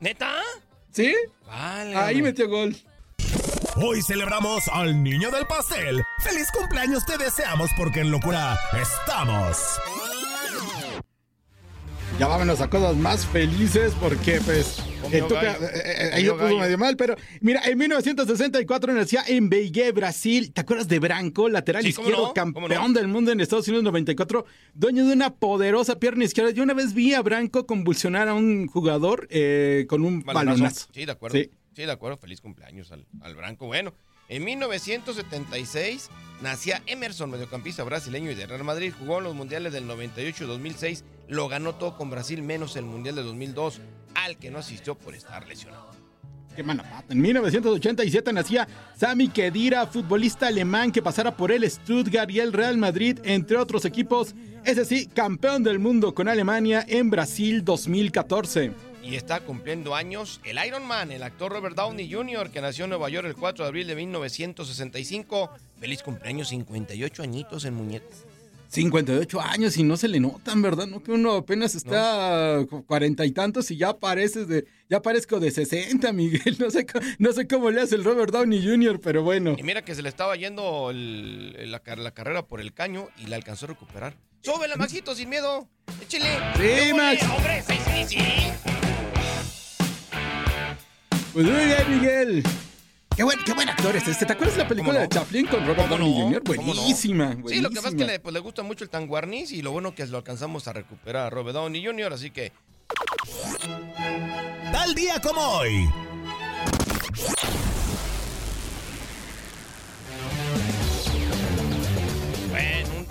¿Neta? 0.00 0.40
¿Sí? 0.90 1.14
Vale. 1.46 1.94
Ahí 1.94 2.20
metió 2.20 2.48
gol. 2.48 2.74
Hoy 3.76 4.02
celebramos 4.02 4.66
al 4.72 5.04
niño 5.04 5.30
del 5.30 5.46
pastel. 5.46 6.02
¡Feliz 6.24 6.48
cumpleaños 6.52 7.06
te 7.06 7.16
deseamos 7.16 7.70
porque 7.76 8.00
en 8.00 8.10
locura 8.10 8.58
estamos! 8.72 9.78
Ya 12.18 12.26
vámonos 12.26 12.60
a 12.60 12.68
cosas 12.68 12.96
más 12.96 13.24
felices 13.26 13.92
porque 14.00 14.40
pues 14.44 14.82
Comió 15.00 15.18
el 15.18 15.28
Tuca, 15.28 15.40
gallo. 15.40 15.66
eh, 15.66 15.70
eh, 15.84 16.10
ahí 16.14 16.24
lo 16.24 16.36
puso 16.36 16.58
medio 16.58 16.76
mal, 16.76 16.96
pero 16.96 17.14
mira, 17.40 17.62
en 17.64 17.78
1964 17.78 18.92
nació 18.92 19.20
en 19.28 19.48
Beigué, 19.48 19.92
Brasil. 19.92 20.52
¿Te 20.52 20.62
acuerdas 20.62 20.88
de 20.88 20.98
Branco, 20.98 21.48
lateral 21.48 21.84
Sí, 21.84 21.90
izquierdo, 21.90 22.28
no, 22.28 22.34
campeón 22.34 22.92
no. 22.92 22.98
del 22.98 23.06
mundo 23.06 23.30
en 23.30 23.40
Estados 23.40 23.68
Unidos 23.68 23.84
94, 23.84 24.44
dueño 24.74 25.06
de 25.06 25.12
una 25.12 25.30
poderosa 25.36 26.00
pierna 26.00 26.24
izquierda? 26.24 26.50
Yo 26.50 26.64
una 26.64 26.74
vez 26.74 26.92
vi 26.92 27.14
a 27.14 27.22
Branco 27.22 27.66
convulsionar 27.66 28.26
a 28.26 28.34
un 28.34 28.66
jugador 28.66 29.28
eh, 29.30 29.86
con 29.88 30.04
un 30.04 30.24
balonazo. 30.24 30.88
Sí, 30.92 31.04
de 31.04 31.12
acuerdo. 31.12 31.38
Sí. 31.38 31.50
Sí. 31.76 31.82
de 31.84 31.92
acuerdo. 31.92 32.16
Feliz 32.18 32.40
cumpleaños 32.40 32.90
al, 32.90 33.06
al 33.20 33.36
Branco. 33.36 33.66
Bueno, 33.66 33.94
En 34.28 34.44
1976 34.44 36.10
nacía 36.42 36.82
Emerson, 36.86 37.30
mediocampista 37.30 37.82
brasileño 37.82 38.30
y 38.30 38.34
de 38.34 38.46
Real 38.46 38.62
Madrid. 38.62 38.92
Jugó 38.98 39.18
en 39.18 39.24
los 39.24 39.34
mundiales 39.34 39.72
del 39.72 39.86
98 39.86 40.44
y 40.44 40.46
2006. 40.46 41.04
Lo 41.28 41.48
ganó 41.48 41.76
todo 41.76 41.96
con 41.96 42.10
Brasil, 42.10 42.42
menos 42.42 42.76
el 42.76 42.84
mundial 42.84 43.16
de 43.16 43.22
2002, 43.22 43.80
al 44.14 44.36
que 44.36 44.50
no 44.50 44.58
asistió 44.58 44.96
por 44.96 45.14
estar 45.14 45.46
lesionado. 45.46 45.90
Qué 46.54 46.62
mala. 46.62 47.04
En 47.08 47.20
1987 47.20 48.32
nacía 48.32 48.68
Sami 48.96 49.28
Khedira, 49.28 49.86
futbolista 49.86 50.48
alemán 50.48 50.92
que 50.92 51.00
pasara 51.00 51.34
por 51.34 51.50
el 51.50 51.68
Stuttgart 51.70 52.30
y 52.30 52.40
el 52.40 52.52
Real 52.52 52.76
Madrid, 52.76 53.20
entre 53.22 53.56
otros 53.56 53.84
equipos. 53.84 54.34
Ese 54.64 54.84
sí, 54.84 55.06
campeón 55.06 55.62
del 55.62 55.78
mundo 55.78 56.14
con 56.14 56.28
Alemania 56.28 56.84
en 56.86 57.08
Brasil 57.08 57.64
2014. 57.64 58.72
Y 59.08 59.16
está 59.16 59.40
cumpliendo 59.40 59.94
años 59.94 60.38
el 60.44 60.58
Iron 60.66 60.86
Man, 60.86 61.10
el 61.12 61.22
actor 61.22 61.50
Robert 61.52 61.74
Downey 61.74 62.12
Jr., 62.12 62.50
que 62.50 62.60
nació 62.60 62.84
en 62.84 62.90
Nueva 62.90 63.08
York 63.08 63.26
el 63.26 63.34
4 63.34 63.64
de 63.64 63.68
abril 63.68 63.86
de 63.86 63.94
1965. 63.96 65.50
Feliz 65.80 66.02
cumpleaños, 66.02 66.48
58 66.48 67.22
añitos 67.22 67.64
en 67.64 67.74
muñecos. 67.74 68.24
58 68.70 69.40
años 69.40 69.78
y 69.78 69.82
no 69.82 69.96
se 69.96 70.08
le 70.08 70.20
notan, 70.20 70.60
¿verdad? 70.60 70.86
No 70.86 71.02
que 71.02 71.10
uno 71.12 71.32
apenas 71.36 71.74
está 71.74 72.62
cuarenta 72.86 73.24
y 73.24 73.30
tantos 73.30 73.70
y 73.70 73.78
ya 73.78 73.94
pareces 73.94 74.46
de, 74.46 74.66
ya 74.90 75.00
parezco 75.00 75.40
de 75.40 75.50
60, 75.52 76.12
Miguel. 76.12 76.56
No 76.58 76.70
sé, 76.70 76.86
no 77.18 77.32
sé 77.32 77.48
cómo 77.48 77.70
le 77.70 77.80
hace 77.80 77.94
el 77.94 78.04
Robert 78.04 78.30
Downey 78.30 78.62
Jr., 78.62 79.00
pero 79.00 79.22
bueno. 79.22 79.54
Y 79.56 79.62
mira 79.62 79.80
que 79.86 79.94
se 79.94 80.02
le 80.02 80.10
estaba 80.10 80.36
yendo 80.36 80.90
el- 80.90 81.70
la, 81.70 81.80
la 81.96 82.10
carrera 82.10 82.42
por 82.46 82.60
el 82.60 82.74
caño 82.74 83.08
y 83.16 83.26
la 83.28 83.36
alcanzó 83.36 83.64
a 83.64 83.68
recuperar. 83.68 84.14
¡Súbele, 84.42 84.76
Maxito, 84.76 85.14
sin 85.14 85.28
miedo! 85.28 85.68
¡Échele! 86.02 86.26
Sí, 86.26 86.40
¡Súbele, 86.54 86.94
Max. 86.94 87.22
¡Hombre, 87.36 87.62
sí, 87.66 87.74
sí, 87.84 88.04
sí! 88.08 88.18
Pues 91.32 91.46
muy 91.46 91.64
bien, 91.66 91.84
Miguel. 92.00 92.42
Qué 93.16 93.24
buen, 93.24 93.38
qué 93.44 93.52
buen 93.52 93.68
actor 93.68 93.96
es 93.96 94.06
este. 94.06 94.26
¿Te 94.26 94.32
acuerdas 94.32 94.56
de 94.56 94.62
la 94.62 94.68
película 94.68 95.00
de 95.00 95.08
Chaplin 95.08 95.46
con 95.46 95.60
Robert 95.66 95.88
¿Cómo 95.88 95.96
Downey 95.98 96.18
no? 96.18 96.24
Jr.? 96.26 96.42
¿Cómo 96.44 96.62
no? 96.62 96.74
Buenísima, 96.80 97.36
Sí, 97.48 97.60
lo 97.60 97.68
que 97.70 97.76
pasa 97.76 97.88
es 97.88 97.94
que 97.94 98.04
buenísima. 98.04 98.06
le, 98.12 98.20
pues, 98.20 98.32
le 98.32 98.40
gusta 98.40 98.62
mucho 98.62 98.84
el 98.84 98.90
tanguarniz 98.90 99.50
y 99.50 99.60
lo 99.62 99.72
bueno 99.72 99.94
que 99.94 100.02
es 100.04 100.10
lo 100.10 100.18
alcanzamos 100.18 100.68
a 100.68 100.72
recuperar 100.72 101.26
a 101.26 101.30
Robert 101.30 101.54
Downey 101.54 101.84
Jr., 101.84 102.12
así 102.12 102.30
que 102.30 102.52
Tal 104.72 104.94
día 104.94 105.20
como 105.20 105.40
hoy. 105.40 105.88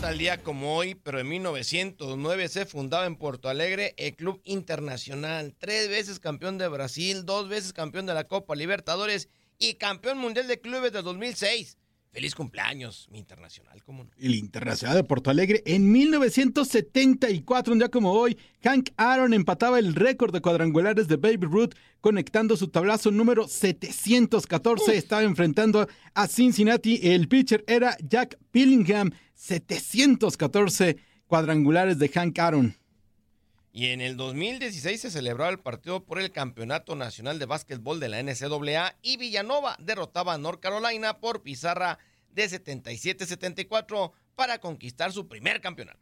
Tal 0.07 0.17
día 0.17 0.41
como 0.41 0.77
hoy, 0.77 0.95
pero 0.95 1.19
en 1.19 1.27
1909 1.27 2.47
se 2.47 2.65
fundaba 2.65 3.05
en 3.07 3.17
Porto 3.17 3.49
Alegre 3.49 3.93
el 3.97 4.15
Club 4.15 4.39
Internacional. 4.45 5.53
Tres 5.59 5.89
veces 5.89 6.21
campeón 6.21 6.57
de 6.57 6.69
Brasil, 6.69 7.25
dos 7.25 7.49
veces 7.49 7.73
campeón 7.73 8.05
de 8.05 8.13
la 8.13 8.23
Copa 8.23 8.55
Libertadores 8.55 9.27
y 9.59 9.73
campeón 9.73 10.17
mundial 10.17 10.47
de 10.47 10.61
clubes 10.61 10.93
del 10.93 11.03
2006. 11.03 11.77
Feliz 12.11 12.33
cumpleaños, 12.33 13.07
mi 13.11 13.19
internacional, 13.19 13.83
¿cómo 13.83 14.03
no? 14.03 14.09
El 14.17 14.33
Internacional 14.35 14.95
de 14.95 15.03
Porto 15.03 15.29
Alegre. 15.29 15.61
En 15.65 15.91
1974, 15.91 17.73
un 17.73 17.79
día 17.79 17.89
como 17.89 18.11
hoy, 18.11 18.37
Hank 18.63 18.89
Aaron 18.97 19.33
empataba 19.33 19.77
el 19.77 19.93
récord 19.93 20.33
de 20.33 20.41
cuadrangulares 20.41 21.07
de 21.07 21.17
Baby 21.17 21.45
Ruth, 21.45 21.75
conectando 22.01 22.57
su 22.57 22.69
tablazo 22.69 23.11
número 23.11 23.47
714. 23.47 24.97
Estaba 24.97 25.23
enfrentando 25.23 25.87
a 26.13 26.27
Cincinnati. 26.27 26.99
El 27.03 27.27
pitcher 27.27 27.63
era 27.67 27.95
Jack 28.01 28.39
Billingham. 28.51 29.11
714 29.35 30.97
cuadrangulares 31.27 31.99
de 31.99 32.09
Hank 32.09 32.39
Aaron. 32.39 32.75
Y 33.77 33.89
en 33.89 34.01
el 34.01 34.17
2016 34.17 35.01
se 35.01 35.11
celebró 35.11 35.47
el 35.47 35.59
partido 35.59 36.03
por 36.03 36.19
el 36.19 36.31
Campeonato 36.31 36.95
Nacional 36.95 37.37
de 37.37 37.45
Básquetbol 37.45 37.99
de 37.99 38.09
la 38.09 38.23
NCAA 38.23 38.95
y 39.03 39.17
Villanova 39.17 39.77
derrotaba 39.79 40.33
a 40.33 40.39
North 40.39 40.59
Carolina 40.59 41.19
por 41.19 41.43
pizarra 41.43 41.99
de 42.31 42.49
77-74 42.49 44.13
para 44.33 44.57
conquistar 44.57 45.11
su 45.11 45.27
primer 45.27 45.61
campeonato. 45.61 45.99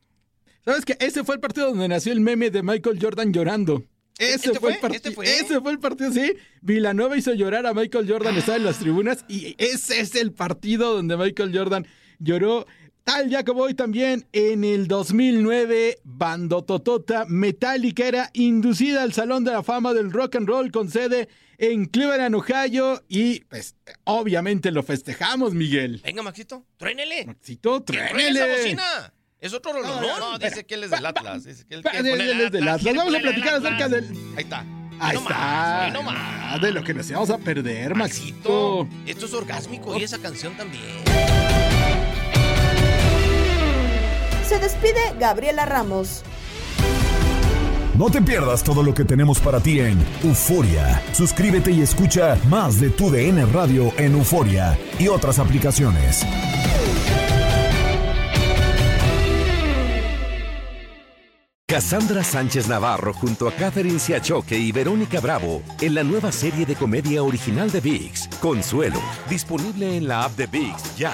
¿Sabes 0.63 0.85
qué? 0.85 0.95
Ese 1.01 1.25
fue 1.25 1.35
el 1.35 1.41
partido 1.41 1.67
donde 1.67 1.89
nació 1.89 2.13
el 2.13 2.21
meme 2.21 2.49
de 2.49 2.63
Michael 2.63 2.97
Jordan 2.97 3.33
llorando. 3.33 3.83
Ese 4.17 4.35
¿Este 4.35 4.59
fue, 4.61 4.75
el 4.75 4.79
partido. 4.79 4.95
¿Este 4.95 5.11
fue? 5.11 5.25
Ese 5.25 5.59
fue 5.59 5.73
el 5.73 5.79
partido, 5.79 6.13
sí. 6.13 6.33
Villanova 6.61 7.17
hizo 7.17 7.33
llorar 7.33 7.65
a 7.65 7.73
Michael 7.73 8.09
Jordan, 8.09 8.37
estaba 8.37 8.55
en 8.55 8.63
las 8.63 8.79
tribunas 8.79 9.25
y 9.27 9.53
ese 9.57 9.99
es 9.99 10.15
el 10.15 10.31
partido 10.31 10.95
donde 10.95 11.17
Michael 11.17 11.51
Jordan 11.53 11.85
lloró. 12.19 12.67
Tal 13.05 13.29
ya 13.29 13.43
como 13.45 13.61
hoy 13.61 13.75
también, 13.75 14.25
en 14.33 14.63
el 14.63 14.87
2009, 14.87 15.99
Bandototota 16.03 17.25
Metallica 17.27 18.03
era 18.07 18.31
inducida 18.33 19.03
al 19.03 19.13
Salón 19.13 19.43
de 19.43 19.51
la 19.51 19.61
Fama 19.61 19.93
del 19.93 20.11
Rock 20.11 20.37
and 20.37 20.47
Roll 20.47 20.71
con 20.71 20.89
sede 20.89 21.29
en 21.59 21.85
Cleveland, 21.85 22.33
Ohio 22.33 23.03
y 23.07 23.41
pues 23.41 23.75
obviamente 24.05 24.71
lo 24.71 24.81
festejamos, 24.81 25.53
Miguel. 25.53 26.01
Venga, 26.03 26.23
Maxito, 26.23 26.65
truénele. 26.77 27.27
Maxito, 27.27 27.85
¡Que 27.85 27.93
truene 27.93 28.09
truénele. 28.09 28.39
esa 28.39 28.57
bocina! 28.63 29.13
Es 29.39 29.53
otro. 29.53 29.73
No, 29.73 30.01
No, 30.01 30.19
no, 30.31 30.39
dice 30.39 30.65
que 30.65 30.73
él 30.73 30.85
es 30.85 30.89
del 30.89 31.05
Atlas. 31.05 31.43
Dice 31.43 31.63
que 31.67 31.75
él 31.75 31.83
es 31.85 32.51
del 32.51 32.67
Atlas. 32.67 32.95
Vamos 32.95 33.13
a 33.13 33.19
platicar 33.19 33.53
acerca 33.53 33.87
del- 33.87 34.05
Ahí 34.35 34.43
está. 34.43 34.65
Ahí 34.99 35.15
está. 35.15 35.91
No 35.93 36.01
más. 36.01 36.59
De 36.59 36.71
lo 36.71 36.83
que 36.83 36.95
nos 36.95 37.07
íbamos 37.07 37.29
a 37.29 37.37
perder, 37.37 37.93
Maxito. 37.93 38.87
Esto 39.05 39.25
es 39.27 39.33
orgásmico 39.35 39.95
y 39.95 40.01
esa 40.03 40.17
canción 40.17 40.57
también. 40.57 40.81
Se 44.47 44.59
despide 44.59 44.99
Gabriela 45.19 45.65
Ramos. 45.65 46.23
No 47.97 48.09
te 48.09 48.21
pierdas 48.21 48.61
todo 48.61 48.83
lo 48.83 48.93
que 48.93 49.05
tenemos 49.05 49.39
para 49.39 49.59
ti 49.59 49.79
en 49.79 49.97
Euforia. 50.21 51.01
Suscríbete 51.13 51.71
y 51.71 51.81
escucha 51.81 52.37
más 52.49 52.79
de 52.79 52.89
tu 52.89 53.09
DN 53.09 53.45
Radio 53.47 53.91
en 53.97 54.13
Euforia 54.13 54.77
y 54.99 55.07
otras 55.07 55.39
aplicaciones. 55.39 56.25
Cassandra 61.67 62.23
Sánchez 62.23 62.67
Navarro 62.67 63.13
junto 63.13 63.47
a 63.47 63.51
Catherine 63.51 63.99
Siachoque 63.99 64.57
y 64.57 64.71
Verónica 64.71 65.19
Bravo 65.19 65.63
en 65.81 65.95
la 65.95 66.03
nueva 66.03 66.31
serie 66.31 66.65
de 66.65 66.75
comedia 66.75 67.23
original 67.23 67.71
de 67.71 67.79
VIX, 67.79 68.27
Consuelo, 68.39 69.01
disponible 69.29 69.97
en 69.97 70.07
la 70.07 70.25
app 70.25 70.37
de 70.37 70.47
VIX 70.47 70.95
ya. 70.97 71.13